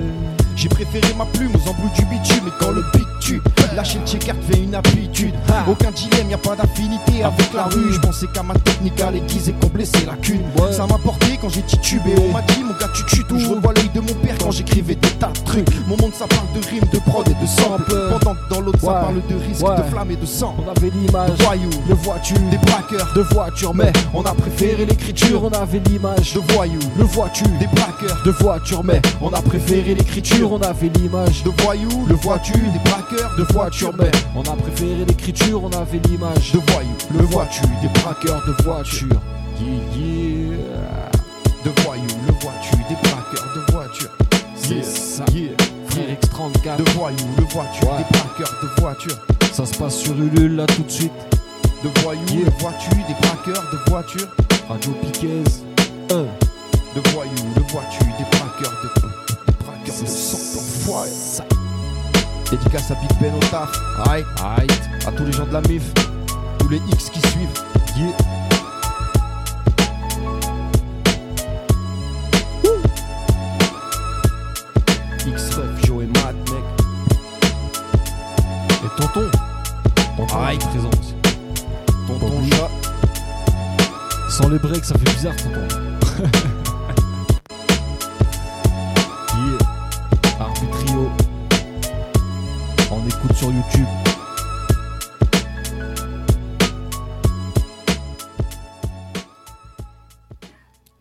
[0.55, 3.41] J'ai préféré ma plume aux embrouilles du bitume Et quand le beat tue,
[3.75, 5.33] le checker fait une habitude.
[5.69, 7.93] Aucun dilemme, y a pas d'affinité avec la rue.
[7.93, 10.41] Je pensais qu'à ma technique à l'aiguise et qu'on blessait la cune
[10.71, 12.15] Ça m'a porté quand j'ai titubé.
[12.17, 13.39] On m'a dit mon gars tu tues tout.
[13.39, 15.87] Je revois l'œil de mon père quand j'écrivais des tas de trucs.
[15.87, 18.79] Mon monde ça parle de rimes, de prod et de sample Pendant que dans l'autre
[18.81, 20.55] ça parle de risque, de flamme et de sang.
[20.57, 24.85] On avait l'image de voyous, de voitures, des braqueurs, de voitures, mais on a préféré
[24.85, 25.43] l'écriture.
[25.43, 29.93] on avait l'image de voyous, de voitures, des braqueurs, de voitures, mais on a préféré
[29.95, 34.55] l'écriture on avait l'image de voyous, de voitures, des braqueurs, de voitures, mais on a
[34.55, 39.07] préféré l'écriture, on avait l'image de voyous, le voiture, des braqueurs de voitures.
[39.59, 41.11] Yeah, yeah.
[41.65, 44.11] de voyous, le voiture, des braqueurs, de voitures.
[44.55, 45.25] C'est ça.
[45.33, 45.51] yeah.
[45.89, 46.77] Frère X34.
[46.77, 47.97] De voyous, le voiture, Ouais.
[47.97, 49.17] des braqueurs, de voitures.
[49.51, 51.11] Ça se passe sur Ulule là tout de suite.
[51.83, 52.45] De voyous, Yeah.
[52.45, 54.27] le voiture, des braqueurs, de voitures.
[54.69, 55.43] Radio Piquez.
[56.11, 56.15] 1.
[56.95, 57.31] De voyous,
[57.69, 58.89] voiture, des braqueurs, de,
[59.45, 61.09] des braqueurs de sang d'enfoirés.
[62.49, 63.71] Dédicace à Big Ben au taf.
[64.09, 64.67] Aïe, aïe.
[65.05, 65.83] À tous les gens de la MIF.
[66.57, 67.63] Tous les X qui suivent.
[67.95, 68.15] Yeah.
[75.27, 76.63] X-Ref, Joe et Matt, mec.
[78.83, 79.29] Et tonton.
[80.17, 80.55] Tonton Aïe.
[80.55, 81.13] est présent aussi.
[82.07, 82.69] Tonton chat.
[84.29, 85.88] Sans les breaks, ça fait bizarre, tonton.
[93.73, 93.87] YouTube.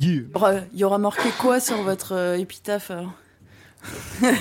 [0.01, 0.11] Yeah.
[0.11, 3.13] Il y aura- Il y aura marqué quoi sur votre euh, épitaphe alors
[4.23, 4.33] Ah,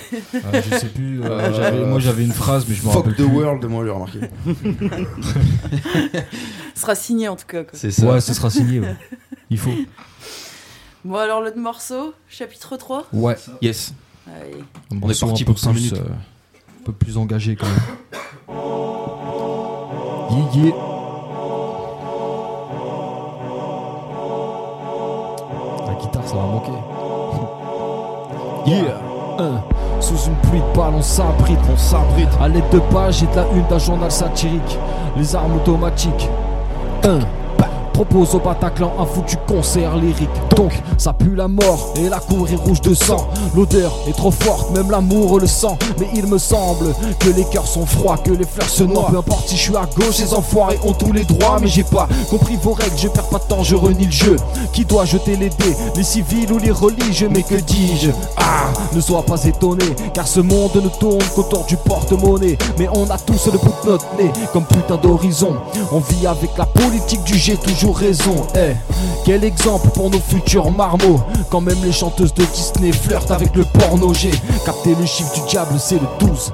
[0.62, 1.24] je sais plus.
[1.24, 3.26] euh, j'avais- moi j'avais une phrase, mais je me Fuck rappelle the plus.
[3.26, 4.20] world, moi j'ai remarqué.
[6.76, 7.64] Ce sera signé en tout cas.
[7.64, 7.74] quoi.
[7.74, 8.06] C'est ça.
[8.06, 8.80] Ouais, ce sera signé.
[8.80, 8.96] ouais.
[9.50, 9.72] Il faut.
[11.06, 13.36] Bon alors l'autre morceau, chapitre 3 Ouais.
[13.62, 13.94] Yes.
[14.28, 14.58] Allez.
[14.92, 15.94] Un On est parti pour cinq plus, minutes.
[16.04, 16.10] euh,
[16.92, 17.76] plus engagé quand même.
[25.88, 26.72] La guitare, ça va manquer.
[28.68, 29.00] Yeah.
[29.40, 30.02] 1.
[30.02, 31.60] Sous une pluie de balles, on s'abrite.
[31.72, 32.28] On s'abrite.
[32.42, 34.78] À l'aide de pages et de la une d'un journal satirique.
[35.16, 36.30] Les armes automatiques.
[37.04, 37.20] 1.
[37.98, 40.30] Propose au Bataclan un foutu concert lyrique.
[40.56, 43.28] Donc, ça pue la mort et la cour est rouge de sang.
[43.56, 45.76] L'odeur est trop forte, même l'amour le sent.
[46.00, 49.08] Mais il me semble que les cœurs sont froids, que les fleurs se noient.
[49.10, 51.58] Peu importe si je suis à gauche, les enfoirés ont tous les droits.
[51.60, 54.36] Mais j'ai pas compris vos règles, je perds pas de temps, je renie le jeu.
[54.74, 57.30] Qui doit jeter les dés, les civils ou les religieux?
[57.32, 58.12] Mais que dis-je?
[58.38, 62.60] Ah, ne sois pas étonné, car ce monde ne tourne qu'autour du porte-monnaie.
[62.78, 65.56] Mais on a tous le bout de notre nez, comme putain d'horizon.
[65.92, 68.48] On vit avec la politique du j'ai toujours raison.
[68.56, 68.76] Eh,
[69.26, 71.22] quel exemple pour nos futurs marmots?
[71.50, 74.14] Quand même les chanteuses de Disney flirtent avec le porno.
[74.14, 74.32] J'ai
[74.66, 76.54] capté le chiffre du diable, c'est le 12.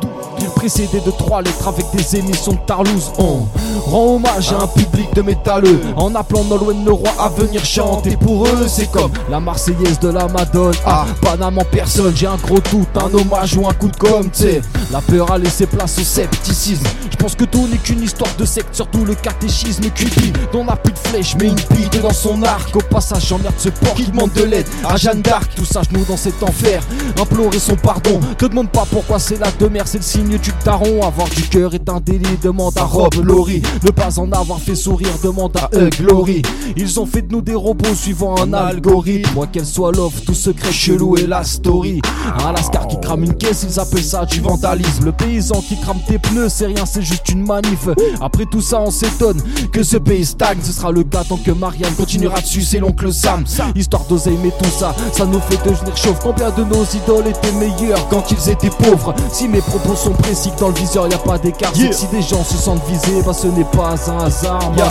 [0.56, 3.12] Précédé de trois lettres avec des émissions de Tarlouse.
[3.18, 3.46] On
[3.86, 8.16] rend hommage à un public de métalleux en appelant Nolwenn le roi à venir chanter
[8.16, 8.66] pour eux.
[8.68, 10.74] C'est comme la Marseillaise de la Madone.
[10.86, 14.30] Ah, Paname en personne, j'ai un gros doute, un hommage ou un coup de com',
[14.32, 14.62] t'sais.
[14.92, 16.86] La peur a laissé place au scepticisme.
[17.12, 20.38] Je pense que tout n'est qu'une histoire de secte, surtout le catéchisme Cupid.
[20.54, 22.76] Dont n'a plus de flèche, mais une bite dans son arc.
[22.76, 25.56] Au passage, j'emmerde ce porc qui demande de l'aide à Jeanne d'Arc.
[25.56, 26.84] Tout ça, nous dans cet enfer,
[27.20, 28.20] implorer son pardon.
[28.38, 31.02] Te demande pas pourquoi c'est la demeure, c'est le signe du taron.
[31.04, 33.62] Avoir du cœur est un délit, demande à Rob Laurie.
[33.84, 36.42] Ne pas en avoir fait sourire, demande à Hug Glory.
[36.76, 39.30] Ils ont fait de nous des robots suivant un algorithme.
[39.34, 42.02] Moi qu'elle soit love, tout secret chelou et la story.
[42.46, 45.06] Un lascar qui crame une caisse, ils appellent ça du vandalisme.
[45.06, 47.88] Le paysan qui crame tes pneus, c'est rien, c'est juste une manif.
[48.22, 49.42] Après tout ça, on s'étonne
[49.72, 50.60] que ce pays stagne.
[50.62, 53.44] Ce sera le tant que Marianne continuera dessus, c'est l'oncle Sam.
[53.76, 56.18] Histoire d'oser, mais tout ça, ça nous fait devenir chauve.
[56.22, 59.14] Combien de nos idoles étaient meilleurs quand ils étaient pauvres?
[59.32, 61.72] Si mes propos sont précis, que dans le viseur y a pas d'écart.
[61.76, 64.72] Si des gens se sentent visés, bah ce n'est pas un hasard.
[64.76, 64.88] Yeah.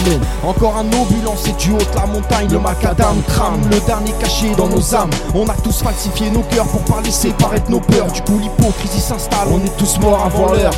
[0.47, 4.53] Encore un obus lancé du haut de la montagne, le macadam crame, le dernier caché
[4.57, 5.11] dans nos âmes.
[5.35, 8.11] On a tous falsifié nos cœurs pour pas laisser paraître nos peurs.
[8.13, 10.75] Du coup, l'hypocrisie s'installe, on est tous morts avant l'heure.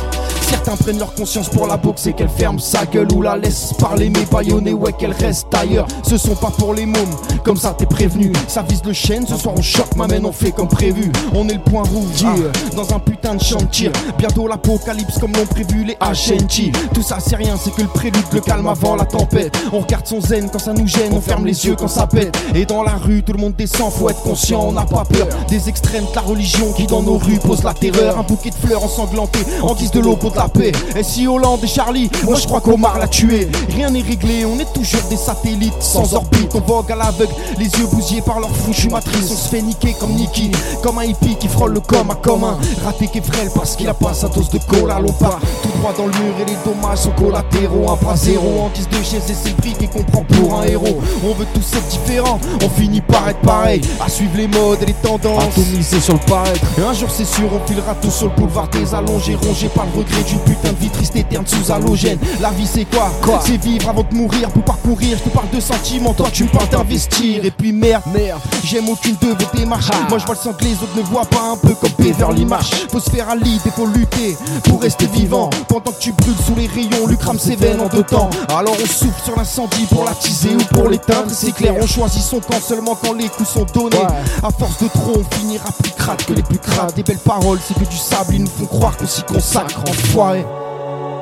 [0.49, 3.73] Certains prennent leur conscience pour la boxe et qu'elle ferme sa gueule ou la laisse
[3.79, 5.87] parler, mais baïonnée, ouais, qu'elle reste ailleurs.
[6.03, 8.31] Ce sont pas pour les mômes, comme ça t'es prévenu.
[8.47, 11.11] Ça vise le chêne, ce soir on choque, m'amène, on fait comme prévu.
[11.33, 13.91] On est le point rouge, ah, dans un putain de tir.
[14.17, 16.71] Bientôt l'apocalypse comme l'ont prévu les HNT.
[16.93, 19.57] Tout ça c'est rien, c'est que le prélude, le calme avant la tempête.
[19.73, 22.37] On regarde son zen quand ça nous gêne, on ferme les yeux quand ça pète.
[22.53, 25.27] Et dans la rue, tout le monde descend, faut être conscient, on n'a pas peur.
[25.47, 28.19] Des extrêmes de la religion qui dans nos rues pose la terreur.
[28.19, 30.71] Un bouquet de fleurs ensanglanté en guise de logo de la paix.
[30.95, 33.47] Et si Hollande et Charlie, moi je crois qu'Omar l'a tué.
[33.75, 36.53] Rien n'est réglé, on est toujours des satellites sans orbite.
[36.55, 39.29] On vogue à l'aveugle, les yeux bousillés par leur fouche matrice.
[39.31, 40.51] On se fait niquer comme Nicky,
[40.83, 42.57] comme un hippie qui frôle le com à commun.
[42.83, 44.99] Raté qui frêle parce qu'il a pas sa dose de cola.
[44.99, 47.89] L'on part tout droit dans le mur et les dommages sont collatéraux.
[47.89, 50.63] Un bras zéro en guise de chaise et c'est le prix qui comprend pour un
[50.63, 50.99] héros.
[51.23, 53.81] On veut tous être différents, on finit par être pareil.
[54.03, 55.57] À suivre les modes et les tendances.
[55.75, 56.65] Miser sur le paraître.
[56.77, 59.85] Et un jour c'est sûr, on filera tout sur le boulevard des allongés, rongé par
[59.85, 62.19] le regret d'une putain de vie triste éterne sous halogène.
[62.41, 65.17] La vie c'est quoi, Quoi C'est vivre avant de mourir pour parcourir.
[65.17, 67.45] Je te parle de sentiments, toi tu me parles d'investir.
[67.45, 69.89] Et puis merde, merde, j'aime aucune de vos démarches.
[70.09, 72.45] Moi je vois le sang que les autres ne voient pas un peu comme Beverly
[72.45, 72.71] Marsh.
[72.91, 75.49] Faut se faire un lit et faut lutter pour rester vivant.
[75.67, 78.29] Pendant que tu brûles sous les rayons, lui crame ses veines en deux temps.
[78.49, 81.29] Alors on souffle sur l'incendie pour l'attiser ou pour l'éteindre.
[81.31, 83.97] C'est clair, on choisit son camp seulement quand les coups sont donnés.
[84.43, 86.93] À force de trop, on finira plus crade que les plus crades.
[86.95, 89.81] Des belles paroles, c'est que du sable, ils nous font croire qu'on s'y consacre.
[90.15, 90.45] Enfoiré.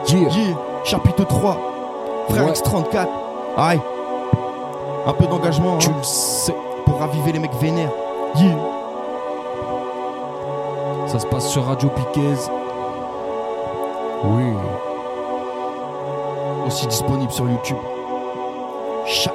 [0.07, 0.29] Yeah.
[0.83, 1.57] Chapitre 3.
[2.29, 2.51] Frère Ouais.
[2.51, 3.07] X34.
[3.57, 3.81] Aïe.
[5.07, 5.79] Un peu d'engagement.
[5.79, 6.55] Tu hein, le sais.
[6.85, 7.89] pour raviver les mecs vénères.
[8.35, 8.55] Yeah.
[11.07, 12.35] Ça se passe sur Radio Piquez.
[14.25, 14.53] Oui.
[16.67, 17.77] Aussi disponible sur YouTube.
[19.07, 19.33] Chat.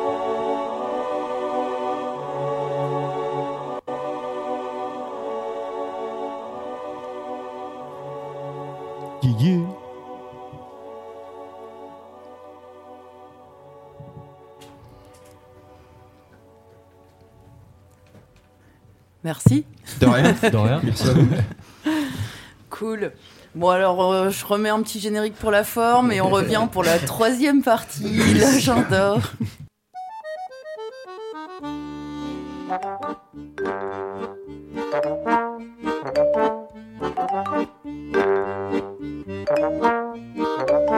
[19.28, 19.66] Merci.
[20.00, 20.32] De rien.
[20.50, 20.80] De rien.
[20.82, 21.28] Merci à vous.
[22.70, 23.12] Cool.
[23.54, 26.82] Bon alors, euh, je remets un petit générique pour la forme et on revient pour
[26.82, 29.16] la troisième partie, l'agenda.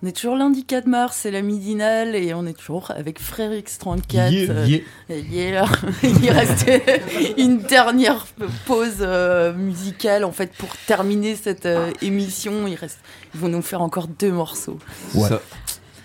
[0.00, 3.50] On est toujours lundi 4 mars, c'est la midinale et on est toujours avec Frère
[3.50, 4.30] X34.
[4.30, 5.18] Yeah, euh, yeah.
[5.28, 5.64] yeah.
[6.04, 6.70] Il reste
[7.36, 8.24] une dernière
[8.66, 12.68] pause euh, musicale en fait pour terminer cette euh, émission.
[12.68, 13.00] Il reste,
[13.34, 14.78] ils vont nous faire encore deux morceaux.
[15.14, 15.30] Ouais.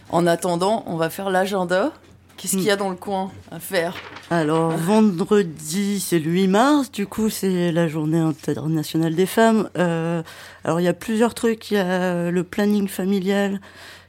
[0.09, 1.91] En attendant, on va faire l'agenda.
[2.37, 3.95] Qu'est-ce qu'il y a dans le coin à faire
[4.29, 9.69] Alors, vendredi, c'est le 8 mars, du coup, c'est la journée internationale des femmes.
[9.77, 10.21] Euh,
[10.65, 11.71] alors, il y a plusieurs trucs.
[11.71, 13.61] Il y a le planning familial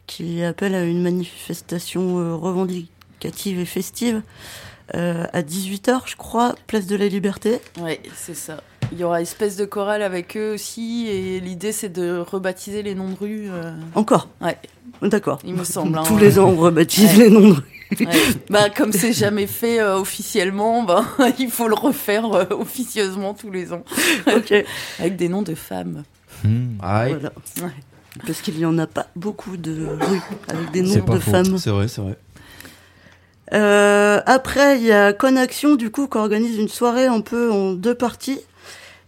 [0.06, 4.22] qui appelle à une manifestation euh, revendicative et festive
[4.94, 7.60] euh, à 18h, je crois, place de la Liberté.
[7.80, 8.62] Oui, c'est ça.
[8.92, 12.94] Il y aura espèce de chorale avec eux aussi et l'idée c'est de rebaptiser les
[12.94, 13.48] noms de rues.
[13.50, 14.28] euh, Encore?
[14.42, 14.58] Ouais.
[15.00, 15.38] D'accord.
[15.44, 15.96] Il me semble.
[15.96, 16.02] hein.
[16.06, 17.24] Tous les ans, on rebaptise Ouais.
[17.24, 17.73] les noms de rues.
[17.92, 18.06] Ouais.
[18.50, 21.04] Bah, comme c'est jamais fait euh, officiellement, bah,
[21.38, 23.84] il faut le refaire euh, officieusement tous les ans.
[24.98, 26.04] Avec des noms de femmes.
[26.82, 27.10] Aïe.
[27.10, 27.32] Voilà.
[28.26, 31.32] Parce qu'il n'y en a pas beaucoup de rues avec des noms de faux.
[31.32, 31.58] femmes.
[31.58, 32.16] C'est vrai, c'est vrai.
[33.52, 37.72] Euh, après, il y a Conaction, du coup, qui organise une soirée un peu en
[37.72, 38.40] deux parties.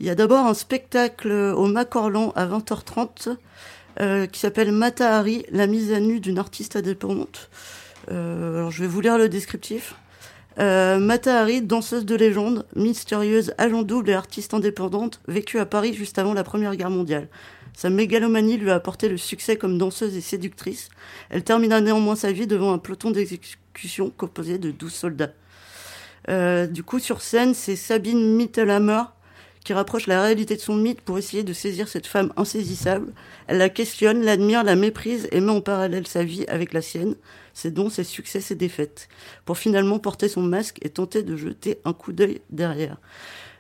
[0.01, 3.37] Il y a d'abord un spectacle au Macorlan à 20h30
[4.01, 7.49] euh, qui s'appelle Matahari, la mise à nu d'une artiste indépendante.
[8.11, 9.95] Euh, alors, je vais vous lire le descriptif.
[10.59, 16.19] Euh, Matahari, danseuse de légende, mystérieuse, agent double et artiste indépendante, vécue à Paris juste
[16.19, 17.29] avant la Première Guerre mondiale.
[17.75, 20.89] Sa mégalomanie lui a apporté le succès comme danseuse et séductrice.
[21.29, 25.33] Elle termina néanmoins sa vie devant un peloton d'exécution composé de 12 soldats.
[26.31, 29.03] Euh, du coup, sur scène, c'est Sabine Mittelhammer
[29.67, 33.13] qui rapproche la réalité de son mythe pour essayer de saisir cette femme insaisissable.
[33.49, 37.17] Elle la questionne, l'admire, la méprise et met en parallèle sa vie avec la sienne,
[37.53, 39.09] ses dons, ses succès, ses défaites,
[39.45, 42.99] pour finalement porter son masque et tenter de jeter un coup d'œil derrière.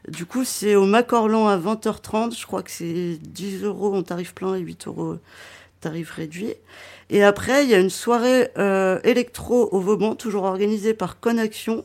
[0.06, 2.38] Du coup, c'est au Macorlan à 20h30.
[2.38, 5.16] Je crois que c'est 10 euros en tarif plein et 8 euros
[5.80, 6.54] tarif réduit.
[7.10, 11.84] Et après, il y a une soirée euh, électro au Vauban, toujours organisée par Conaction,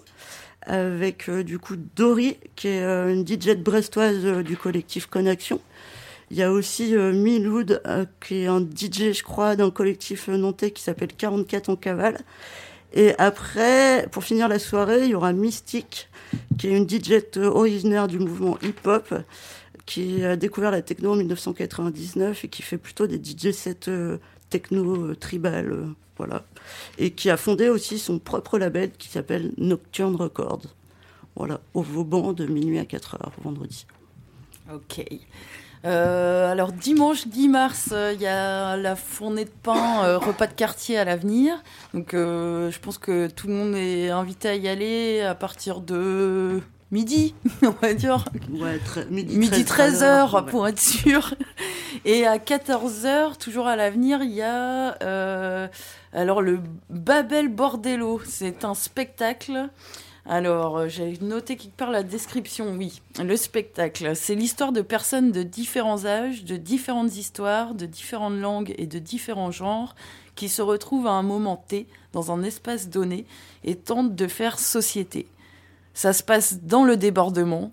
[0.63, 5.59] avec euh, du coup Dory, qui est euh, une DJ brestoise euh, du collectif Conaction.
[6.29, 7.83] Il y a aussi Miloud,
[8.21, 12.19] qui est un DJ, je crois, d'un collectif nantais qui s'appelle 44 en cavale.
[12.93, 16.07] Et après, pour finir la soirée, il y aura Mystique,
[16.57, 19.13] qui est une DJ originaire du mouvement hip-hop,
[19.85, 23.91] qui a découvert la techno en 1999 et qui fait plutôt des DJ sets
[24.49, 26.45] techno tribal, voilà.
[26.97, 30.63] Et qui a fondé aussi son propre label qui s'appelle Nocturne Records.
[31.35, 33.85] Voilà, au Vauban de minuit à 4 heures, vendredi.
[34.73, 35.03] Ok.
[35.83, 40.45] Euh, alors dimanche 10 mars, euh, il y a la fournée de pain, euh, repas
[40.45, 41.55] de quartier à l'avenir.
[41.93, 46.59] Donc je pense que tout le monde est invité à y aller à partir de
[46.91, 47.33] midi,
[47.63, 48.25] on va dire.
[48.51, 48.79] Ouais,
[49.09, 50.51] midi, midi 13 13 heures ouais.
[50.51, 51.33] pour être sûr.
[52.05, 55.69] Et à 14 heures, toujours à l'avenir, il y a
[56.13, 56.59] alors le
[56.89, 58.21] Babel Bordello.
[58.25, 59.69] C'est un spectacle.
[60.25, 63.01] Alors, euh, j'ai noté quelque part la description, oui.
[63.19, 68.75] Le spectacle, c'est l'histoire de personnes de différents âges, de différentes histoires, de différentes langues
[68.77, 69.95] et de différents genres
[70.35, 73.25] qui se retrouvent à un moment T dans un espace donné
[73.63, 75.27] et tentent de faire société.
[75.93, 77.71] Ça se passe dans le débordement,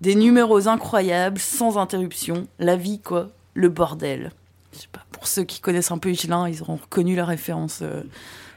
[0.00, 4.32] des numéros incroyables, sans interruption, la vie quoi, le bordel.
[4.72, 7.80] Je sais pas, pour ceux qui connaissent un peu Higelin, ils auront reconnu la référence
[7.82, 8.00] euh,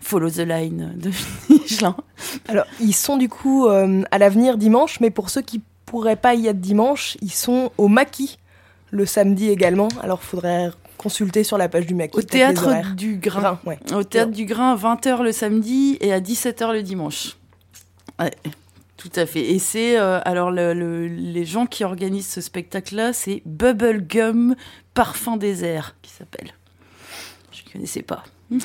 [0.02, 1.12] Follow the Line de
[1.54, 1.98] Higelin.
[2.48, 6.36] Alors, ils sont du coup euh, à l'avenir dimanche, mais pour ceux qui pourraient pas
[6.36, 8.38] y être dimanche, ils sont au Maquis
[8.92, 9.90] le samedi également.
[10.02, 12.18] Alors, faudrait consulter sur la page du Maquis.
[12.18, 13.60] Au théâtre du Grain.
[13.66, 13.78] ouais.
[13.94, 17.36] Au théâtre du Grain, 20h le samedi et à 17h le dimanche.
[18.22, 18.32] Ouais,
[18.98, 19.42] tout à fait.
[19.52, 20.00] Et c'est.
[20.00, 24.56] euh, alors, le- le- les gens qui organisent ce spectacle-là, c'est Bubblegum
[24.94, 26.52] Parfum Désert, qui s'appelle.
[27.52, 28.24] Je ne connaissais pas.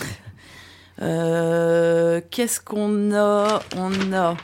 [1.00, 3.62] Euh, Qu'est-ce qu'on a?
[3.76, 4.36] On a.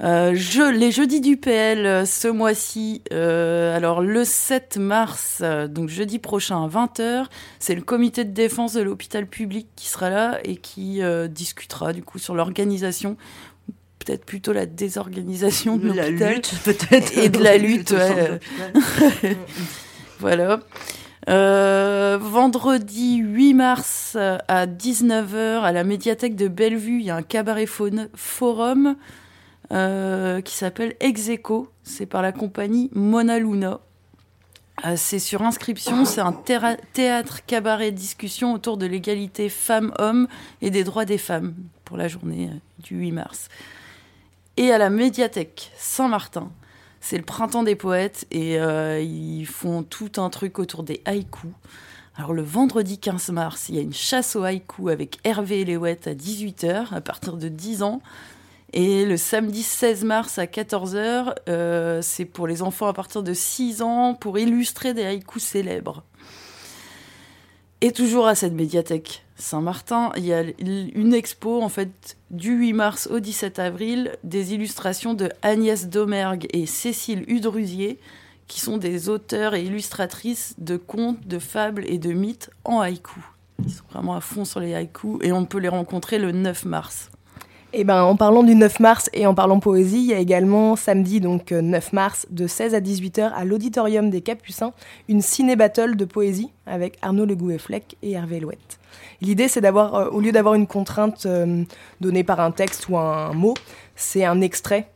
[0.00, 0.32] Euh,
[0.70, 7.24] les jeudis du PL ce mois-ci, alors le 7 mars, donc jeudi prochain à 20h,
[7.58, 11.00] c'est le comité de défense de l'hôpital public qui sera là et qui
[11.30, 13.16] discutera du coup sur l'organisation,
[13.98, 16.34] peut-être plutôt la désorganisation de La l'hôpital.
[16.34, 17.18] lutte, peut-être.
[17.18, 18.40] Et de la lutte, ouais.
[20.20, 20.60] voilà.
[21.28, 27.22] Euh, vendredi 8 mars à 19h à la médiathèque de Bellevue, il y a un
[27.22, 28.96] cabaret forum
[29.72, 31.68] euh, qui s'appelle Execo.
[31.82, 33.80] C'est par la compagnie Mona Luna.
[34.86, 40.28] Euh, c'est sur inscription, c'est un théâtre cabaret discussion autour de l'égalité femmes-hommes
[40.62, 41.54] et des droits des femmes
[41.84, 42.48] pour la journée
[42.78, 43.48] du 8 mars.
[44.58, 46.50] Et à la médiathèque Saint-Martin,
[47.00, 51.52] c'est le printemps des poètes et euh, ils font tout un truc autour des haïkus.
[52.16, 56.08] Alors le vendredi 15 mars, il y a une chasse aux haïkus avec Hervé Eléouette
[56.08, 58.02] à 18h à partir de 10 ans.
[58.72, 63.34] Et le samedi 16 mars à 14h, euh, c'est pour les enfants à partir de
[63.34, 66.02] 6 ans pour illustrer des haïkus célèbres.
[67.80, 72.72] Et toujours à cette médiathèque Saint-Martin, il y a une expo en fait du 8
[72.72, 78.00] mars au 17 avril des illustrations de Agnès Domergue et Cécile Udrusier
[78.48, 83.20] qui sont des auteurs et illustratrices de contes, de fables et de mythes en haïku.
[83.64, 86.64] Ils sont vraiment à fond sur les haïkus et on peut les rencontrer le 9
[86.64, 87.10] mars.
[87.74, 90.74] Et ben, en parlant du 9 mars et en parlant poésie, il y a également
[90.74, 94.72] samedi, donc euh, 9 mars, de 16 à 18h à l'Auditorium des Capucins,
[95.08, 98.78] une ciné-battle de poésie avec Arnaud Le Gouet-Fleck et Hervé Louette.
[99.20, 101.64] L'idée, c'est d'avoir, euh, au lieu d'avoir une contrainte euh,
[102.00, 103.54] donnée par un texte ou un mot,
[103.96, 104.88] c'est un extrait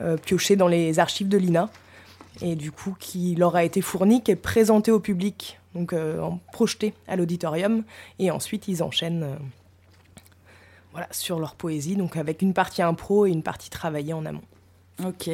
[0.00, 1.68] euh, pioché dans les archives de l'INA
[2.42, 5.94] et du coup qui leur a été fourni, qui est présenté au public donc
[6.52, 7.84] projeté à l'auditorium,
[8.18, 9.36] et ensuite ils enchaînent
[11.00, 14.42] voilà, sur leur poésie, donc avec une partie impro et une partie travaillée en amont.
[15.02, 15.30] Ok.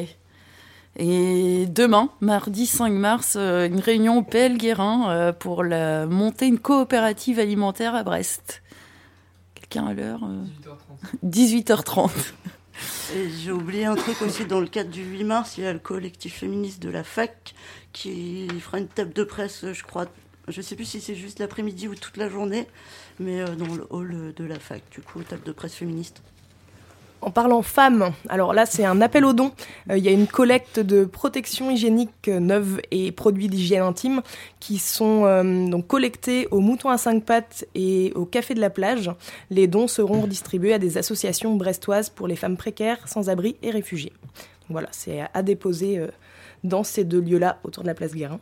[0.95, 6.47] Et demain, mardi 5 mars, euh, une réunion au PL Guérin euh, pour la, monter
[6.47, 8.63] une coopérative alimentaire à Brest.
[9.55, 10.21] Quelqu'un à l'heure
[11.25, 11.59] 18h30.
[11.65, 12.11] 18h30.
[13.43, 15.79] J'ai oublié un truc aussi dans le cadre du 8 mars, il y a le
[15.79, 17.53] collectif féministe de la fac
[17.91, 20.05] qui fera une table de presse, je crois,
[20.47, 22.67] je ne sais plus si c'est juste l'après-midi ou toute la journée,
[23.19, 26.21] mais euh, dans le hall de la fac, du coup, table de presse féministe.
[27.19, 29.51] En parlant femmes, alors là c'est un appel aux dons.
[29.89, 34.21] Euh, il y a une collecte de protection hygiénique neuve et produits d'hygiène intime
[34.59, 38.69] qui sont euh, donc collectés au Mouton à cinq pattes et au Café de la
[38.69, 39.09] plage.
[39.49, 44.13] Les dons seront redistribués à des associations brestoises pour les femmes précaires, sans-abri et réfugiés.
[44.69, 46.07] voilà, c'est à déposer euh,
[46.63, 48.39] dans ces deux lieux-là autour de la place Guérin.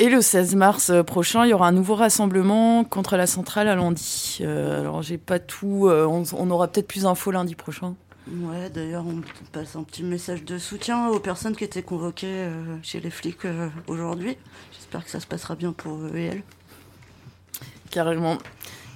[0.00, 3.66] Et le 16 mars euh, prochain, il y aura un nouveau rassemblement contre la centrale
[3.66, 4.38] à Landy.
[4.42, 5.88] Euh, alors, j'ai pas tout.
[5.88, 7.96] Euh, on, aura peut-être plus d'infos lundi prochain.
[8.28, 12.46] Ouais, d'ailleurs, on passe un petit message de soutien aux personnes qui étaient convoquées
[12.82, 13.46] chez les flics
[13.86, 14.36] aujourd'hui.
[14.72, 16.42] J'espère que ça se passera bien pour eux et elles.
[17.90, 18.36] Carrément.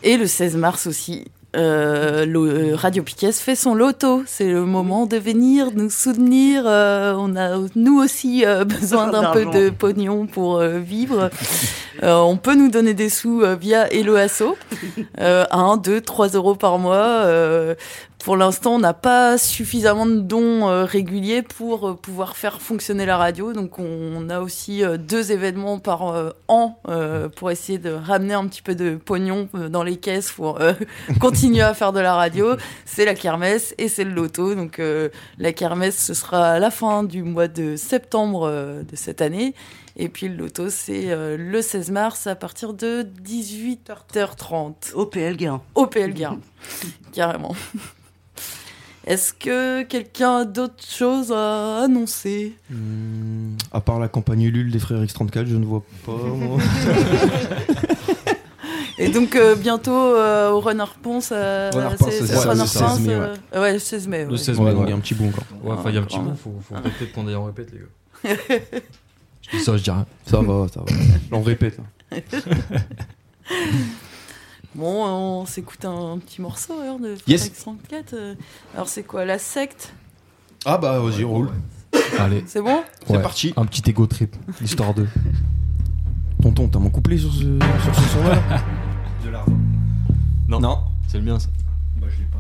[0.03, 1.25] Et le 16 mars aussi,
[1.55, 4.23] euh, euh, Radio Piquet fait son loto.
[4.27, 6.65] C'est le moment de venir nous soutenir.
[6.67, 11.31] Euh, on a nous aussi besoin d'un peu de pognon pour vivre.
[12.03, 14.57] on peut nous donner des sous via Eloasso.
[15.19, 17.27] 1, 2, 3 euros par mois
[18.23, 23.05] pour l'instant, on n'a pas suffisamment de dons euh, réguliers pour euh, pouvoir faire fonctionner
[23.05, 23.53] la radio.
[23.53, 26.81] Donc, on, a aussi euh, deux événements par an
[27.37, 30.61] pour essayer de ramener un petit peu de pognon dans les caisses pour
[31.21, 32.57] continuer à faire de la radio.
[32.85, 34.55] C'est la kermesse et c'est le loto.
[34.55, 34.81] Donc,
[35.39, 39.55] la kermesse, ce sera à la fin du mois de septembre de cette année.
[39.97, 44.95] Et puis le loto, c'est le 16 mars à partir de 18h30.
[44.95, 45.63] Au PL Guérin.
[45.75, 46.39] Au PL Guérin,
[47.13, 47.55] carrément.
[49.05, 52.55] Est-ce que quelqu'un a d'autres choses à annoncer?
[52.71, 56.13] Hmm, À part la campagne Ulule des frères X34, je ne vois pas.
[58.99, 63.17] Et donc euh, bientôt euh, au Runner Ponce, euh, c'est le 16 mai.
[63.57, 63.79] Ouais.
[63.79, 64.27] 16 mai.
[64.31, 65.45] Le 16 mai, donc il y a un petit bout encore.
[65.65, 67.71] Ouais, enfin il y a un petit bout, faut, faut répéter qu'on aille en répète
[67.73, 68.37] les gars.
[69.61, 70.07] ça, je dis rien.
[70.27, 70.87] Ça va, ça va.
[71.33, 71.79] On répète.
[72.13, 72.21] Hein.
[74.75, 77.53] Bon, on s'écoute un, petit morceau alors de yes.
[77.53, 78.15] 34.
[78.15, 78.35] Euh.
[78.75, 79.93] Alors c'est quoi la secte?
[80.65, 81.51] Ah bah vas-y, roule.
[82.19, 82.43] Allez.
[82.47, 82.83] C'est bon?
[83.07, 83.53] C'est parti.
[83.57, 85.07] Un petit ego trip, histoire de.
[86.41, 88.43] Tonton, t'as mon couplet sur ce, sur ce son-là?
[89.23, 89.53] De l'arbre.
[90.49, 90.59] Non.
[90.59, 90.79] Non.
[91.07, 91.49] C'est le mien ça.
[92.01, 92.39] Bah je l'ai pas.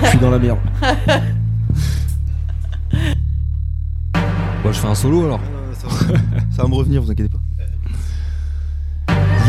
[0.02, 0.58] je suis dans la merde.
[4.64, 5.40] Bon, je fais un solo alors.
[5.78, 6.18] Ça, va,
[6.50, 7.38] ça va me revenir, vous inquiétez pas.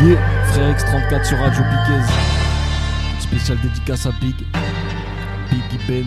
[0.02, 0.16] Yeah,
[0.46, 2.12] frère X34 sur Radio Piquez.
[3.20, 4.34] Spécial dédicace à Big.
[5.50, 6.06] Biggie Ben.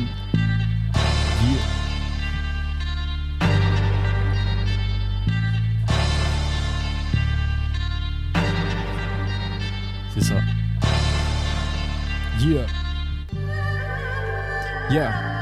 [1.44, 1.84] Yeah.
[10.16, 10.36] C'est ça.
[12.40, 12.66] Yeah.
[14.90, 15.33] Yeah.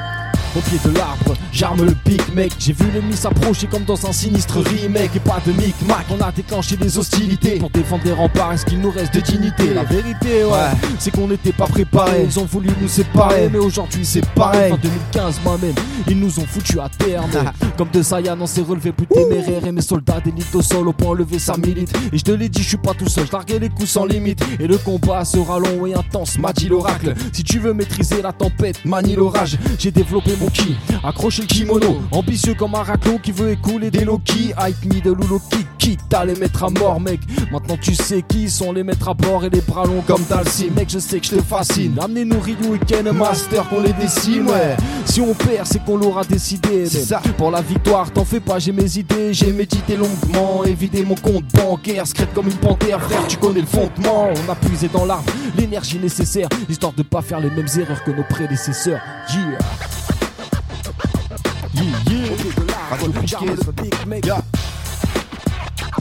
[0.54, 2.52] Au pied de l'arbre, j'arme le pic mec.
[2.60, 5.16] J'ai vu l'ennemi s'approcher comme dans un sinistre remake.
[5.16, 7.58] Et pas de micmac, on a déclenché des hostilités.
[7.58, 9.74] Pour défendre des remparts, est-ce qu'il nous reste de dignité?
[9.74, 12.26] La vérité ouais, c'est qu'on n'était pas préparés.
[12.26, 14.74] Ils ont voulu nous séparer, mais aujourd'hui c'est pareil.
[14.74, 15.76] En 2015 moi-même,
[16.10, 17.24] ils nous ont foutu à terre
[17.78, 20.94] Comme de Saiyan on s'est relevé plus téméraire Et mes soldats d'élite au sol au
[20.94, 21.94] point levé sa milite.
[22.12, 24.44] Et je te l'ai dit, je suis pas tout seul, je les coups sans limite.
[24.60, 27.14] Et le combat sera long et intense, m'a dit l'oracle.
[27.32, 29.58] Si tu veux maîtriser la tempête, manie l'orage.
[29.80, 32.84] J'ai développé qui Accrocher le kimono, ambitieux comme un
[33.22, 34.54] qui veut écouler des Loki.
[34.60, 37.20] Hype me de Luloki, quitte à les mettre à mort, mec.
[37.52, 40.70] Maintenant tu sais qui sont les mettre à bord et les bras longs comme Dalcy.
[40.76, 41.98] Mec, je sais que je te fascine.
[42.00, 44.78] Amenez-nous Ryu et Ken Master qu'on les décime, ouais.
[45.06, 46.86] Si on perd, c'est qu'on l'aura décidé.
[46.86, 47.22] C'est ça.
[47.38, 49.34] Pour la victoire, t'en fais pas, j'ai mes idées.
[49.34, 53.02] J'ai médité longuement, évidé mon compte bancaire, secrète comme une panthère.
[53.02, 54.30] Frère, tu connais le fondement.
[54.30, 58.12] On a puisé dans l'arbre l'énergie nécessaire, histoire de pas faire les mêmes erreurs que
[58.12, 59.00] nos prédécesseurs.
[59.30, 60.01] Yeah.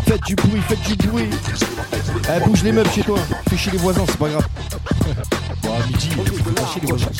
[0.07, 1.31] Faites du bruit, faites du bruit.
[2.29, 3.19] Eh, bouge les meubles chez toi.
[3.49, 4.47] Fais chier les voisins, c'est pas grave.
[5.63, 7.11] Bon, à midi, chier les voisins.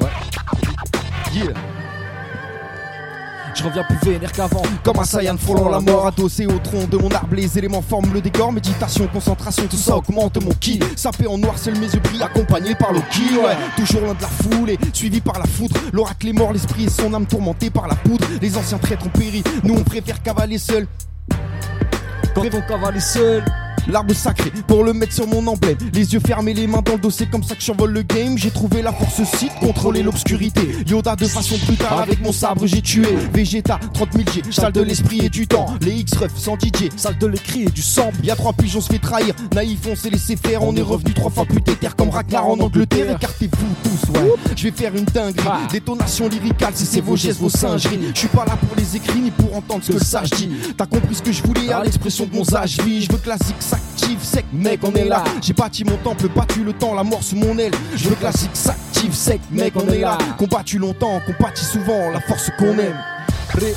[0.00, 0.10] Ouais.
[1.34, 1.77] Yeah.
[3.58, 4.62] Je reviens plus vénère qu'avant.
[4.84, 8.12] Comme un Saiyan frôlant la mort, adossé au tronc de mon arbre, les éléments forment
[8.14, 8.52] le décor.
[8.52, 10.78] Méditation, concentration, tout ça augmente mon ki.
[10.94, 13.36] Sapé en noir, seul mes yeux accompagné par le ki.
[13.36, 15.74] Ouais, toujours loin de la foule et suivi par la foudre.
[15.92, 18.28] L'oracle est mort, l'esprit et son âme tourmentée par la poudre.
[18.40, 20.86] Les anciens traîtres ont péri, nous on préfère cavaler seul.
[22.34, 23.42] Quand ton cavale seul.
[23.88, 25.76] L'arbre sacré pour le mettre sur mon emblème.
[25.92, 28.36] Les yeux fermés, les mains dans le dos, c'est comme ça que survole le game.
[28.36, 30.60] J'ai trouvé la force site, contrôler l'obscurité.
[30.86, 33.08] Yoda de façon brutale, avec mon sabre j'ai tué.
[33.32, 35.66] Vegeta, 30 000 G, salle de l'esprit et du temps.
[35.80, 38.10] Les X-Ref sans DJ, salle de l'écrit et du sang.
[38.22, 39.34] Y'a trois pigeons, on se fait trahir.
[39.54, 40.62] Naïf, on s'est laissé faire.
[40.62, 43.16] On est revenu trois fois plus terre comme Ragnar en Angleterre.
[43.16, 44.34] Écartez-vous tous, ouais.
[44.56, 45.66] Je vais faire une dinguerie.
[45.72, 47.98] Détonation lyricale, si c'est vos gestes, vos singeries.
[48.14, 50.50] Je suis pas là pour les écrits ni pour entendre ce que le sage dit.
[50.76, 53.02] T'as compris ce que je voulais à l'expression de mon sage vie.
[53.02, 55.24] Je veux classique s'active, sec, mec, on est là.
[55.42, 57.72] J'ai bâti mon temple, battu le temps, la mort sous mon aile.
[57.96, 60.18] Je veux classique s'active, sec, mec, on est là.
[60.38, 62.96] Combattu longtemps, combattu souvent, la force qu'on aime.
[63.54, 63.74] Ré-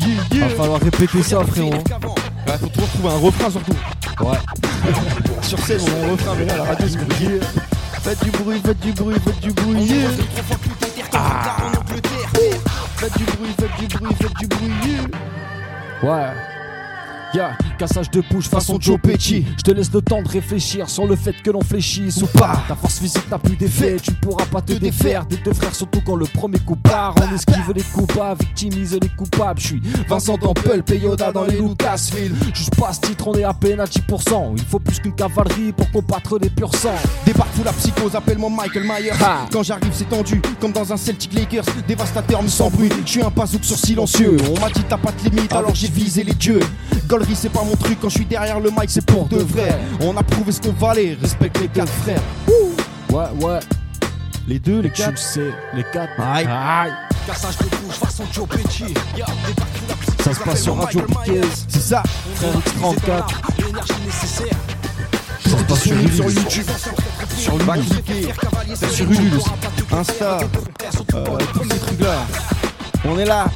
[0.00, 0.48] Yeah, yeah.
[0.48, 1.70] Va falloir répéter ça, frérot.
[1.72, 3.72] Ouais, faut toujours trouver un refrain surtout.
[4.20, 4.36] Ouais.
[5.42, 7.40] Sur scène, on a un refrain, mais là, la radio, c'est compliqué.
[8.02, 9.82] Faites du bruit, faites du bruit, faites du bruit.
[9.84, 10.10] yeah.
[11.14, 11.56] Ah.
[12.96, 14.72] Faites du bruit, faites du bruit, faites du bruit.
[16.02, 16.12] yeah.
[16.16, 16.32] Ouais.
[17.34, 19.44] Yeah, cassage de bouche façon Joe Pesci.
[19.56, 22.62] Je te laisse le temps de réfléchir sur le fait que l'on fléchisse ou pas.
[22.68, 25.74] Ta force physique n'a plus d'effet, tu ne pourras pas te défaire des deux frères,
[25.74, 27.12] surtout quand le premier coup part.
[27.20, 29.58] On esquive les coupables, victimise les coupables.
[29.58, 32.36] Je suis Vincent dans Pulp et Yoda dans les Lucasfilm.
[32.54, 34.54] Juge pas ce titre, on est à peine à 10%.
[34.56, 36.90] Il faut plus qu'une cavalerie pour combattre les purs sangs.
[37.26, 39.18] Débarque sous la psychose, appelle-moi Michael Myers.
[39.50, 41.64] Quand j'arrive, c'est tendu, comme dans un Celtic Lakers.
[41.88, 42.90] Dévastateur, mais sans bruit.
[43.04, 44.36] Je suis un bazouk sur silencieux.
[44.56, 46.60] On m'a dit t'as pas de limite, alors j'ai visé les dieux.
[47.34, 47.98] C'est pas mon truc.
[48.00, 49.78] Quand je suis derrière le mic, c'est pour de vrai.
[50.00, 51.16] On a prouvé ce qu'on valait.
[51.20, 52.20] Respecte les quatre frères.
[53.10, 53.58] Ouais, ouais.
[54.46, 55.10] Les deux, les Tu quatre.
[55.12, 56.12] le sais, les quatre.
[56.18, 56.46] Aïe.
[56.46, 56.92] Aïe.
[57.26, 58.94] Cassage de bouche, façon Joe Pesci.
[60.22, 61.40] Ça se passe sur Radio Piquet.
[61.68, 62.02] C'est ça.
[62.36, 63.24] Frère X34.
[63.58, 64.56] L'énergie nécessaire.
[65.46, 65.96] Ça se passe sur
[66.30, 66.66] YouTube.
[67.36, 68.28] Sur cliquer.
[68.90, 69.40] Sur Ulule.
[69.92, 70.38] Insta.
[71.14, 72.16] Euh, tous ces trucs-là.
[73.06, 73.46] On est là.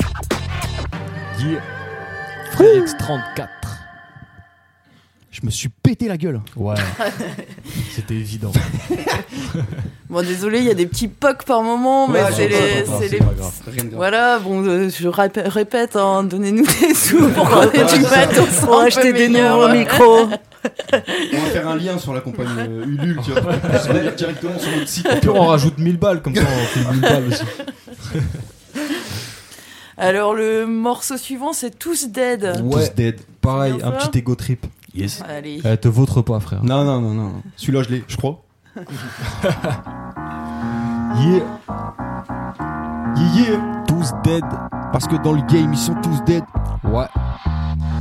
[1.39, 1.61] Yeah.
[2.59, 3.49] Frère X34.
[5.31, 6.41] Je me suis pété la gueule.
[6.57, 6.75] Ouais.
[7.95, 8.53] C'était évident.
[10.11, 12.55] Bon, désolé, il y a des petits pocs par moment, mais Ouais, c'est les.
[12.87, 13.97] j'entends, c'est c'est les- pas grave, rien de grave.
[13.97, 18.49] Voilà, bon, euh, je répète, hein, donnez-nous des sous pour qu'on ait du Ouais, matos.
[18.49, 18.67] c'est ça.
[18.67, 19.59] un peu meilleur.
[19.59, 23.43] On va faire un lien sur la compagnie euh, Ulule, tu vois.
[23.43, 25.07] pour qu'on directement sur notre site.
[25.13, 27.43] Au pire, on rajoute 1000 balles, comme ça on fait 1000 balles aussi.
[29.99, 32.61] Alors, le morceau suivant, c'est Tous Dead.
[32.63, 32.89] Ouais.
[32.95, 33.21] dead.
[33.41, 34.65] Pareil, un ça petit ego trip.
[34.95, 35.23] Yes.
[35.29, 35.61] Allez.
[35.65, 36.63] Elle te vautre pas, frère.
[36.63, 37.33] Non, non, non, non.
[37.57, 38.43] Celui-là, je l'ai, je crois.
[41.19, 41.43] Yeah.
[43.17, 43.85] Yeah, yeah.
[43.89, 44.45] Tous dead.
[44.93, 46.45] Parce que dans le game, ils sont tous dead.
[46.85, 47.07] Ouais.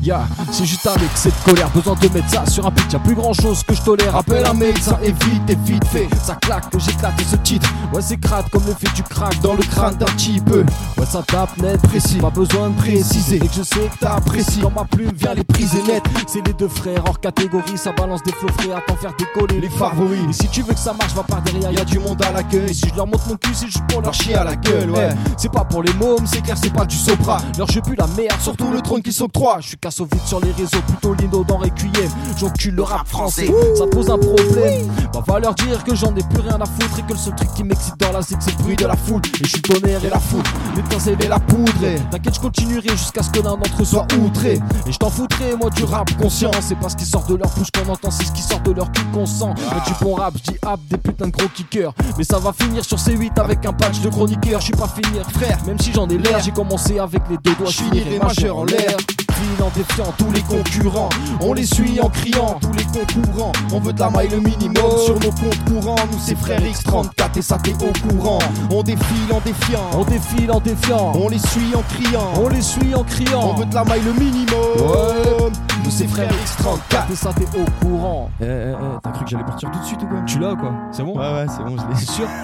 [0.01, 3.15] Ya, c'est juste avec cette colère, besoin de mettre ça sur un pitch, y'a plus
[3.15, 4.15] grand chose que je tolère.
[4.15, 6.07] Appelle un médecin et vite, et vite fait.
[6.23, 7.67] Ça claque que j'éclate ce titre.
[7.93, 10.63] Ouais, c'est crade comme l'effet du crack Dans le crâne d'un petit peu.
[10.97, 12.17] Ouais, ça tape net, Précis.
[12.17, 13.37] Pas besoin de préciser.
[13.37, 14.59] Et que je sais que t'apprécies.
[14.61, 16.03] Quand ma plume vient les priser net.
[16.27, 17.77] C'est les deux frères hors catégorie.
[17.77, 20.19] Ça balance des flots frais à t'en faire décoller Les favoris.
[20.29, 21.71] Et si tu veux que ça marche, va par derrière.
[21.71, 22.73] Y a du monde à Et l'accueil.
[22.73, 25.09] si je leur montre mon cul, c'est juste pour leur chier à la gueule, ouais.
[25.37, 27.39] C'est pas pour les mômes, c'est clair, c'est pas du sopra.
[27.57, 29.57] Leur jeu pue la merde, Surtout le trône qui s'octroie.
[29.61, 32.09] je casse au vide sur les réseaux, plutôt lindo dans Requiem.
[32.37, 34.91] J'encule le rap français, ça pose un problème.
[35.13, 37.35] Bah, va leur dire que j'en ai plus rien à foutre et que le seul
[37.35, 39.21] truc qui m'excite dans la zig, c'est le bruit de la foule.
[39.39, 40.43] Et je suis tonnerre et la foule,
[40.75, 41.83] l'étincelle et la poudre.
[41.83, 44.59] Et T'inquiète, je continuerai jusqu'à ce que l'un d'entre eux soit outré.
[44.85, 46.51] Et je t'en foutrai, moi, du rap conscient.
[46.59, 48.71] C'est pas ce qui sort de leur bouche qu'on entend, c'est ce qui sort de
[48.71, 49.53] leur cul qu'on sent.
[49.73, 51.93] Mais du bon rap, je dis hap, des putains de gros kickers.
[52.17, 54.59] Mais ça va finir sur C8 avec un patch de chroniqueur.
[54.59, 56.41] Je suis pas finir, frère, même si j'en ai l'air.
[56.43, 58.97] J'ai commencé avec les deux doigts, Je finirai majeur en l'air.
[59.37, 61.09] File en défiant Tous les concurrents,
[61.41, 62.57] on les suit en criant.
[62.59, 64.97] Tous les concurrents, on veut de la maille le minimum.
[65.05, 68.39] Sur nos comptes courants, nous c'est frères X34 et ça t'es au courant.
[68.71, 69.89] On défile en défiant.
[69.93, 71.13] On défile en défiant.
[71.15, 72.31] On les suit en criant.
[72.35, 73.51] On les suit en criant.
[73.51, 74.59] On veut de la maille le minimum.
[74.79, 75.51] Ouais.
[75.83, 77.11] Nous c'est frères X34.
[77.11, 78.31] Et ça, t'es au courant.
[78.41, 80.19] Eh, eh, eh, t'as cru que j'allais partir tout de suite ou quoi?
[80.25, 80.71] Tu l'as quoi?
[80.91, 81.17] C'est bon?
[81.17, 81.95] Ouais, ouais, c'est bon, je l'ai.
[81.95, 82.27] C'est sûr?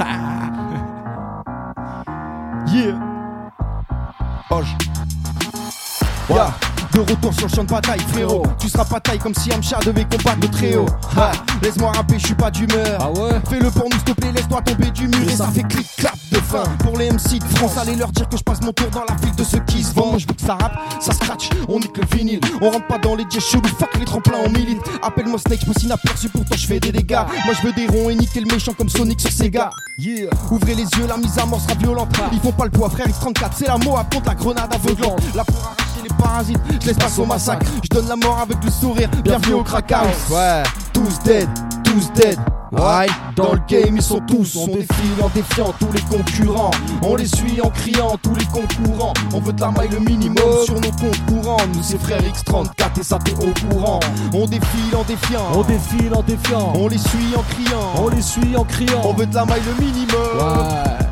[2.65, 2.97] Yeah.
[4.49, 4.73] Hoche.
[6.29, 6.72] Yeah.
[6.93, 8.43] De retour sur le champ de bataille, frérot.
[8.59, 10.85] Tu seras pas taille comme si Amcha devait combattre le tréau.
[11.17, 11.31] Ah,
[11.63, 12.99] Laisse-moi rapper, je suis pas d'humeur.
[12.99, 15.27] Ah ouais Fais-le pour nous, s'il te plaît, laisse-toi tomber du mur.
[15.27, 16.63] Et ça fait clic-clap de fin.
[16.79, 19.17] Pour les MC de France, allez leur dire que je passe mon tour dans la
[19.17, 20.19] file de ceux qui se vendent.
[20.19, 22.39] Je veux que ça rappe, ça scratch, on nique le vinyle.
[22.61, 24.81] On rentre pas dans les jets chelous, fuck les tremplins, on milite.
[25.01, 27.21] Appelle-moi Snake, je passe inaperçu, pourtant je fais des dégâts.
[27.45, 29.69] Moi je veux des ronds et niquer le méchant comme Sonic sur Sega.
[29.97, 30.29] Yeah.
[30.51, 32.09] Ouvrez les yeux, la mise à mort sera violente.
[32.31, 35.21] Ils font pas le poids, frère X34, c'est la mot à contre la grenade aveuglante.
[35.35, 37.65] Là pour arracher les parasites, je laisse passer au massacre.
[37.83, 40.29] Je donne la mort avec le sourire, bienvenue au crack house.
[40.29, 41.49] Ouais, tous dead,
[41.83, 42.37] tous dead.
[42.71, 43.05] Ouais,
[43.35, 46.71] dans le game, ils sont tous, on défile en défiant tous les concurrents.
[47.03, 49.13] On les suit en criant tous les concurrents.
[49.31, 51.61] On veut de la maille le minimum sur nos comptes courants.
[51.73, 53.99] Nous, c'est frère X34 et ça t'es au courant.
[54.33, 55.45] On défile en défiant.
[55.53, 56.73] On défile en défiant.
[56.75, 57.93] On les suit en criant.
[57.97, 59.01] On les suit en criant.
[59.03, 60.19] On veut de la maille le minimum.
[60.37, 61.02] Ouais.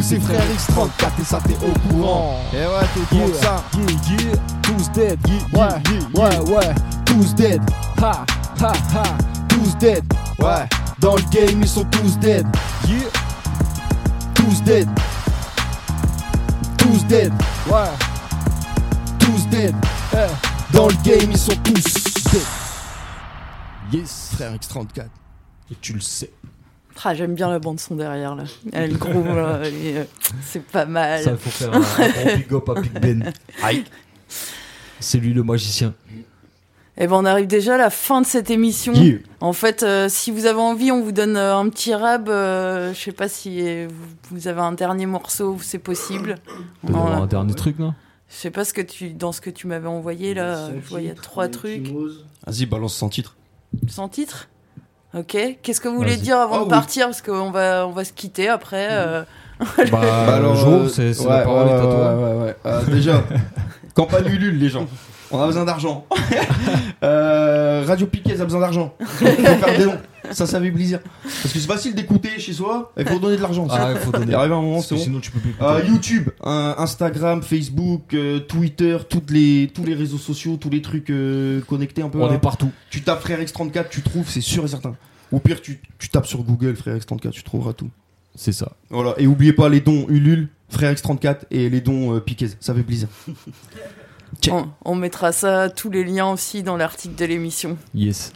[0.00, 2.40] Nous c'est frère X34 et ça t'es au courant.
[2.54, 3.62] Et ouais, t'es de ça.
[3.76, 5.18] Yeah, yeah, tous dead.
[5.28, 5.78] Yeah,
[6.14, 6.74] ouais, ouais, ouais,
[7.04, 7.60] tous dead.
[8.00, 8.24] Ha,
[8.62, 9.02] ha, ha,
[9.46, 10.02] tous dead.
[10.38, 10.66] Ouais,
[11.00, 12.46] dans le game ils sont tous dead.
[12.88, 12.96] Yeah,
[14.32, 14.88] tous dead.
[16.78, 17.34] Tous dead.
[17.70, 17.84] ouais,
[19.18, 19.74] Tous dead.
[20.14, 20.72] eh.
[20.74, 21.74] Dans le game ils sont tous
[22.32, 22.42] dead.
[23.92, 24.30] Yes.
[24.34, 25.08] Frère X34.
[25.70, 26.30] Et tu le sais.
[27.04, 28.44] Ah, J'aime bien la bande son derrière là.
[28.72, 30.04] Elle groove là, euh,
[30.44, 31.22] c'est pas mal.
[31.22, 31.80] Ça, il faut faire un,
[32.32, 33.32] un big up à Big Ben.
[33.62, 33.84] Aïe.
[35.00, 35.94] C'est lui le magicien.
[36.98, 38.92] Eh ben, on arrive déjà à la fin de cette émission.
[38.92, 39.18] Yeah.
[39.40, 42.28] En fait, euh, si vous avez envie, on vous donne euh, un petit rab.
[42.28, 43.94] euh, je sais pas si vous,
[44.30, 46.34] vous avez un dernier morceau, c'est possible.
[46.86, 46.98] Là.
[46.98, 47.94] un dernier truc, non?
[48.28, 50.68] Je sais pas ce que tu, dans ce que tu m'avais envoyé là.
[50.74, 51.88] Je vois, il y a trois trucs.
[52.46, 53.36] Vas-y, balance sans titre.
[53.88, 54.48] Sans titre?
[55.16, 55.36] Ok.
[55.62, 56.70] Qu'est-ce que vous voulez dire avant Ah de oui.
[56.70, 57.06] partir?
[57.06, 58.88] Parce qu'on va, on va se quitter après.
[58.90, 59.22] euh.
[59.90, 62.14] Bah, alors, Jo, euh, c'est c'est ouais, la parole ouais, est à toi.
[62.14, 62.56] ouais, ouais, ouais.
[62.66, 63.22] Euh, déjà,
[63.94, 64.86] campagne Ulule, les gens.
[65.30, 66.06] On a besoin d'argent.
[67.02, 68.94] Euh, Radio Piquet, a besoin d'argent.
[69.00, 69.98] Faut faire des dons.
[70.32, 71.00] Ça, ça fait plaisir.
[71.22, 72.92] Parce que c'est facile d'écouter chez soi.
[72.98, 73.66] Il faut donner de l'argent.
[73.70, 74.34] Ah, il faut donner.
[74.34, 75.00] Arrive un moment, c'est bon.
[75.00, 75.54] sinon, tu peux plus.
[75.62, 80.82] Euh, YouTube, euh, Instagram, Facebook, euh, Twitter, toutes les, tous les réseaux sociaux, tous les
[80.82, 81.10] trucs
[81.66, 82.20] connectés un peu.
[82.20, 82.34] On là.
[82.34, 82.70] est partout.
[82.90, 84.94] Tu tapes Frère X34, tu trouves, c'est sûr et certain.
[85.32, 87.88] Ou pire, tu, tu tapes sur Google Frère X34, tu trouveras tout.
[88.34, 88.72] C'est ça.
[88.90, 89.14] Voilà.
[89.16, 92.48] Et oubliez pas les dons Ulule, Frère X34 et les dons Piquet.
[92.60, 93.08] Ça fait plaisir.
[94.50, 97.76] On, on mettra ça, tous les liens aussi dans l'article de l'émission.
[97.94, 98.32] Yes.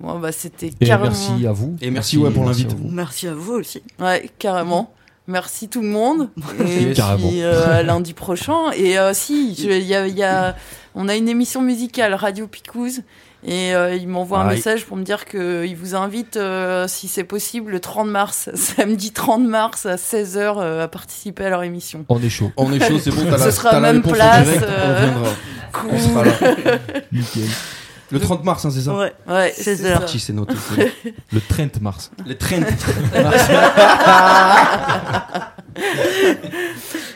[0.00, 1.10] Bon, bah, c'était Et carrément.
[1.10, 1.76] merci à vous.
[1.80, 2.88] Et merci, ouais, pour vous.
[2.90, 3.82] Merci à vous aussi.
[3.98, 4.92] Ouais, carrément.
[5.28, 6.28] Merci tout le monde.
[6.60, 6.96] Et Yes.
[6.96, 7.28] Carrément.
[7.28, 8.70] puis euh, à lundi prochain.
[8.76, 10.54] Et euh, si, il y a, il y a-
[10.94, 13.02] on a une émission musicale, Radio Picouse.
[13.48, 17.22] Et euh, il m'envoie un message pour me dire qu'il vous invite, euh, si c'est
[17.22, 22.04] possible, le 30 mars, samedi 30 mars à 16h, à participer à leur émission.
[22.08, 22.50] On est chaud.
[22.56, 23.22] On est chaud, c'est bon.
[23.30, 25.30] T'as Ce la, sera même place, direct, euh, On viendra.
[25.72, 25.90] cool.
[25.92, 26.32] On sera là.
[27.12, 27.48] Nickel.
[28.10, 29.92] Le 30 mars, hein, c'est ça Ouais, Ouais, 16 c'est.
[29.92, 30.54] Parti, c'est noté.
[31.32, 32.10] Le 30 mars.
[32.24, 32.64] Les 30.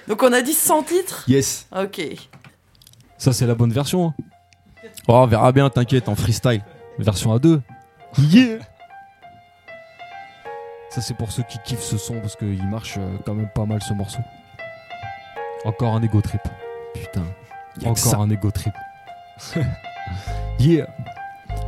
[0.08, 1.66] Donc on a dit 100 titres Yes.
[1.76, 2.00] Ok.
[3.18, 4.06] Ça, c'est la bonne version.
[4.08, 4.14] hein.
[5.12, 6.62] Oh, on verra bien, t'inquiète, en freestyle.
[7.00, 7.62] Version A2.
[8.16, 8.58] Yeah.
[10.90, 13.66] Ça, c'est pour ceux qui kiffent ce son parce qu'il marche euh, quand même pas
[13.66, 14.20] mal ce morceau.
[15.64, 16.42] Encore un ego trip.
[16.94, 17.24] Putain.
[17.84, 18.72] Encore un ego trip.
[20.60, 20.86] yeah.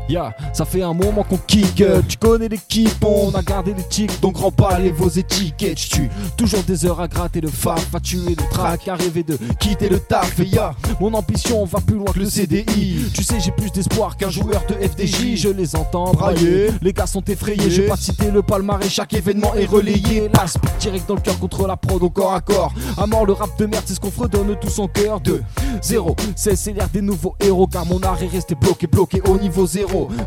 [0.08, 3.84] Yeah, ça fait un moment qu'on kick, euh, tu connais l'équipe, on a gardé les
[3.84, 8.00] tics, donc remballez vos étiquettes, je tue toujours des heures à gratter le faf, à
[8.00, 11.96] tuer le track, à rêver de quitter le taf, et ya, mon ambition va plus
[11.96, 15.76] loin que le CDI, tu sais j'ai plus d'espoir qu'un joueur de FDJ, je les
[15.76, 19.54] entends brailler, les gars sont effrayés, je vais pas te citer le palmarès, chaque événement
[19.54, 22.74] est relayé, là, speed direct dans le cœur contre la prod au corps à corps,
[22.98, 25.42] à mort le rap de merde, c'est ce qu'on fredonne tout son cœur, de
[25.80, 29.64] 0, c'est l'air des nouveaux héros, car mon art est resté bloqué, bloqué au niveau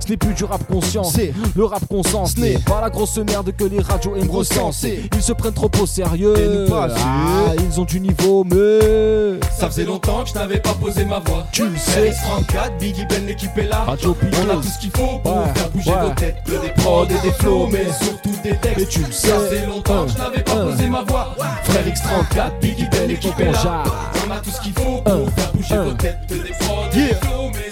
[0.04, 3.18] ce n'est plus du rap conscient, c'est le rap consent, ce n'est pas la grosse
[3.18, 6.86] merde que les radios aiment recenser, ils se prennent trop au sérieux, Et nous pas
[6.86, 6.96] assez.
[7.00, 9.40] Ah, ils ont du niveau, mais...
[9.58, 11.46] Ça faisait longtemps que je n'avais pas posé ma voix.
[11.52, 12.10] Tu le sais.
[12.12, 13.84] RX34, Biggie Ben, l'équipe est là.
[13.86, 14.16] Radio.
[14.46, 16.02] On a tout ce qu'il faut pour Ouais, faire bouger ouais.
[16.02, 16.36] vos têtes.
[16.46, 18.78] Que des prods et des flows, mais surtout des textes.
[18.78, 19.28] Mais tu le sais.
[19.30, 20.66] Ça faisait longtemps que je n'avais pas Un.
[20.72, 21.36] posé ma voix.
[21.64, 23.84] Frère X34, Biggie Ben, l'équipe est là.
[24.28, 25.84] On a tout ce qu'il faut pour faire bouger Un.
[25.84, 26.18] vos têtes.
[26.28, 27.65] Que des prods et des flows, mais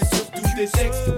[0.66, 1.10] textes.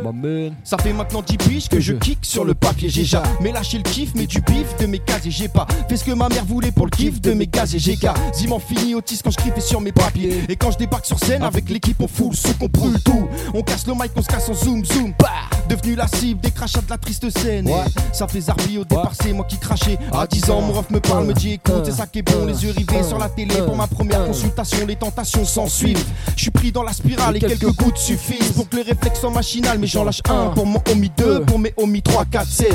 [0.65, 2.89] Ça fait maintenant 10 piges que je kick sur le papier.
[2.89, 5.97] J'ai jamais lâché le kiff, mais du bif de mes cases et j'ai pas fait
[5.97, 8.95] ce que ma mère voulait pour le kiff de mes gaz et j'ai quasiment fini
[8.95, 10.45] autiste quand je kiffais sur mes papiers.
[10.49, 13.29] Et quand je débarque sur scène avec l'équipe, on fout sou, qu'on brûle tout.
[13.55, 15.13] On casse le mic, on se casse en zoom zoom.
[15.19, 15.29] Bah
[15.69, 17.67] Devenu la cible des crachats de la triste scène.
[17.69, 17.85] Ouais.
[18.13, 19.99] Ça fait zarbi au départ, c'est moi qui crachais.
[20.13, 22.47] À 10 ans, mon ref me parle, me dit écoute, c'est ça qui est bon.
[22.47, 24.87] Les yeux rivés sur la télé pour ma première consultation.
[24.87, 26.05] Les tentations s'en suivent.
[26.37, 29.31] Je suis pris dans la spirale et quelques gouttes suffisent pour que les réflexes soient
[29.37, 29.79] machinales.
[29.79, 32.75] Mais j'en lâche un pour mon homie 2, pour mes homies 3, 4, 16.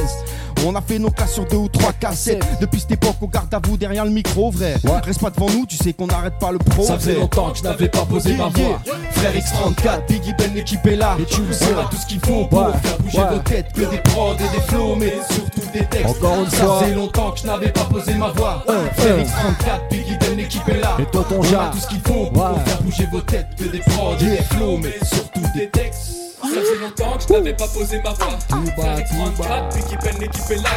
[0.64, 2.46] On a fait nos classes sur deux ou trois cassettes.
[2.62, 4.76] Depuis cette époque, on garde à vous derrière le micro, vrai.
[5.04, 6.84] Reste pas devant nous, tu sais qu'on n'arrête pas le pro.
[6.84, 8.80] Ça faisait longtemps que je n'avais pas posé ma voix.
[8.86, 8.94] yeah.
[9.12, 11.18] Frère X34, Biggie Ben, l'équipe est là.
[11.20, 11.66] Et tu sais.
[11.76, 13.30] On a tout ce qu'il faut pour Ouais, faire bouger ouais.
[13.34, 13.74] vos têtes.
[13.74, 16.06] Que des prods et des flows, mais surtout des textes.
[16.10, 18.64] Encore une Ça faisait longtemps que je n'avais pas posé ma voix.
[18.98, 19.24] Frère un.
[19.24, 20.96] X34, Biggie Ben, l'équipe est là.
[21.00, 23.48] Et toi, ton On a tout ce qu'il faut pour faire bouger vos têtes.
[23.58, 26.11] Que des prods et des flows, mais surtout des textes.
[26.54, 28.38] Ça faisait longtemps que je n'avais pas posé ma voix.
[28.76, 30.70] Faire X34, l'équipe Ben, l'équipe est là.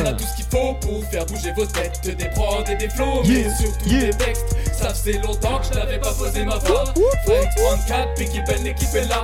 [0.00, 2.00] On a tout ce qu'il faut pour faire bouger vos têtes.
[2.02, 4.56] Des prods et des flows, mais surtout des textes.
[4.72, 6.92] Ça faisait longtemps que je n'avais pas posé ma voix.
[7.26, 9.22] Faire X34, l'équipe l'équipe est là.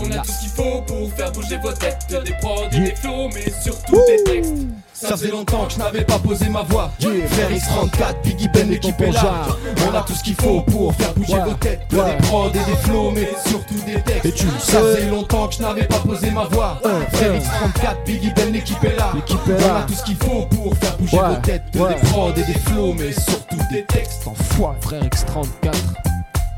[0.00, 1.98] On a tout ce qu'il faut pour faire bouger vos têtes.
[2.08, 4.54] Des prods et des flows, mais surtout des textes.
[5.00, 6.90] Ça faisait longtemps que je n'avais pas posé ma voix.
[6.98, 9.46] Faire X34, Biggie Ben, l'équipe est là.
[9.88, 11.82] On a tout ce qu'il faut pour faire bouger vos têtes.
[11.90, 14.26] Des prods et des flows, mais surtout des textes.
[14.26, 16.80] Et tu le Ça faisait longtemps que je n'avais pas posé ma voix.
[17.12, 19.12] Faire X34, Biggie Ben, l'équipe est là.
[19.14, 21.62] On a tout ce qu'il faut pour faire bouger Ouais, vos têtes.
[21.76, 21.94] ouais.
[21.94, 24.26] Des prods et des flows, mais surtout des textes.
[24.26, 24.76] Enfoiré.
[24.80, 25.76] Frère X34,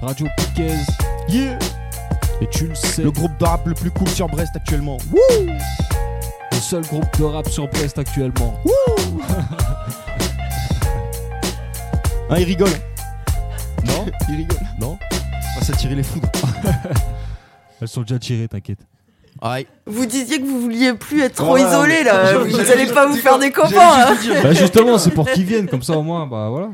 [0.02, 0.72] Radio Piquez.
[1.28, 1.58] Yeah.
[2.40, 3.02] Et tu le sais.
[3.02, 4.96] Le groupe de rap le plus cool sur Brest actuellement.
[5.12, 5.52] Le
[6.60, 8.54] seul groupe de rap sur Brest actuellement.
[12.28, 12.68] Hein, il rigole.
[13.86, 14.58] Non Il rigole.
[14.80, 14.98] Non
[15.56, 16.28] On va s'attirer les foudres.
[17.80, 18.80] Elles sont déjà tirées, t'inquiète.
[19.42, 19.66] Aïe.
[19.86, 22.36] Vous disiez que vous vouliez plus être trop Ouais, isolé là.
[22.38, 23.68] Vous juste allez dire- pas vous faire des copains.
[24.20, 24.40] juste hein.
[24.42, 26.70] Bah justement, c'est pour qu'ils viennent, comme ça au moins, bah voilà.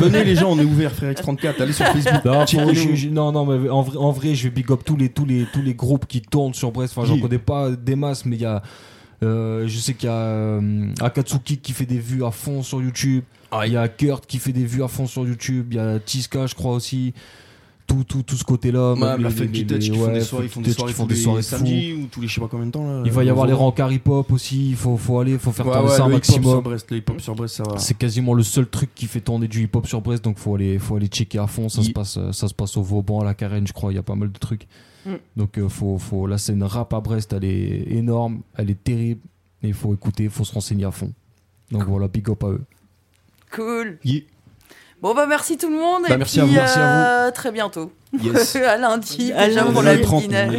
[0.00, 1.60] Venez les gens, on est ouvert, frère X34.
[1.60, 2.24] Allez sur Facebook.
[2.24, 2.74] Non, checkez-nous.
[2.74, 5.08] je- je- non, non, mais en vrai, en vrai, je vais big up tous les,
[5.10, 6.94] tous les, tous les groupes qui tournent sur Brest.
[6.96, 8.62] Enfin, j'en connais pas des masses, mais il y a.
[9.22, 12.82] euh, je sais qu'il y a euh, Akatsuki qui fait des vues à fond sur
[12.82, 13.24] YouTube.
[13.64, 15.68] Il y a Kurt qui fait des vues à fond sur YouTube.
[15.70, 17.14] Il y a Tiska, je crois aussi.
[17.86, 18.94] Tout, tout, tout ce côté-là.
[18.94, 21.06] Ouais, même la Funky Touch qui font des soirées, ils font des soirées, qui font
[21.06, 21.48] des soirées fous.
[21.48, 23.02] samedis ou tous les je sais pas combien de temps là.
[23.04, 24.70] Il va y avoir les rencarts hip-hop aussi.
[24.70, 26.58] Il faut, faut aller, faut faire tourner ça un maximum.
[26.90, 27.62] Hip-hop sur Brest.
[27.76, 30.80] C'est quasiment le seul truc qui fait tourner du hip-hop sur Brest, donc faut aller,
[30.80, 31.68] faut aller checker à fond.
[31.68, 33.92] Ça se passe, euh, ça se passe au Vauban, à la Carène, je crois.
[33.92, 34.66] Il y a pas mal de trucs.
[35.06, 35.14] Mm.
[35.36, 39.20] Donc euh, faut, faut, la scène rap à Brest, elle est énorme, elle est terrible.
[39.62, 41.12] Et il faut écouter, il faut se renseigner à fond.
[41.70, 42.62] Donc voilà, big up à eux.
[43.54, 43.98] Cool.
[44.04, 44.22] Yeah.
[45.00, 47.30] Bon bah merci tout le monde Bah, et merci puis à vous, merci à euh,
[47.30, 47.92] très bientôt.
[48.20, 48.56] Yes.
[48.56, 49.72] à lundi À lundi.
[49.72, 50.54] pour la le 30, on midinale.
[50.54, 50.58] est